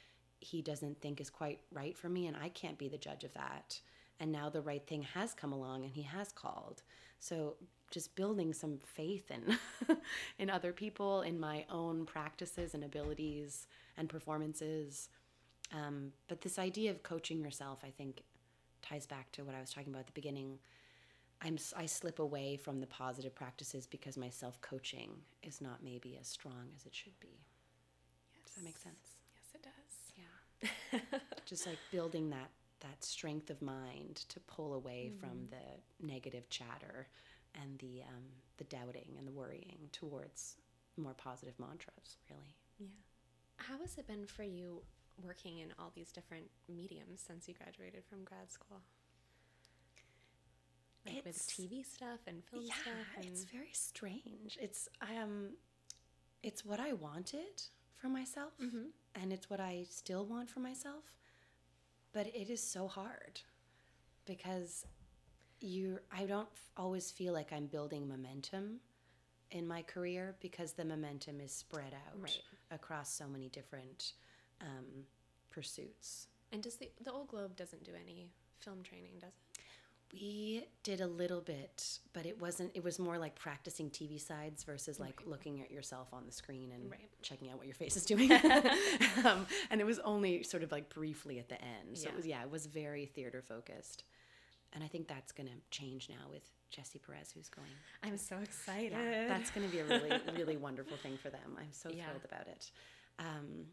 he 0.41 0.62
doesn't 0.62 1.01
think 1.01 1.20
is 1.20 1.30
quite 1.30 1.61
right 1.72 1.97
for 1.97 2.09
me, 2.09 2.26
and 2.26 2.36
I 2.36 2.49
can't 2.49 2.78
be 2.78 2.88
the 2.88 2.99
judge 2.99 3.24
of 3.24 3.34
that. 3.34 3.80
And 4.18 4.32
now 4.32 4.51
the 4.51 4.61
right 4.61 4.86
thing 4.86 5.03
has 5.03 5.32
come 5.32 5.53
along, 5.53 5.84
and 5.84 5.93
he 5.93 6.03
has 6.03 6.32
called. 6.32 6.82
So 7.20 7.57
just 7.91 8.14
building 8.14 8.53
some 8.53 8.78
faith 8.78 9.30
in 9.30 9.59
in 10.38 10.51
other 10.51 10.72
people, 10.72 11.22
in 11.22 11.38
my 11.38 11.64
own 11.70 12.07
practices 12.07 12.74
and 12.74 12.84
abilities 12.84 13.66
and 13.97 14.09
performances. 14.09 15.09
Um, 15.72 16.12
but 16.28 16.41
this 16.41 16.59
idea 16.59 16.91
of 16.91 17.03
coaching 17.03 17.41
yourself, 17.41 17.80
I 17.84 17.91
think, 17.91 18.22
ties 18.82 19.07
back 19.07 19.30
to 19.32 19.45
what 19.45 19.55
I 19.55 19.61
was 19.61 19.70
talking 19.70 19.93
about 19.93 20.01
at 20.01 20.07
the 20.07 20.12
beginning. 20.12 20.59
I'm 21.43 21.59
I 21.76 21.86
slip 21.86 22.18
away 22.18 22.57
from 22.57 22.80
the 22.80 22.86
positive 22.86 23.34
practices 23.34 23.86
because 23.86 24.16
my 24.16 24.28
self 24.30 24.61
coaching 24.61 25.11
is 25.43 25.61
not 25.61 25.82
maybe 25.82 26.18
as 26.20 26.28
strong 26.28 26.68
as 26.76 26.86
it 26.86 26.95
should 26.95 27.18
be. 27.20 27.41
Does 28.47 28.57
that 28.57 28.64
make 28.64 28.78
sense? 28.78 29.16
Yes, 29.34 29.55
it 29.55 29.62
does. 29.62 30.14
Yeah. 30.16 30.24
Just 31.47 31.67
like 31.67 31.79
building 31.91 32.31
that 32.31 32.51
that 32.81 33.05
strength 33.05 33.51
of 33.51 33.61
mind 33.61 34.25
to 34.29 34.41
pull 34.41 34.75
away 34.75 35.11
from 35.21 35.47
the 35.51 36.07
negative 36.07 36.49
chatter 36.49 37.09
and 37.61 37.79
the 37.79 38.03
um, 38.03 38.25
the 38.57 38.65
doubting 38.65 39.15
and 39.19 39.27
the 39.27 39.33
worrying 39.33 39.89
towards 39.93 40.57
more 40.97 41.15
positive 41.15 41.55
mantras. 41.59 42.17
Really. 42.29 42.55
Yeah. 42.79 42.87
How 43.57 43.79
has 43.79 43.99
it 43.99 44.07
been 44.07 44.27
for 44.27 44.43
you 44.43 44.83
working 45.23 45.59
in 45.59 45.73
all 45.79 45.93
these 45.95 46.13
different 46.13 46.47
mediums 46.69 47.23
since 47.27 47.47
you 47.49 47.55
graduated 47.55 48.05
from 48.09 48.25
grad 48.25 48.51
school? 48.51 48.81
Like 51.07 51.25
with 51.25 51.39
TV 51.39 51.85
stuff 51.85 52.21
and 52.27 52.45
film 52.45 52.65
yeah, 52.67 52.75
stuff 52.75 52.95
and 53.17 53.25
it's 53.25 53.45
very 53.45 53.73
strange. 53.73 54.59
It's 54.61 54.89
um, 55.01 55.51
it's 56.43 56.65
what 56.65 56.81
I 56.81 56.93
wanted 56.93 57.63
for 58.01 58.09
myself, 58.09 58.53
and 59.14 59.32
it's 59.32 59.51
what 59.51 59.61
I 59.61 59.84
still 59.90 60.24
want 60.24 60.48
for 60.51 60.61
myself. 60.61 61.05
But 62.12 62.26
it 62.28 62.51
is 62.51 62.62
so 62.62 62.88
hard 62.88 63.40
because 64.26 64.84
you. 65.61 65.98
I 66.11 66.24
don't 66.26 66.48
f- 66.53 66.70
always 66.76 67.11
feel 67.11 67.32
like 67.32 67.53
I'm 67.53 67.66
building 67.66 68.09
momentum 68.09 68.80
in 69.53 69.66
my 69.66 69.82
career 69.82 70.34
because 70.40 70.72
the 70.72 70.84
momentum 70.84 71.40
is 71.40 71.53
spread 71.53 71.92
out 71.94 72.20
Right. 72.20 72.40
across 72.70 73.12
so 73.12 73.26
many 73.28 73.48
different 73.48 74.12
um, 74.61 75.05
pursuits. 75.51 76.28
and 76.53 76.62
does 76.62 76.76
the 76.76 76.90
the 77.05 77.12
old 77.12 77.28
globe 77.28 77.55
doesn't 77.57 77.84
do 77.84 77.92
any 78.05 78.30
film 78.59 78.82
training, 78.82 79.14
does 79.20 79.32
it? 79.34 79.49
We 80.13 80.65
did 80.83 81.01
a 81.01 81.07
little 81.07 81.41
bit, 81.41 82.01
but 82.13 82.27
it 82.27 82.41
wasn't. 82.41 82.73
It 82.75 82.83
was 82.83 82.99
more 82.99 83.17
like 83.17 83.37
practicing 83.37 83.91
TV 83.91 84.21
sides 84.21 84.65
versus 84.65 84.99
like 84.99 85.21
looking 85.25 85.61
at 85.61 85.71
yourself 85.71 86.09
on 86.13 86.27
the 86.27 86.33
screen 86.33 86.73
and 86.73 86.91
Right. 86.91 87.09
checking 87.23 87.49
out 87.49 87.59
what 87.59 87.67
your 87.67 87.77
face 87.77 87.97
is 87.97 88.05
doing. 88.05 88.33
um, 89.25 89.47
and 89.71 89.81
it 89.81 89.85
was 89.85 90.01
only 90.01 90.43
sort 90.43 90.65
of 90.65 90.73
like 90.73 90.89
briefly 90.93 91.39
at 91.39 91.49
the 91.49 91.63
end. 91.63 91.97
So 91.97 92.05
Yeah. 92.05 92.11
it 92.11 92.17
was 92.17 92.27
yeah, 92.27 92.43
it 92.43 92.51
was 92.51 92.67
very 92.67 93.07
theater 93.07 93.41
focused. 93.41 94.03
And 94.73 94.83
I 94.83 94.89
think 94.89 95.07
that's 95.09 95.33
going 95.33 95.49
to 95.49 95.55
change 95.71 96.09
now 96.09 96.29
with 96.31 96.43
Jesse 96.71 96.99
Perez, 97.01 97.31
who's 97.33 97.49
going. 97.49 97.69
I'm 98.03 98.17
so 98.17 98.37
excited. 98.39 98.93
Yeah, 98.93 99.27
that's 99.29 99.51
going 99.51 99.67
to 99.69 99.73
be 99.73 99.81
a 99.81 99.85
really, 99.85 100.13
really 100.37 100.57
wonderful 100.57 100.97
thing 100.97 101.19
for 101.19 101.31
them. 101.31 101.57
I'm 101.59 101.73
so 101.73 101.89
Yeah. 101.91 102.07
thrilled 102.07 102.25
about 102.25 102.47
it. 102.49 102.71
Um, 103.19 103.67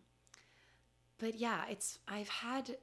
but 1.19 1.35
yeah, 1.35 1.65
it's 1.69 1.99
I've 2.07 2.29
had, 2.29 2.77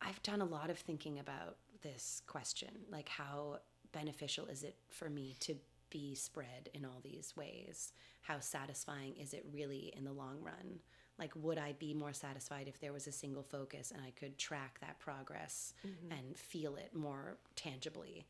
I've 0.00 0.22
done 0.22 0.40
a 0.40 0.44
lot 0.44 0.70
of 0.70 0.78
thinking 0.78 1.18
about 1.20 1.56
this 1.82 2.22
question, 2.26 2.70
like 2.90 3.08
how 3.08 3.58
beneficial 3.92 4.46
is 4.46 4.62
it 4.62 4.76
for 4.88 5.10
me 5.10 5.36
to 5.40 5.56
be 5.90 6.14
spread 6.14 6.68
in 6.74 6.84
all 6.84 7.00
these 7.02 7.34
ways? 7.36 7.92
How 8.22 8.40
satisfying 8.40 9.16
is 9.16 9.34
it 9.34 9.44
really 9.52 9.92
in 9.96 10.04
the 10.04 10.12
long 10.12 10.40
run? 10.40 10.80
Like, 11.18 11.32
would 11.34 11.58
I 11.58 11.74
be 11.78 11.92
more 11.92 12.12
satisfied 12.12 12.66
if 12.68 12.80
there 12.80 12.92
was 12.92 13.06
a 13.06 13.12
single 13.12 13.42
focus 13.42 13.90
and 13.90 14.00
I 14.00 14.10
could 14.10 14.38
track 14.38 14.78
that 14.80 14.98
progress 15.00 15.74
and 16.10 16.36
feel 16.36 16.76
it 16.76 16.94
more 16.94 17.36
tangibly? 17.56 18.26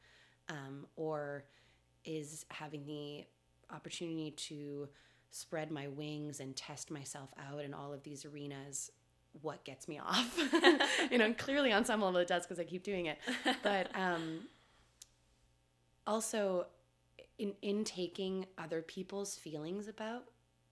Um, 0.49 0.87
or 0.97 1.45
is 2.05 2.45
having 2.49 2.85
the 2.87 3.25
opportunity 3.73 4.33
to 4.33 4.89
spread 5.31 5.71
my 5.71 5.87
wings 5.87 6.41
and 6.41 6.57
test 6.57 6.91
myself 6.91 7.33
out 7.51 7.65
in 7.65 7.73
all 7.73 7.93
of 7.93 8.03
these 8.03 8.25
arenas 8.25 8.91
what 9.43 9.65
gets 9.65 9.89
me 9.89 9.99
off. 9.99 10.39
You 11.11 11.19
know 11.19 11.33
clearly 11.35 11.73
on 11.73 11.85
some 11.85 12.01
level 12.03 12.21
it 12.21 12.29
does 12.29 12.45
because 12.45 12.61
i 12.61 12.65
keep 12.65 12.83
doing 12.83 13.07
it. 13.07 13.19
But 13.63 13.91
um 13.95 14.43
also 16.07 16.67
in 17.39 17.55
in 17.63 17.85
taking 17.85 18.47
other 18.59 18.83
people's 18.83 19.35
feelings 19.37 19.89
about 19.89 20.25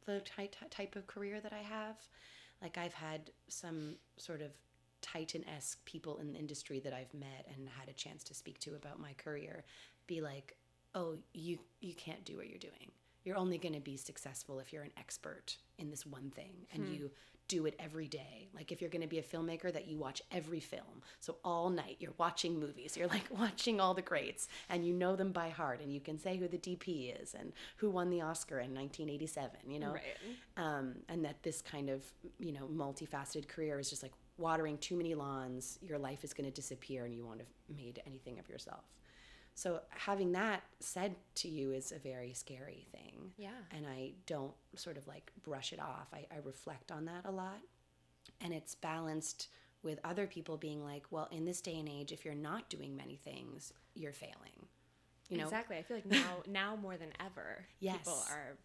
the 0.07 0.21
ty- 0.21 0.47
ty- 0.47 0.67
type 0.71 0.97
of 0.97 1.07
career 1.07 1.39
that 1.41 1.53
i 1.53 1.59
have 1.59 1.97
like 2.63 2.79
i've 2.79 2.95
had 2.95 3.31
some 3.49 3.95
sort 4.17 4.41
of 4.41 4.51
titan-esque 5.03 5.85
people 5.85 6.17
in 6.19 6.33
the 6.33 6.39
industry 6.39 6.81
that 6.81 6.93
i've 6.95 7.13
met 7.13 7.47
and 7.55 7.69
had 7.69 7.89
a 7.89 7.93
chance 7.93 8.25
to 8.25 8.33
speak 8.35 8.59
to 8.59 8.75
about 8.75 8.99
my 8.99 9.13
career 9.19 9.65
be 10.07 10.21
like 10.21 10.57
oh 10.95 11.17
you 11.33 11.59
you 11.81 11.95
can't 11.95 12.25
do 12.25 12.37
what 12.37 12.49
you're 12.49 12.59
doing. 12.59 12.91
You're 13.25 13.37
only 13.37 13.59
going 13.59 13.75
to 13.75 13.81
be 13.81 13.97
successful 13.97 14.59
if 14.59 14.73
you're 14.73 14.83
an 14.85 14.93
expert 14.97 15.57
in 15.79 15.91
this 15.91 16.07
one 16.07 16.31
thing 16.31 16.67
and 16.73 16.89
you 16.89 17.11
do 17.49 17.67
it 17.67 17.75
every 17.79 18.07
day. 18.07 18.49
Like 18.55 18.71
if 18.71 18.81
you're 18.81 18.91
going 18.91 19.03
to 19.03 19.09
be 19.09 19.19
a 19.19 19.23
filmmaker 19.23 19.73
that 19.73 19.89
you 19.89 19.99
watch 19.99 20.23
every 20.31 20.61
film. 20.61 21.03
So 21.21 21.37
all 21.45 21.71
night 21.71 21.97
you're 21.99 22.15
watching 22.19 22.59
movies. 22.61 22.97
You're 22.97 23.09
like 23.09 23.27
watching 23.31 23.81
all 23.81 23.95
the 23.95 24.03
greats 24.03 24.49
and 24.69 24.87
you 24.87 24.93
know 24.95 25.17
them 25.17 25.33
by 25.33 25.49
heart 25.49 25.81
and 25.81 25.93
you 25.93 26.01
can 26.01 26.19
say 26.19 26.37
who 26.37 26.49
the 26.49 26.59
DP 26.59 27.21
is 27.21 27.35
and 27.35 27.53
who 27.77 27.91
won 27.91 28.11
the 28.11 28.21
Oscar 28.21 28.61
in 28.61 28.75
1987, 28.75 29.51
you 29.67 29.81
know? 29.81 29.93
Right. 29.93 30.03
Um, 30.57 30.97
and 31.09 31.25
that 31.25 31.43
this 31.43 31.63
kind 31.63 31.91
of, 31.91 32.05
you 32.39 32.53
know, 32.53 32.69
multifaceted 32.73 33.49
career 33.49 33.79
is 33.79 33.91
just 33.91 34.03
like 34.03 34.13
watering 34.37 34.79
too 34.79 34.97
many 34.97 35.15
lawns, 35.15 35.79
your 35.83 35.99
life 35.99 36.25
is 36.25 36.33
going 36.33 36.49
to 36.49 36.55
disappear 36.55 37.05
and 37.05 37.15
you 37.15 37.25
won't 37.25 37.41
have 37.41 37.49
made 37.77 38.01
anything 38.07 38.39
of 38.39 38.49
yourself. 38.49 38.85
So 39.59 39.81
having 39.91 40.31
that 40.33 40.63
said 40.79 41.17
to 41.35 41.49
you 41.49 41.73
is 41.73 41.91
a 41.91 41.99
very 41.99 42.33
scary 42.33 42.87
thing. 42.93 43.33
Yeah. 43.37 43.49
And 43.77 43.89
I 43.89 44.13
don't 44.25 44.53
sort 44.77 44.97
of 44.97 45.09
like 45.09 45.33
brush 45.43 45.73
it 45.73 45.81
off. 45.81 46.07
I, 46.13 46.27
I 46.33 46.39
reflect 46.45 46.93
on 46.93 47.07
that 47.07 47.23
a 47.25 47.33
lot. 47.33 47.59
And 48.41 48.55
it's 48.55 48.77
balanced 48.77 49.49
with 49.83 49.99
other 50.05 50.29
people 50.29 50.59
being 50.59 50.85
like, 50.85 51.07
well, 51.11 51.27
in 51.33 51.45
this 51.45 51.61
day 51.61 51.77
and 51.77 51.89
age, 51.89 52.13
if 52.13 52.25
you're 52.25 52.37
not 52.37 52.71
doing 52.71 52.97
many 52.97 53.17
things, 53.17 53.73
you're 53.97 54.13
failing. 54.13 54.69
You 55.29 55.39
know, 55.39 55.45
exactly. 55.45 55.77
I 55.77 55.83
feel 55.83 55.97
like 55.97 56.07
now, 56.07 56.37
now 56.47 56.77
more 56.77 56.97
than 56.97 57.11
ever, 57.19 57.67
people 57.81 58.23
are 58.31 58.57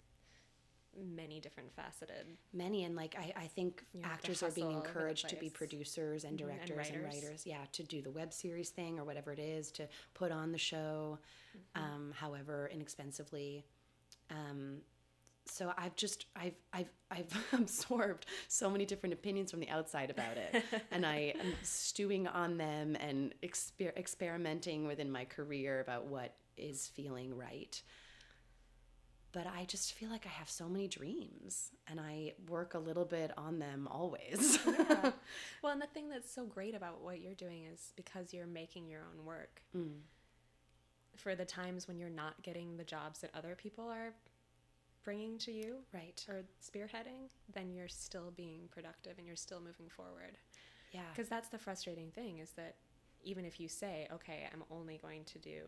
many 1.16 1.40
different 1.40 1.72
faceted. 1.76 2.26
many 2.54 2.84
and 2.84 2.96
like 2.96 3.16
I, 3.18 3.34
I 3.36 3.48
think 3.48 3.84
You 3.94 4.02
actors 4.04 4.44
are 4.44 4.52
being 4.52 4.68
hustle 4.68 4.78
over 4.80 4.88
the 4.88 4.90
encouraged 4.90 5.30
to 5.30 5.36
be 5.36 5.50
producers 5.50 6.24
and 6.24 6.38
Mhm, 6.38 6.50
and 6.50 6.50
directors 6.68 6.90
and 6.90 7.04
writers. 7.04 7.24
writers. 7.24 7.46
Yeah, 7.46 7.66
to 7.74 7.84
do 7.84 8.02
the 8.02 8.12
web 8.12 8.34
series 8.34 8.70
thing 8.70 9.00
or 9.00 9.04
whatever 9.04 9.32
it 9.32 9.40
is, 9.40 9.72
to 9.72 9.88
put 10.14 10.32
on 10.32 10.52
the 10.52 10.58
show, 10.58 11.20
Mm-hmm. 11.56 11.84
um, 11.84 12.14
however 12.18 12.68
inexpensively. 12.74 13.64
Um, 14.32 14.82
so 15.46 15.74
I've 15.78 15.96
just 15.96 16.26
I've 16.36 16.56
I've 16.72 16.90
I've 17.12 17.46
absorbed 17.54 18.26
so 18.48 18.70
many 18.70 18.86
different 18.86 19.14
opinions 19.14 19.52
from 19.52 19.60
the 19.60 19.70
outside 19.70 20.10
about 20.10 20.38
it, 20.38 20.64
and 20.92 21.06
I 21.06 21.34
am 21.40 21.54
stewing 21.64 22.28
on 22.28 22.58
them 22.58 22.96
and 22.96 23.34
exper- 23.44 23.96
experimenting 23.98 24.88
within 24.88 25.12
my 25.12 25.26
career 25.26 25.80
about 25.82 26.06
what 26.08 26.36
is 26.58 26.88
feeling 26.88 27.36
right 27.36 27.82
but 29.34 29.48
I 29.48 29.66
just 29.66 29.94
feel 29.94 30.10
like 30.10 30.26
I 30.26 30.30
have 30.30 30.50
so 30.50 30.70
many 30.70 30.88
dreams 30.88 31.72
and 31.88 32.00
I 32.00 32.34
work 32.48 32.76
a 32.76 32.80
little 32.80 33.04
bit 33.04 33.32
on 33.38 33.60
them 33.60 33.88
always. 33.92 34.60
Well, 35.64 35.72
and 35.72 35.82
the 35.82 35.88
thing 35.88 36.10
that's 36.10 36.32
so 36.32 36.46
great 36.46 36.76
about 36.76 37.02
what 37.02 37.22
you're 37.22 37.34
doing 37.34 37.64
is 37.66 37.94
because 37.96 38.34
you're 38.34 38.46
making 38.46 38.90
your 38.90 39.02
own 39.02 39.26
work. 39.26 39.62
Mm. 39.76 40.00
For 41.16 41.36
the 41.36 41.46
times 41.46 41.88
when 41.88 41.98
you're 41.98 42.10
not 42.10 42.42
getting 42.44 42.76
the 42.76 42.84
jobs 42.84 43.20
that 43.20 43.32
other 43.34 43.56
people 43.56 43.88
are 43.90 44.14
bringing 45.04 45.38
to 45.40 45.52
you 45.52 45.78
right. 45.94 46.24
or 46.28 46.44
spearheading, 46.62 47.30
then 47.54 47.72
you're 47.72 47.88
still 47.88 48.32
being 48.36 48.68
productive 48.72 49.18
and 49.18 49.26
you're 49.26 49.36
still 49.38 49.62
moving 49.62 49.88
forward. 49.90 50.38
Yeah. 50.92 51.02
Because 51.14 51.30
that's 51.30 51.50
the 51.50 51.58
frustrating 51.58 52.12
thing 52.12 52.40
is 52.40 52.52
that 52.52 52.76
even 53.24 53.46
if 53.46 53.60
you 53.60 53.70
say, 53.70 54.08
okay, 54.12 54.48
I'm 54.52 54.64
only 54.70 54.98
going 55.02 55.24
to 55.26 55.40
do 55.40 55.62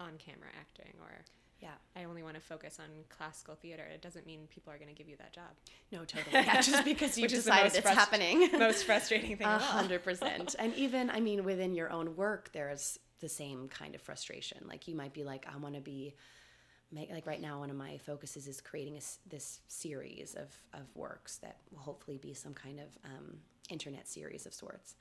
on 0.00 0.14
camera 0.18 0.48
acting 0.58 0.94
or 1.00 1.24
Yeah. 1.60 1.70
I 1.94 2.04
only 2.04 2.22
want 2.22 2.36
to 2.36 2.40
focus 2.40 2.78
on 2.80 2.86
classical 3.10 3.54
theater, 3.54 3.84
it 3.92 4.00
doesn't 4.00 4.26
mean 4.26 4.48
people 4.48 4.72
are 4.72 4.78
going 4.78 4.88
to 4.88 4.94
give 4.94 5.08
you 5.08 5.16
that 5.18 5.32
job. 5.32 5.50
No, 5.92 6.04
totally. 6.06 6.32
Yeah, 6.32 6.60
just 6.60 6.84
because 6.84 7.18
you 7.18 7.28
decided 7.28 7.64
most 7.64 7.76
it's 7.76 7.86
frust- 7.88 7.94
happening. 7.94 8.48
Most 8.58 8.84
frustrating 8.84 9.36
thing 9.36 9.46
A 9.46 9.50
of 9.50 9.62
all. 9.62 9.68
hundred 9.68 10.02
percent. 10.02 10.56
And 10.58 10.74
even, 10.74 11.10
I 11.10 11.20
mean, 11.20 11.44
within 11.44 11.74
your 11.74 11.90
own 11.90 12.16
work, 12.16 12.50
there's 12.52 12.98
the 13.20 13.28
same 13.28 13.68
kind 13.68 13.94
of 13.94 14.00
frustration. 14.00 14.58
Like 14.66 14.88
you 14.88 14.94
might 14.94 15.12
be 15.12 15.24
like, 15.24 15.46
I 15.52 15.56
want 15.58 15.74
to 15.74 15.80
be, 15.82 16.14
make, 16.90 17.10
like 17.10 17.26
right 17.26 17.40
now, 17.40 17.58
one 17.58 17.68
of 17.70 17.76
my 17.76 17.98
focuses 17.98 18.46
is 18.48 18.60
creating 18.62 18.96
a 18.96 19.00
this 19.28 19.60
series 19.68 20.34
of, 20.34 20.48
of 20.72 20.86
works 20.94 21.36
that 21.38 21.58
will 21.70 21.80
hopefully 21.80 22.16
be 22.16 22.32
some 22.32 22.54
kind 22.54 22.80
of 22.80 22.86
um, 23.04 23.36
internet 23.68 24.08
series 24.08 24.46
of 24.46 24.54
sorts. 24.54 24.94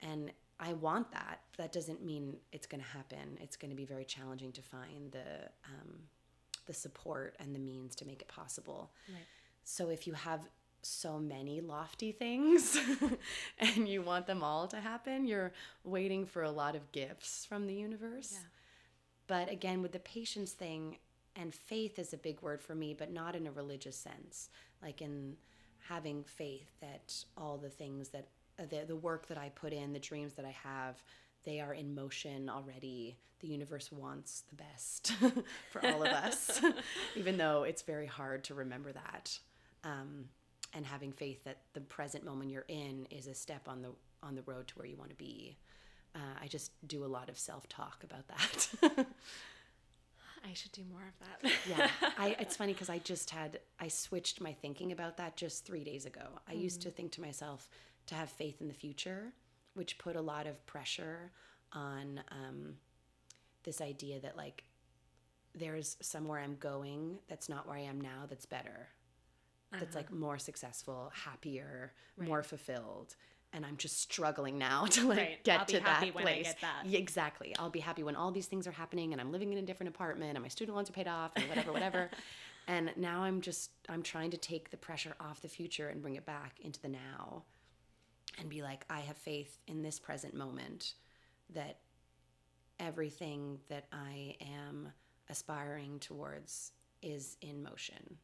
And 0.00 0.30
I 0.60 0.72
want 0.72 1.12
that. 1.12 1.40
That 1.56 1.72
doesn't 1.72 2.04
mean 2.04 2.36
it's 2.52 2.66
going 2.66 2.82
to 2.82 2.88
happen. 2.88 3.38
It's 3.40 3.56
going 3.56 3.70
to 3.70 3.76
be 3.76 3.84
very 3.84 4.04
challenging 4.04 4.52
to 4.52 4.62
find 4.62 5.12
the 5.12 5.50
um, 5.64 5.94
the 6.66 6.74
support 6.74 7.34
and 7.40 7.54
the 7.54 7.58
means 7.58 7.94
to 7.96 8.04
make 8.04 8.20
it 8.20 8.28
possible. 8.28 8.90
Right. 9.08 9.22
So 9.64 9.88
if 9.88 10.06
you 10.06 10.12
have 10.12 10.46
so 10.82 11.18
many 11.18 11.60
lofty 11.60 12.12
things 12.12 12.78
and 13.58 13.88
you 13.88 14.02
want 14.02 14.26
them 14.26 14.42
all 14.42 14.68
to 14.68 14.80
happen, 14.80 15.26
you're 15.26 15.52
waiting 15.84 16.26
for 16.26 16.42
a 16.42 16.50
lot 16.50 16.76
of 16.76 16.92
gifts 16.92 17.44
from 17.44 17.66
the 17.66 17.74
universe. 17.74 18.32
Yeah. 18.34 18.46
But 19.26 19.50
again, 19.50 19.82
with 19.82 19.92
the 19.92 19.98
patience 19.98 20.52
thing, 20.52 20.98
and 21.36 21.54
faith 21.54 21.98
is 21.98 22.12
a 22.12 22.16
big 22.16 22.40
word 22.42 22.60
for 22.60 22.74
me, 22.74 22.94
but 22.94 23.12
not 23.12 23.36
in 23.36 23.46
a 23.46 23.52
religious 23.52 23.96
sense, 23.96 24.50
like 24.82 25.00
in 25.00 25.36
having 25.88 26.24
faith 26.24 26.70
that 26.80 27.14
all 27.36 27.56
the 27.56 27.70
things 27.70 28.08
that 28.08 28.28
the, 28.58 28.84
the 28.86 28.96
work 28.96 29.28
that 29.28 29.38
I 29.38 29.50
put 29.50 29.72
in, 29.72 29.92
the 29.92 29.98
dreams 29.98 30.34
that 30.34 30.44
I 30.44 30.54
have, 30.62 31.02
they 31.44 31.60
are 31.60 31.72
in 31.72 31.94
motion 31.94 32.48
already. 32.48 33.16
The 33.40 33.48
universe 33.48 33.92
wants 33.92 34.42
the 34.48 34.56
best 34.56 35.12
for 35.70 35.86
all 35.86 36.02
of 36.02 36.08
us, 36.08 36.60
even 37.16 37.36
though 37.36 37.62
it's 37.62 37.82
very 37.82 38.06
hard 38.06 38.44
to 38.44 38.54
remember 38.54 38.92
that. 38.92 39.38
Um, 39.84 40.24
and 40.74 40.84
having 40.84 41.12
faith 41.12 41.44
that 41.44 41.58
the 41.72 41.80
present 41.80 42.24
moment 42.24 42.50
you're 42.50 42.64
in 42.68 43.06
is 43.10 43.26
a 43.26 43.34
step 43.34 43.68
on 43.68 43.80
the 43.80 43.90
on 44.22 44.34
the 44.34 44.42
road 44.42 44.66
to 44.68 44.74
where 44.74 44.86
you 44.86 44.96
want 44.96 45.10
to 45.10 45.16
be. 45.16 45.56
Uh, 46.14 46.42
I 46.42 46.48
just 46.48 46.72
do 46.86 47.04
a 47.04 47.06
lot 47.06 47.28
of 47.28 47.38
self 47.38 47.68
talk 47.68 48.04
about 48.04 48.26
that. 48.28 49.06
I 50.48 50.54
should 50.54 50.72
do 50.72 50.82
more 50.90 51.02
of 51.02 51.42
that. 51.42 51.52
yeah, 51.68 52.10
I, 52.16 52.36
it's 52.38 52.56
funny 52.56 52.72
because 52.72 52.90
I 52.90 52.98
just 52.98 53.30
had 53.30 53.60
I 53.80 53.88
switched 53.88 54.40
my 54.40 54.52
thinking 54.52 54.92
about 54.92 55.16
that 55.18 55.36
just 55.36 55.64
three 55.64 55.84
days 55.84 56.06
ago. 56.06 56.26
I 56.48 56.52
used 56.52 56.82
to 56.82 56.90
think 56.90 57.12
to 57.12 57.20
myself 57.20 57.68
to 58.08 58.14
have 58.14 58.28
faith 58.30 58.60
in 58.60 58.68
the 58.68 58.74
future, 58.74 59.32
which 59.74 59.98
put 59.98 60.16
a 60.16 60.20
lot 60.20 60.46
of 60.46 60.64
pressure 60.66 61.30
on 61.72 62.20
um, 62.30 62.74
this 63.64 63.80
idea 63.80 64.20
that 64.20 64.36
like 64.36 64.64
there's 65.54 65.96
somewhere 66.00 66.40
I'm 66.40 66.56
going 66.56 67.18
that's 67.28 67.48
not 67.48 67.66
where 67.66 67.76
I 67.76 67.80
am 67.82 68.00
now 68.00 68.24
that's 68.28 68.46
better, 68.46 68.88
that's 69.72 69.94
like 69.94 70.10
more 70.12 70.38
successful, 70.38 71.10
happier, 71.14 71.92
more 72.18 72.42
fulfilled. 72.42 73.14
And 73.52 73.64
I'm 73.64 73.76
just 73.78 74.00
struggling 74.02 74.58
now 74.58 74.84
to 74.90 75.08
like 75.08 75.18
Right. 75.18 75.44
get 75.44 75.60
I'll 75.60 75.66
be 75.66 75.72
to 75.74 75.80
happy 75.80 76.06
that 76.06 76.14
when 76.14 76.26
I 76.26 76.32
place. 76.32 76.46
get 76.48 76.60
that. 76.60 76.82
Yeah, 76.86 76.98
exactly. 76.98 77.54
I'll 77.58 77.70
be 77.70 77.80
happy 77.80 78.02
when 78.02 78.14
all 78.16 78.30
these 78.30 78.46
things 78.46 78.66
are 78.66 78.70
happening 78.72 79.12
and 79.12 79.20
I'm 79.20 79.32
living 79.32 79.52
in 79.52 79.58
a 79.58 79.62
different 79.62 79.88
apartment 79.94 80.32
and 80.36 80.42
my 80.42 80.48
student 80.48 80.76
loans 80.76 80.90
are 80.90 80.92
paid 80.92 81.08
off 81.08 81.32
and 81.36 81.48
whatever, 81.48 81.72
whatever. 81.72 82.10
and 82.68 82.92
now 82.96 83.22
I'm 83.22 83.40
just 83.40 83.70
I'm 83.88 84.02
trying 84.02 84.30
to 84.32 84.36
take 84.36 84.70
the 84.70 84.76
pressure 84.76 85.14
off 85.18 85.40
the 85.40 85.48
future 85.48 85.88
and 85.88 86.02
bring 86.02 86.16
it 86.16 86.26
back 86.26 86.58
into 86.60 86.80
the 86.80 86.88
now 86.88 87.44
and 88.38 88.48
be 88.48 88.62
like, 88.62 88.84
I 88.88 89.00
have 89.00 89.16
faith 89.16 89.58
in 89.66 89.82
this 89.82 89.98
present 89.98 90.34
moment 90.34 90.94
that 91.54 91.78
everything 92.80 93.58
that 93.68 93.86
I 93.92 94.36
am 94.40 94.88
aspiring 95.28 95.98
towards 95.98 96.72
is 97.02 97.36
in 97.42 97.62
motion. 97.62 98.16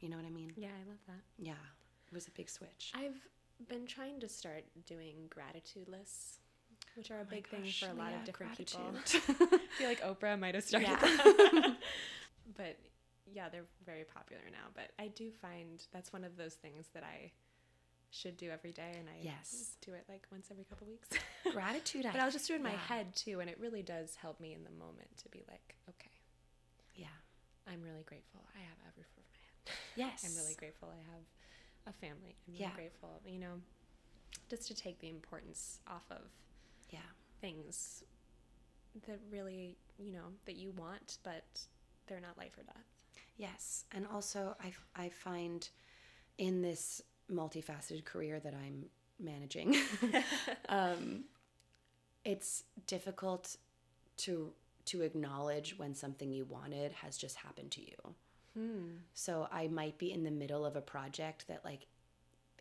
You 0.00 0.08
know 0.08 0.16
what 0.16 0.26
I 0.26 0.30
mean? 0.30 0.52
yeah, 0.56 0.68
I 0.68 0.88
love 0.88 0.98
that. 1.08 1.20
Yeah. 1.38 1.52
It 1.52 2.14
was 2.14 2.26
a 2.26 2.30
big 2.30 2.48
switch. 2.48 2.92
I've 2.94 3.20
been 3.68 3.86
trying 3.86 4.18
to 4.20 4.28
start 4.28 4.64
doing 4.86 5.14
gratitude 5.28 5.88
lists, 5.88 6.38
which 6.96 7.10
are 7.10 7.18
a 7.18 7.22
oh 7.22 7.26
big 7.28 7.46
thing 7.48 7.64
for 7.66 7.86
a 7.86 7.94
lot 7.94 8.08
Leah, 8.08 8.16
of 8.20 8.24
different 8.24 8.56
people. 8.56 8.80
I 8.96 9.58
feel 9.78 9.88
like 9.88 10.00
Oprah 10.02 10.38
might 10.38 10.54
have 10.54 10.64
started 10.64 10.88
Yeah. 10.88 10.96
that. 11.00 11.76
but 12.56 12.78
yeah, 13.32 13.48
they're 13.48 13.66
very 13.84 14.04
popular 14.04 14.42
now. 14.50 14.68
But 14.74 14.90
I 14.98 15.08
do 15.08 15.30
find 15.30 15.82
that's 15.92 16.12
one 16.12 16.24
of 16.24 16.36
those 16.36 16.54
things 16.54 16.86
that 16.94 17.04
I 17.04 17.30
should 18.10 18.36
do 18.36 18.50
every 18.50 18.72
day, 18.72 18.92
and 18.98 19.08
I 19.08 19.22
Yes. 19.22 19.76
do 19.84 19.92
it 19.94 20.04
like 20.08 20.26
once 20.32 20.48
every 20.50 20.64
couple 20.64 20.86
weeks. 20.86 21.08
Gratitude. 21.52 22.02
but 22.04 22.20
I'll 22.20 22.30
just 22.30 22.46
do 22.48 22.54
it 22.54 22.56
in 22.56 22.62
my 22.62 22.72
yeah. 22.72 22.78
head 22.78 23.14
too, 23.16 23.40
and 23.40 23.48
it 23.48 23.58
really 23.60 23.82
does 23.82 24.14
help 24.16 24.40
me 24.40 24.52
in 24.54 24.64
the 24.64 24.70
moment 24.70 25.16
to 25.18 25.28
be 25.28 25.42
like, 25.48 25.74
okay, 25.88 26.10
Yeah. 26.94 27.06
I'm 27.70 27.82
really 27.82 28.02
grateful. 28.04 28.40
I 28.56 28.60
have 28.60 28.78
a 28.86 28.98
roof 28.98 29.06
over 29.16 29.26
my 29.30 29.38
head. 29.38 29.78
Yes. 29.96 30.24
I'm 30.26 30.34
really 30.42 30.54
grateful 30.54 30.88
I 30.92 30.98
have 31.12 31.24
a 31.86 31.92
family. 31.92 32.36
I'm 32.46 32.54
really 32.54 32.64
Yeah. 32.64 32.74
grateful, 32.74 33.20
you 33.24 33.38
know, 33.38 33.60
just 34.48 34.66
to 34.68 34.74
take 34.74 34.98
the 35.00 35.08
importance 35.08 35.78
off 35.86 36.04
of 36.10 36.22
Yeah. 36.90 36.98
things 37.40 38.02
that 39.06 39.20
really, 39.30 39.76
you 39.98 40.12
know, 40.12 40.32
that 40.46 40.56
you 40.56 40.72
want, 40.72 41.18
but 41.22 41.44
they're 42.06 42.20
not 42.20 42.36
life 42.36 42.58
or 42.58 42.64
death. 42.64 42.86
Yes, 43.36 43.84
and 43.92 44.06
also 44.06 44.56
I 44.60 44.72
I 44.96 45.08
find 45.10 45.68
in 46.38 46.60
this 46.62 47.02
multifaceted 47.32 48.04
career 48.04 48.40
that 48.40 48.54
I'm 48.54 48.86
managing, 49.18 49.76
um, 50.68 51.24
it's 52.24 52.64
difficult 52.86 53.56
to 54.18 54.52
to 54.86 55.02
acknowledge 55.02 55.78
when 55.78 55.94
something 55.94 56.32
you 56.32 56.44
wanted 56.46 56.90
has 56.92 57.16
just 57.16 57.36
happened 57.36 57.70
to 57.70 57.80
you. 57.80 58.14
So 59.14 59.46
I 59.52 59.68
might 59.68 59.98
be 59.98 60.12
in 60.12 60.24
the 60.24 60.30
middle 60.30 60.66
of 60.66 60.74
a 60.74 60.80
project 60.80 61.46
that 61.48 61.64
like 61.64 61.86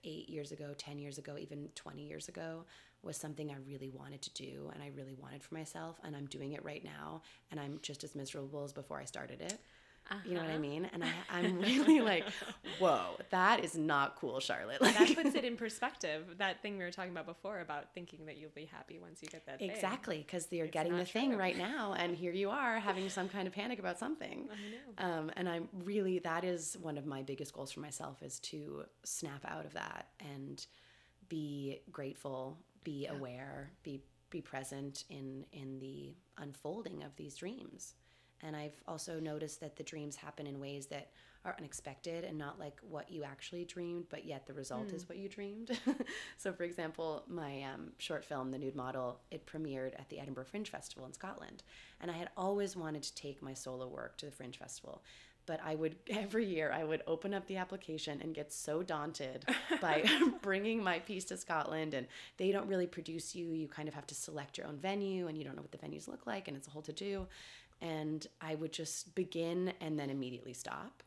eight 0.03 0.30
years 0.30 0.51
ago, 0.51 0.74
10 0.78 0.99
years 0.99 1.17
ago, 1.17 1.38
even 1.39 1.70
20 1.76 2.01
years 2.01 2.28
ago 2.28 2.65
was 3.01 3.17
something 3.17 3.49
I 3.49 3.55
really 3.65 3.89
wanted 3.89 4.22
to 4.24 4.34
do 4.34 4.70
and 4.74 4.84
I 4.84 4.91
really 4.95 5.15
wanted 5.15 5.41
for 5.41 5.55
myself. 5.55 5.97
And 6.03 6.15
I'm 6.15 6.26
doing 6.28 6.53
it 6.53 6.63
right 6.63 6.84
now. 6.84 7.22
And 7.51 7.59
I'm 7.59 7.80
just 7.82 8.03
as 8.03 8.15
miserable 8.15 8.63
as 8.63 8.74
before 8.74 8.99
I 8.99 9.05
started 9.05 9.41
it. 9.41 9.59
You 10.26 10.36
know 10.36 10.41
what 10.41 10.49
I 10.49 10.53
Uh-huh. 10.53 10.60
mean? 10.60 10.89
And 10.93 11.03
I, 11.03 11.10
I'm 11.30 11.60
really 11.60 12.01
like, 12.01 12.26
whoa, 12.80 13.18
that 13.30 13.64
is 13.64 13.76
not 13.78 14.16
cool, 14.16 14.39
Charlotte. 14.39 14.82
Like, 14.82 14.93
that 14.93 15.16
puts 15.16 15.36
it 15.36 15.43
in 15.49 15.55
perspective. 15.57 16.36
That 16.38 16.62
thing 16.62 16.78
we 16.78 16.84
were 16.84 16.91
talking 16.91 17.12
about 17.12 17.26
before 17.26 17.60
about 17.60 17.93
thinking 17.93 18.26
that 18.26 18.38
you'll 18.38 18.49
be 18.55 18.66
happy 18.66 18.99
once 18.99 19.22
you 19.22 19.30
get 19.30 19.45
that. 19.45 19.62
Exactly, 19.62 20.20
because 20.26 20.47
you're 20.51 20.66
It's 20.66 20.74
getting 20.74 20.95
the 20.97 21.05
thing 21.05 21.36
right 21.36 21.57
now, 21.57 21.93
and 21.93 22.16
here 22.16 22.32
you 22.34 22.49
are 22.49 22.80
having 22.80 23.10
some 23.10 23.30
kind 23.30 23.47
of 23.47 23.53
panic 23.53 23.80
about 23.80 23.97
something. 23.99 24.49
I 24.51 25.03
know. 25.05 25.07
Um, 25.18 25.32
and 25.38 25.47
I'm 25.47 25.70
really 25.86 26.20
that 26.20 26.43
is 26.43 26.78
one 26.82 26.97
of 26.97 27.05
my 27.05 27.22
biggest 27.22 27.53
goals 27.53 27.72
for 27.72 27.80
myself 27.80 28.22
is 28.24 28.39
to 28.41 28.84
snap 29.03 29.45
out 29.47 29.66
of 29.66 29.74
that 29.74 30.07
and 30.34 30.66
be 31.30 31.80
grateful, 31.91 32.57
be 32.84 33.07
aware, 33.07 33.72
be 33.84 34.01
be 34.30 34.41
present 34.41 35.05
in 35.10 35.45
in 35.53 35.80
the 35.80 36.16
unfolding 36.38 37.03
of 37.03 37.16
these 37.16 37.36
dreams. 37.36 37.93
And 38.44 38.56
I've 38.56 38.82
also 38.88 39.20
noticed 39.20 39.60
that 39.62 39.76
the 39.76 39.84
dreams 39.84 40.16
happen 40.16 40.48
in 40.48 40.60
ways 40.60 40.86
that 40.88 41.10
are 41.46 41.56
unexpected 41.58 42.26
and 42.26 42.38
not 42.38 42.60
like 42.60 42.80
what 42.90 43.10
you 43.10 43.24
actually 43.24 43.64
dreamed, 43.64 44.06
but 44.10 44.26
yet 44.26 44.46
the 44.46 44.54
result 44.54 44.92
is 44.92 45.08
what 45.08 45.18
you 45.18 45.30
dreamed. 45.30 45.72
so, 46.38 46.52
for 46.52 46.64
example, 46.64 47.24
my 47.28 47.64
um, 47.64 47.92
short 47.98 48.26
film, 48.26 48.52
The 48.52 48.58
Nude 48.58 48.76
Model, 48.76 49.20
it 49.32 49.46
premiered 49.46 49.94
at 49.98 50.10
the 50.10 50.20
Edinburgh 50.20 50.46
Fringe 50.46 50.70
Festival 50.70 51.06
in 51.06 51.14
Scotland. 51.14 51.64
And 52.02 52.12
I 52.12 52.16
had 52.16 52.30
always 52.36 52.76
wanted 52.76 53.04
to 53.04 53.16
take 53.16 53.42
my 53.42 53.54
solo 53.54 53.88
work 53.88 54.18
to 54.18 54.26
the 54.26 54.32
Fringe 54.34 54.58
Festival. 54.58 55.02
But 55.46 55.62
I 55.66 55.76
would, 55.76 55.96
every 56.10 56.46
year, 56.46 56.74
I 56.74 56.84
would 56.84 57.04
open 57.08 57.34
up 57.34 57.48
the 57.48 57.56
application 57.56 58.20
and 58.22 58.36
get 58.36 58.52
so 58.52 58.84
daunted 58.84 59.46
by 59.82 60.04
bringing 60.42 60.84
my 60.84 61.00
piece 61.00 61.24
to 61.26 61.38
Scotland. 61.38 61.94
And 61.94 62.06
they 62.36 62.52
don't 62.52 62.68
really 62.68 62.88
produce 62.88 63.34
you. 63.34 63.54
You 63.54 63.70
kind 63.70 63.88
of 63.88 63.94
have 63.94 64.08
to 64.08 64.16
select 64.16 64.58
your 64.58 64.68
own 64.68 64.78
venue, 64.78 65.28
and 65.28 65.38
you 65.38 65.46
don't 65.46 65.56
know 65.56 65.62
what 65.62 65.72
the 65.72 65.78
venues 65.78 66.10
look 66.10 66.28
like, 66.28 66.50
and 66.50 66.58
it's 66.58 66.68
a 66.68 66.72
whole 66.72 66.82
to 66.82 66.94
do. 66.94 67.28
And 67.82 68.26
I 68.42 68.56
would 68.56 68.74
just 68.74 69.16
begin 69.16 69.74
and 69.80 69.98
then 69.98 70.10
immediately 70.10 70.54
stop. 70.54 71.04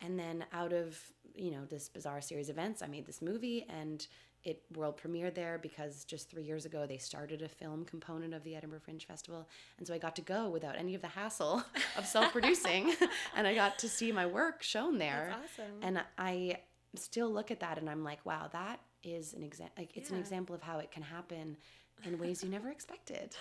And 0.00 0.18
then 0.18 0.44
out 0.52 0.72
of, 0.72 0.98
you 1.34 1.50
know, 1.50 1.64
this 1.68 1.88
bizarre 1.88 2.20
series 2.20 2.48
of 2.48 2.56
events, 2.56 2.82
I 2.82 2.86
made 2.86 3.06
this 3.06 3.20
movie 3.20 3.66
and 3.68 4.06
it 4.46 4.62
world 4.76 4.96
premiered 4.96 5.34
there 5.34 5.58
because 5.60 6.04
just 6.04 6.30
three 6.30 6.44
years 6.44 6.64
ago 6.64 6.86
they 6.86 6.98
started 6.98 7.42
a 7.42 7.48
film 7.48 7.84
component 7.84 8.32
of 8.32 8.44
the 8.44 8.54
Edinburgh 8.54 8.80
Fringe 8.84 9.04
Festival. 9.04 9.48
And 9.78 9.86
so 9.86 9.92
I 9.92 9.98
got 9.98 10.14
to 10.16 10.22
go 10.22 10.48
without 10.48 10.76
any 10.76 10.94
of 10.94 11.02
the 11.02 11.08
hassle 11.08 11.64
of 11.98 12.06
self 12.06 12.30
producing. 12.32 12.94
and 13.36 13.46
I 13.46 13.54
got 13.54 13.78
to 13.80 13.88
see 13.88 14.12
my 14.12 14.24
work 14.24 14.62
shown 14.62 14.98
there. 14.98 15.34
That's 15.36 15.52
awesome. 15.58 15.72
And 15.82 16.00
I 16.16 16.58
still 16.94 17.30
look 17.30 17.50
at 17.50 17.60
that 17.60 17.76
and 17.78 17.90
I'm 17.90 18.04
like, 18.04 18.24
wow, 18.24 18.48
that 18.52 18.80
is 19.02 19.34
an 19.34 19.42
example. 19.42 19.74
Like, 19.78 19.96
it's 19.96 20.10
an 20.10 20.18
example 20.18 20.54
of 20.54 20.62
how 20.62 20.78
it 20.78 20.92
can 20.92 21.02
happen 21.02 21.56
in 22.04 22.18
ways 22.18 22.44
you 22.44 22.48
never 22.48 22.70
expected. 22.70 23.34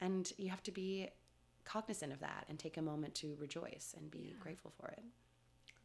And 0.00 0.30
you 0.36 0.50
have 0.50 0.62
to 0.64 0.70
be 0.70 1.08
cognizant 1.66 2.12
of 2.12 2.20
that 2.20 2.46
and 2.48 2.58
take 2.58 2.76
a 2.76 2.82
moment 2.82 3.14
to 3.16 3.36
rejoice 3.38 3.94
and 3.96 4.10
be 4.10 4.34
grateful 4.40 4.72
for 4.80 4.88
it. 4.88 5.02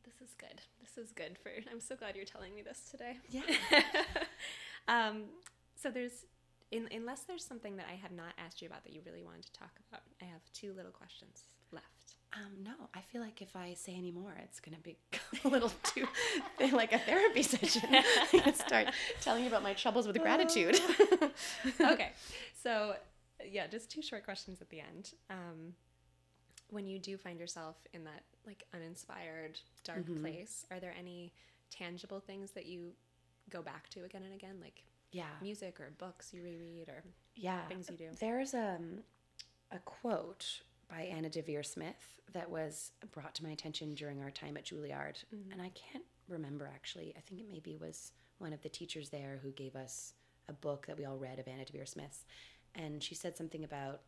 This 0.03 0.29
is 0.29 0.33
good. 0.35 0.61
This 0.79 1.03
is 1.03 1.11
good 1.11 1.37
for. 1.41 1.51
I'm 1.71 1.81
so 1.81 1.95
glad 1.95 2.15
you're 2.15 2.25
telling 2.25 2.55
me 2.55 2.61
this 2.61 2.89
today. 2.89 3.17
Yeah. 3.29 3.41
um, 4.87 5.23
so 5.75 5.89
there's, 5.89 6.25
in, 6.71 6.87
unless 6.91 7.21
there's 7.21 7.43
something 7.43 7.75
that 7.77 7.87
I 7.91 7.95
have 7.95 8.11
not 8.11 8.33
asked 8.37 8.61
you 8.61 8.67
about 8.67 8.83
that 8.83 8.93
you 8.93 9.01
really 9.05 9.23
wanted 9.23 9.43
to 9.43 9.53
talk 9.53 9.79
about, 9.89 10.03
I 10.21 10.25
have 10.25 10.41
two 10.53 10.73
little 10.73 10.91
questions 10.91 11.43
left. 11.71 12.15
Um, 12.33 12.63
no, 12.63 12.71
I 12.93 13.01
feel 13.01 13.21
like 13.21 13.41
if 13.41 13.55
I 13.55 13.73
say 13.73 13.93
any 13.97 14.11
more, 14.11 14.33
it's 14.41 14.61
going 14.61 14.75
to 14.75 14.81
be 14.81 14.97
a 15.43 15.47
little 15.49 15.71
too 15.83 16.07
like 16.71 16.93
a 16.93 16.99
therapy 16.99 17.43
session. 17.43 17.83
I 17.91 18.25
can 18.31 18.53
start 18.53 18.87
telling 19.19 19.43
you 19.43 19.49
about 19.49 19.63
my 19.63 19.73
troubles 19.73 20.07
with 20.07 20.17
gratitude. 20.19 20.79
okay, 21.81 22.11
so 22.63 22.95
yeah, 23.49 23.67
just 23.67 23.89
two 23.89 24.01
short 24.01 24.23
questions 24.23 24.61
at 24.61 24.69
the 24.69 24.79
end. 24.79 25.13
Um, 25.29 25.73
when 26.69 26.87
you 26.87 26.99
do 26.99 27.17
find 27.17 27.39
yourself 27.39 27.75
in 27.93 28.03
that 28.05 28.23
like 28.45 28.63
uninspired, 28.73 29.59
dark 29.83 30.05
place, 30.21 30.65
are 30.71 30.79
there 30.79 30.95
any 30.97 31.33
tangible 31.69 32.19
things 32.19 32.51
that 32.51 32.65
you 32.65 32.91
go 33.49 33.61
back 33.61 33.89
to 33.89 34.03
again 34.03 34.23
and 34.23 34.33
again, 34.33 34.55
like 34.61 34.83
yeah. 35.11 35.25
music 35.41 35.79
or 35.79 35.91
books 35.97 36.33
you 36.33 36.43
reread 36.43 36.89
or 36.89 37.03
yeah. 37.35 37.65
things 37.67 37.89
you 37.89 37.97
do? 37.97 38.09
There's 38.19 38.53
um, 38.53 38.99
a 39.71 39.79
quote 39.79 40.61
by 40.89 41.01
Anna 41.01 41.29
Deavere 41.29 41.65
Smith 41.65 42.19
that 42.33 42.49
was 42.49 42.91
brought 43.11 43.35
to 43.35 43.43
my 43.43 43.51
attention 43.51 43.93
during 43.93 44.21
our 44.21 44.31
time 44.31 44.57
at 44.57 44.65
Juilliard. 44.65 45.23
And 45.51 45.61
I 45.61 45.69
can't 45.69 46.05
remember 46.27 46.69
actually. 46.73 47.13
I 47.17 47.21
think 47.21 47.41
it 47.41 47.47
maybe 47.49 47.77
was 47.79 48.11
one 48.37 48.53
of 48.53 48.61
the 48.61 48.69
teachers 48.69 49.09
there 49.09 49.39
who 49.43 49.51
gave 49.51 49.75
us 49.75 50.13
a 50.49 50.53
book 50.53 50.87
that 50.87 50.97
we 50.97 51.05
all 51.05 51.17
read 51.17 51.39
of 51.39 51.47
Anna 51.47 51.63
Deavere 51.63 51.87
Smith's. 51.87 52.25
And 52.75 53.01
she 53.01 53.15
said 53.15 53.37
something 53.37 53.63
about 53.63 54.01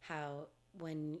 how 0.00 0.46
when 0.78 1.18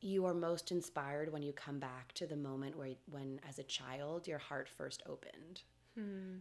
you 0.00 0.26
are 0.26 0.34
most 0.34 0.70
inspired 0.70 1.32
when 1.32 1.42
you 1.42 1.52
come 1.52 1.78
back 1.78 2.12
to 2.12 2.26
the 2.26 2.36
moment 2.36 2.76
where 2.76 2.90
when 3.10 3.40
as 3.48 3.58
a 3.58 3.62
child 3.62 4.28
your 4.28 4.38
heart 4.38 4.68
first 4.68 5.02
opened. 5.06 5.62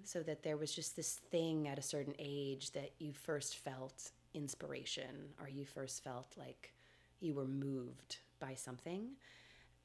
So 0.04 0.24
that 0.24 0.44
there 0.44 0.58
was 0.58 0.74
just 0.74 0.96
this 0.96 1.22
thing 1.32 1.68
at 1.68 1.78
a 1.78 1.82
certain 1.82 2.16
age 2.20 2.72
that 2.72 2.92
you 3.00 3.14
first 3.14 3.58
felt 3.58 4.12
inspiration 4.34 5.30
or 5.40 5.48
you 5.48 5.64
first 5.64 6.04
felt 6.04 6.34
like 6.38 6.74
you 7.20 7.34
were 7.36 7.46
moved 7.46 8.18
by 8.40 8.56
something. 8.56 9.10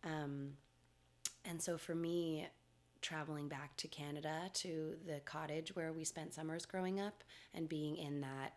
Um, 0.02 0.54
and 1.44 1.60
so 1.60 1.76
for 1.78 1.94
me 1.94 2.48
traveling 3.00 3.46
back 3.46 3.76
to 3.76 3.86
canada 3.86 4.50
to 4.52 4.96
the 5.06 5.20
cottage 5.20 5.74
where 5.76 5.92
we 5.92 6.02
spent 6.02 6.34
summers 6.34 6.66
growing 6.66 6.98
up 6.98 7.22
and 7.54 7.68
being 7.68 7.96
in 7.96 8.20
that 8.20 8.54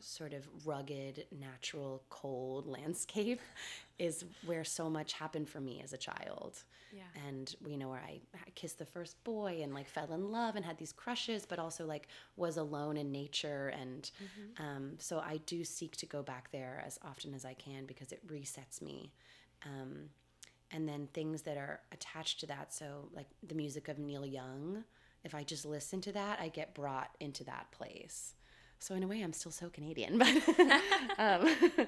sort 0.00 0.32
of 0.32 0.48
rugged 0.64 1.26
natural 1.38 2.02
cold 2.08 2.66
landscape 2.66 3.40
is 3.98 4.24
where 4.46 4.64
so 4.64 4.88
much 4.88 5.12
happened 5.12 5.48
for 5.48 5.60
me 5.60 5.80
as 5.82 5.92
a 5.92 5.98
child. 5.98 6.62
Yeah. 6.92 7.04
and 7.28 7.54
you 7.64 7.78
know 7.78 7.88
where 7.88 8.02
I, 8.04 8.20
kissed 8.56 8.78
the 8.80 8.84
first 8.84 9.22
boy 9.22 9.60
and 9.62 9.72
like 9.72 9.88
fell 9.88 10.12
in 10.12 10.32
love 10.32 10.56
and 10.56 10.64
had 10.64 10.76
these 10.76 10.92
crushes 10.92 11.46
but 11.46 11.60
also 11.60 11.86
like 11.86 12.08
was 12.36 12.56
alone 12.56 12.96
in 12.96 13.12
nature. 13.12 13.68
And 13.68 14.10
um, 14.58 14.94
so 14.98 15.20
i 15.20 15.36
do 15.46 15.62
seek 15.64 15.96
to 15.98 16.06
go 16.06 16.22
back 16.22 16.50
there 16.50 16.82
as 16.84 16.98
often 17.04 17.32
as 17.32 17.44
i 17.44 17.54
can 17.54 17.86
because 17.86 18.10
it 18.10 18.26
resets 18.26 18.82
me. 18.82 19.12
Um, 19.64 20.08
and 20.72 20.88
then 20.88 21.08
things 21.12 21.42
that 21.42 21.56
are 21.56 21.80
attached 21.92 22.40
to 22.40 22.46
that 22.46 22.72
so 22.72 23.08
like 23.12 23.26
the 23.46 23.54
music 23.54 23.88
of 23.88 23.98
neil 23.98 24.24
young 24.26 24.84
if 25.24 25.34
i 25.34 25.42
just 25.42 25.64
listen 25.64 26.00
to 26.00 26.12
that 26.12 26.38
i 26.40 26.48
get 26.48 26.74
brought 26.74 27.10
into 27.20 27.44
that 27.44 27.70
place 27.72 28.34
so 28.80 28.94
in 28.94 29.02
a 29.02 29.06
way 29.06 29.20
i'm 29.22 29.32
still 29.32 29.52
so 29.52 29.68
canadian 29.70 30.18
but 30.18 30.28
um, 31.18 31.48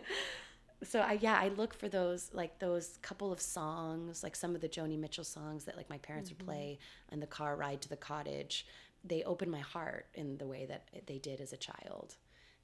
so 0.83 1.01
I 1.01 1.19
yeah 1.21 1.39
I 1.41 1.49
look 1.49 1.75
for 1.75 1.89
those 1.89 2.31
like 2.33 2.59
those 2.59 2.99
couple 3.03 3.33
of 3.33 3.41
songs 3.41 4.23
like 4.23 4.35
some 4.35 4.55
of 4.55 4.61
the 4.61 4.69
Joni 4.69 4.99
Mitchell 4.99 5.25
songs 5.25 5.65
that 5.65 5.77
like 5.77 5.89
my 5.89 5.99
parents 5.99 6.31
would 6.31 6.39
play 6.39 6.79
on 7.13 7.21
the 7.21 7.27
car 7.27 7.57
ride 7.57 7.81
to 7.83 7.89
the 7.89 7.97
cottage. 7.97 8.67
They 9.05 9.23
open 9.25 9.51
my 9.51 9.61
heart 9.61 10.07
in 10.15 10.39
the 10.39 10.47
way 10.47 10.67
that 10.67 10.89
they 11.07 11.19
did 11.19 11.41
as 11.41 11.53
a 11.53 11.57
child. 11.57 12.17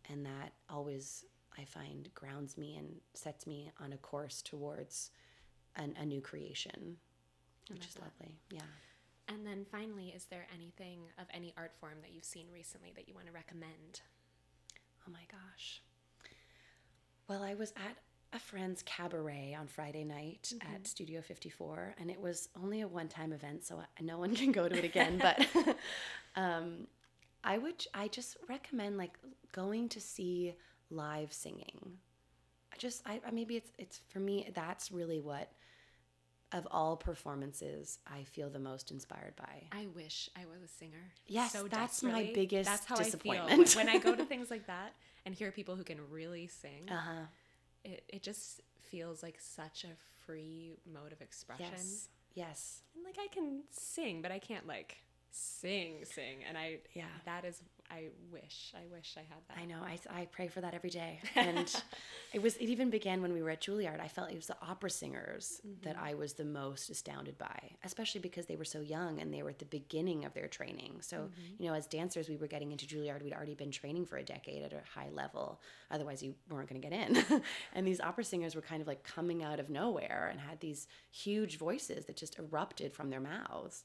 And 0.09 0.25
that 0.27 0.53
always 0.69 1.25
I 1.59 1.65
find 1.65 2.09
grounds 2.15 2.57
me 2.57 2.77
and 2.77 2.89
sets 3.15 3.47
me 3.47 3.71
on 3.81 3.93
a 3.93 3.97
course 3.97 4.43
towards 4.43 5.11
an, 5.77 5.95
a 5.99 6.07
new 6.07 6.21
creation 6.21 6.97
which 7.71 7.87
is 7.87 7.99
lovely. 7.99 8.39
Yeah. 8.51 8.61
And 9.29 9.47
then 9.47 9.67
finally, 9.71 10.13
is 10.17 10.25
there 10.25 10.47
anything 10.55 11.01
of 11.19 11.27
any 11.35 11.53
art 11.59 11.73
form 11.79 11.99
that 12.01 12.13
you've 12.15 12.25
seen 12.25 12.47
recently 12.51 12.93
that 12.97 13.09
you 13.09 13.15
want 13.15 13.27
to 13.27 13.33
recommend? 13.33 14.01
Oh 15.09 15.13
my 15.13 15.25
gosh. 15.31 15.83
Well, 17.29 17.43
I 17.43 17.55
was 17.55 17.73
at 17.77 17.97
a 18.35 18.39
friend's 18.39 18.83
cabaret 18.83 19.57
on 19.59 19.67
Friday 19.67 20.05
night 20.05 20.53
at 20.75 20.87
Studio 20.87 21.23
54, 21.23 21.95
and 21.99 22.11
it 22.11 22.21
was 22.21 22.51
only 22.63 22.83
a 22.83 22.89
one 22.89 23.09
time 23.09 23.33
event, 23.33 23.65
so 23.65 23.79
I- 23.81 24.03
no 24.03 24.19
one 24.19 24.35
can 24.37 24.53
go 24.53 24.69
to 24.69 24.77
it 24.77 24.85
again. 24.85 25.19
but 25.19 25.47
um, 26.37 26.87
I 27.43 27.57
would, 27.57 27.87
I 27.95 28.09
just 28.09 28.37
recommend 28.49 28.99
like 28.99 29.19
going 29.53 29.89
to 29.91 30.01
see 30.01 30.55
live 30.91 31.33
singing. 31.33 31.99
I 32.73 32.77
just, 32.77 33.03
I- 33.07 33.21
maybe 33.33 33.57
it's, 33.57 33.71
it's 33.79 34.01
for 34.09 34.21
me, 34.21 34.51
that's 34.55 34.93
really 34.93 35.21
what, 35.21 35.51
of 36.53 36.67
all 36.71 36.97
performances, 36.97 37.99
I 38.07 38.23
feel 38.25 38.49
the 38.51 38.59
most 38.59 38.91
inspired 38.91 39.35
by. 39.37 39.65
I 39.73 39.87
wish 39.95 40.31
I 40.37 40.47
was 40.47 40.63
a 40.63 40.69
singer. 40.69 41.13
Yes, 41.27 41.53
so 41.53 41.69
that's 41.69 42.03
my 42.03 42.31
biggest 42.35 42.69
That's 42.71 42.85
how 42.87 42.97
I 42.97 43.05
disappointment. 43.05 43.69
feel 43.69 43.85
when 43.85 43.89
I 43.95 43.99
go 43.99 44.15
to 44.15 44.25
things 44.33 44.51
like 44.51 44.67
that 44.67 44.95
and 45.27 45.35
hear 45.35 45.53
people 45.53 45.77
who 45.77 45.85
can 45.85 45.99
really 46.11 46.47
sing. 46.47 46.89
Uh 46.91 46.97
huh. 46.97 47.21
It 47.85 48.05
it 48.09 48.23
just 48.23 48.61
feels 48.83 49.23
like 49.23 49.39
such 49.41 49.85
a 49.85 49.95
free 50.25 50.73
mode 50.91 51.13
of 51.13 51.21
expression. 51.21 51.67
Yes. 51.71 52.09
Yes. 52.35 52.83
And 52.95 53.05
like 53.05 53.17
I 53.19 53.29
can 53.33 53.63
sing, 53.71 54.23
but 54.23 54.33
I 54.33 54.39
can't 54.39 54.67
like 54.67 54.99
sing 55.31 56.05
sing. 56.05 56.39
And 56.49 56.57
I 56.57 56.79
Yeah. 56.95 57.05
that 57.25 57.45
is 57.45 57.63
I 57.91 58.09
wish, 58.31 58.73
I 58.77 58.83
wish 58.95 59.15
I 59.17 59.21
had 59.21 59.39
that. 59.49 59.59
I 59.59 59.65
know. 59.65 59.81
I, 59.83 60.21
I 60.21 60.27
pray 60.27 60.49
for 60.49 60.61
that 60.61 60.75
every 60.75 60.91
day. 60.91 61.21
And 61.35 61.83
it 62.35 62.43
was, 62.43 62.57
it 62.57 62.65
even 62.65 62.91
began 62.91 63.23
when 63.23 63.33
we 63.33 63.43
were 63.43 63.51
at 63.51 63.63
Juilliard. 63.63 64.01
I 64.01 64.09
felt 64.09 64.31
it 64.31 64.37
was 64.37 64.49
the 64.49 64.57
opera 64.61 64.91
singers 64.91 65.61
mm-hmm. 65.67 65.89
that 65.89 65.97
I 65.97 66.15
was 66.15 66.35
the 66.35 66.45
most 66.45 66.91
astounded 66.91 67.39
by, 67.39 67.71
especially 67.85 68.21
because 68.21 68.47
they 68.47 68.57
were 68.57 68.65
so 68.65 68.81
young 68.81 69.21
and 69.21 69.33
they 69.33 69.43
were 69.43 69.51
at 69.51 69.59
the 69.59 69.65
beginning 69.65 70.25
of 70.25 70.35
their 70.35 70.49
training. 70.49 70.99
So, 71.01 71.17
mm-hmm. 71.17 71.63
you 71.63 71.69
know, 71.69 71.75
as 71.75 71.87
dancers, 71.87 72.29
we 72.29 72.37
were 72.37 72.49
getting 72.49 72.73
into 72.73 72.87
Juilliard. 72.87 73.23
We'd 73.23 73.33
already 73.33 73.55
been 73.55 73.71
training 73.71 74.05
for 74.05 74.19
a 74.19 74.23
decade 74.23 74.63
at 74.63 74.73
a 74.73 74.83
high 74.93 75.09
level. 75.11 75.61
Otherwise, 75.91 76.23
you 76.23 76.35
weren't 76.51 76.69
going 76.69 76.83
to 76.83 76.89
get 76.89 77.09
in. 77.09 77.43
and 77.75 77.87
these 77.87 78.01
opera 78.01 78.25
singers 78.25 78.55
were 78.55 78.63
kind 78.63 78.83
of 78.83 78.89
like 78.89 79.05
coming 79.05 79.43
out 79.43 79.61
of 79.61 79.71
nowhere 79.71 80.29
and 80.31 80.41
had 80.41 80.61
these 80.61 80.89
huge 81.11 81.57
voices 81.57 82.05
that 82.07 82.17
just 82.17 82.39
erupted 82.39 82.93
from 82.93 83.09
their 83.09 83.21
mouths 83.21 83.85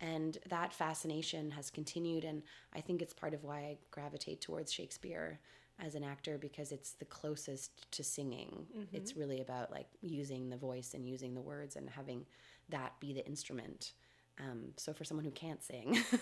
and 0.00 0.38
that 0.48 0.72
fascination 0.72 1.50
has 1.50 1.70
continued 1.70 2.24
and 2.24 2.42
i 2.74 2.80
think 2.80 3.00
it's 3.00 3.14
part 3.14 3.34
of 3.34 3.44
why 3.44 3.58
i 3.58 3.76
gravitate 3.90 4.40
towards 4.40 4.72
shakespeare 4.72 5.38
as 5.78 5.94
an 5.94 6.04
actor 6.04 6.38
because 6.38 6.72
it's 6.72 6.92
the 6.92 7.04
closest 7.04 7.90
to 7.92 8.02
singing. 8.02 8.66
Mm-hmm. 8.76 8.96
it's 8.96 9.16
really 9.16 9.40
about 9.40 9.70
like 9.70 9.86
using 10.00 10.48
the 10.48 10.56
voice 10.56 10.94
and 10.94 11.06
using 11.06 11.34
the 11.34 11.40
words 11.40 11.76
and 11.76 11.88
having 11.88 12.24
that 12.70 12.98
be 12.98 13.12
the 13.12 13.26
instrument. 13.26 13.92
Um, 14.38 14.68
so 14.76 14.92
for 14.92 15.04
someone 15.04 15.24
who 15.24 15.30
can't 15.30 15.62
sing 15.62 15.94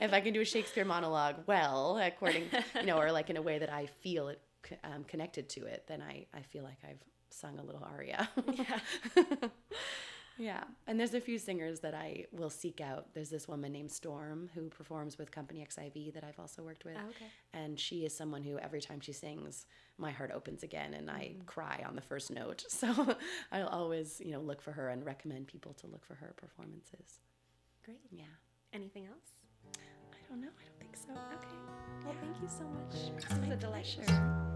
if 0.00 0.12
i 0.12 0.20
can 0.20 0.32
do 0.32 0.40
a 0.40 0.44
shakespeare 0.44 0.84
monologue 0.84 1.34
well 1.48 1.98
according 1.98 2.44
you 2.76 2.86
know 2.86 2.96
or 2.96 3.10
like 3.10 3.28
in 3.28 3.36
a 3.36 3.42
way 3.42 3.58
that 3.58 3.72
i 3.72 3.86
feel 3.86 4.28
it 4.28 4.40
um, 4.84 5.02
connected 5.02 5.48
to 5.48 5.64
it 5.66 5.82
then 5.88 6.00
I, 6.00 6.26
I 6.32 6.42
feel 6.42 6.62
like 6.62 6.78
i've 6.88 7.02
sung 7.30 7.58
a 7.58 7.64
little 7.64 7.82
aria. 7.82 8.28
Yeah 8.52 8.78
yeah. 10.38 10.64
And 10.86 10.98
there's 10.98 11.14
a 11.14 11.20
few 11.20 11.38
singers 11.38 11.80
that 11.80 11.94
I 11.94 12.26
will 12.32 12.50
seek 12.50 12.80
out. 12.80 13.06
There's 13.14 13.30
this 13.30 13.48
woman 13.48 13.72
named 13.72 13.90
Storm 13.90 14.50
who 14.54 14.68
performs 14.68 15.18
with 15.18 15.30
Company 15.30 15.66
XIV 15.68 16.14
that 16.14 16.24
I've 16.24 16.38
also 16.38 16.62
worked 16.62 16.84
with. 16.84 16.96
Oh, 16.96 17.08
okay. 17.08 17.26
And 17.52 17.78
she 17.78 18.04
is 18.04 18.16
someone 18.16 18.42
who 18.42 18.58
every 18.58 18.80
time 18.80 19.00
she 19.00 19.12
sings, 19.12 19.66
my 19.98 20.10
heart 20.10 20.30
opens 20.34 20.62
again 20.62 20.94
and 20.94 21.10
I 21.10 21.34
mm. 21.36 21.46
cry 21.46 21.82
on 21.86 21.96
the 21.96 22.02
first 22.02 22.30
note. 22.30 22.64
So 22.76 23.16
I'll 23.52 23.68
always, 23.68 24.20
you 24.22 24.32
know, 24.32 24.40
look 24.40 24.60
for 24.60 24.70
her 24.70 24.90
and 24.90 25.04
recommend 25.04 25.46
people 25.46 25.72
to 25.74 25.86
look 25.86 26.04
for 26.04 26.14
her 26.14 26.34
performances. 26.36 27.20
Great. 27.82 28.00
Yeah. 28.10 28.24
Anything 28.74 29.06
else? 29.06 29.32
I 30.12 30.28
don't 30.28 30.42
know. 30.42 30.48
I 30.48 30.64
don't 30.64 30.78
think 30.78 30.96
so. 30.96 31.12
Okay. 31.12 31.48
Well, 32.04 32.14
yeah. 32.14 32.20
thank 32.20 32.42
you 32.42 32.48
so 32.48 32.64
much. 32.64 33.28
This 33.28 33.38
was 33.38 33.48
a 33.48 33.56
delight. 33.56 34.52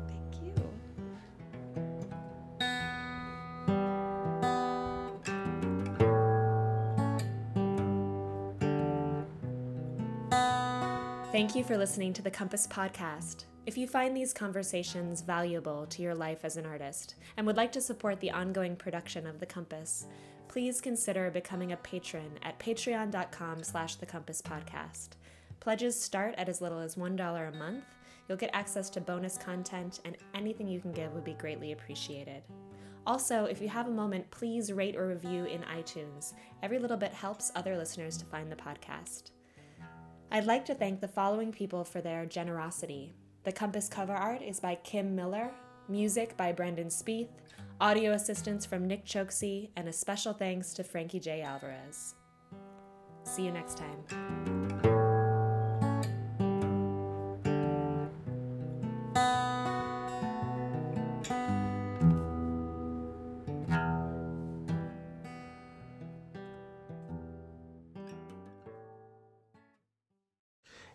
Thank 11.40 11.56
you 11.56 11.64
for 11.64 11.78
listening 11.78 12.12
to 12.12 12.20
the 12.20 12.30
Compass 12.30 12.66
Podcast. 12.66 13.44
If 13.64 13.78
you 13.78 13.86
find 13.86 14.14
these 14.14 14.34
conversations 14.34 15.22
valuable 15.22 15.86
to 15.86 16.02
your 16.02 16.14
life 16.14 16.40
as 16.44 16.58
an 16.58 16.66
artist 16.66 17.14
and 17.38 17.46
would 17.46 17.56
like 17.56 17.72
to 17.72 17.80
support 17.80 18.20
the 18.20 18.30
ongoing 18.30 18.76
production 18.76 19.26
of 19.26 19.40
The 19.40 19.46
Compass, 19.46 20.06
please 20.48 20.82
consider 20.82 21.30
becoming 21.30 21.72
a 21.72 21.78
patron 21.78 22.32
at 22.42 22.58
patreon.com 22.58 23.62
slash 23.62 23.94
the 23.94 24.04
compass 24.04 24.42
podcast. 24.42 25.12
Pledges 25.60 25.98
start 25.98 26.34
at 26.36 26.50
as 26.50 26.60
little 26.60 26.78
as 26.78 26.96
$1 26.96 27.48
a 27.48 27.56
month. 27.56 27.84
You'll 28.28 28.36
get 28.36 28.50
access 28.52 28.90
to 28.90 29.00
bonus 29.00 29.38
content, 29.38 30.00
and 30.04 30.18
anything 30.34 30.68
you 30.68 30.78
can 30.78 30.92
give 30.92 31.14
would 31.14 31.24
be 31.24 31.32
greatly 31.32 31.72
appreciated. 31.72 32.42
Also, 33.06 33.46
if 33.46 33.62
you 33.62 33.68
have 33.70 33.88
a 33.88 33.90
moment, 33.90 34.30
please 34.30 34.74
rate 34.74 34.94
or 34.94 35.08
review 35.08 35.46
in 35.46 35.62
iTunes. 35.62 36.34
Every 36.62 36.78
little 36.78 36.98
bit 36.98 37.14
helps 37.14 37.50
other 37.54 37.78
listeners 37.78 38.18
to 38.18 38.26
find 38.26 38.52
the 38.52 38.56
podcast. 38.56 39.30
I'd 40.32 40.46
like 40.46 40.64
to 40.66 40.74
thank 40.74 41.00
the 41.00 41.08
following 41.08 41.50
people 41.50 41.82
for 41.82 42.00
their 42.00 42.24
generosity. 42.24 43.12
The 43.42 43.50
Compass 43.50 43.88
cover 43.88 44.12
art 44.12 44.42
is 44.42 44.60
by 44.60 44.76
Kim 44.76 45.16
Miller, 45.16 45.50
music 45.88 46.36
by 46.36 46.52
Brendan 46.52 46.86
Spieth, 46.86 47.30
audio 47.80 48.12
assistance 48.12 48.64
from 48.64 48.86
Nick 48.86 49.04
Choksi, 49.04 49.70
and 49.74 49.88
a 49.88 49.92
special 49.92 50.32
thanks 50.32 50.72
to 50.74 50.84
Frankie 50.84 51.18
J. 51.18 51.42
Alvarez. 51.42 52.14
See 53.24 53.44
you 53.44 53.50
next 53.50 53.76
time. 53.78 54.89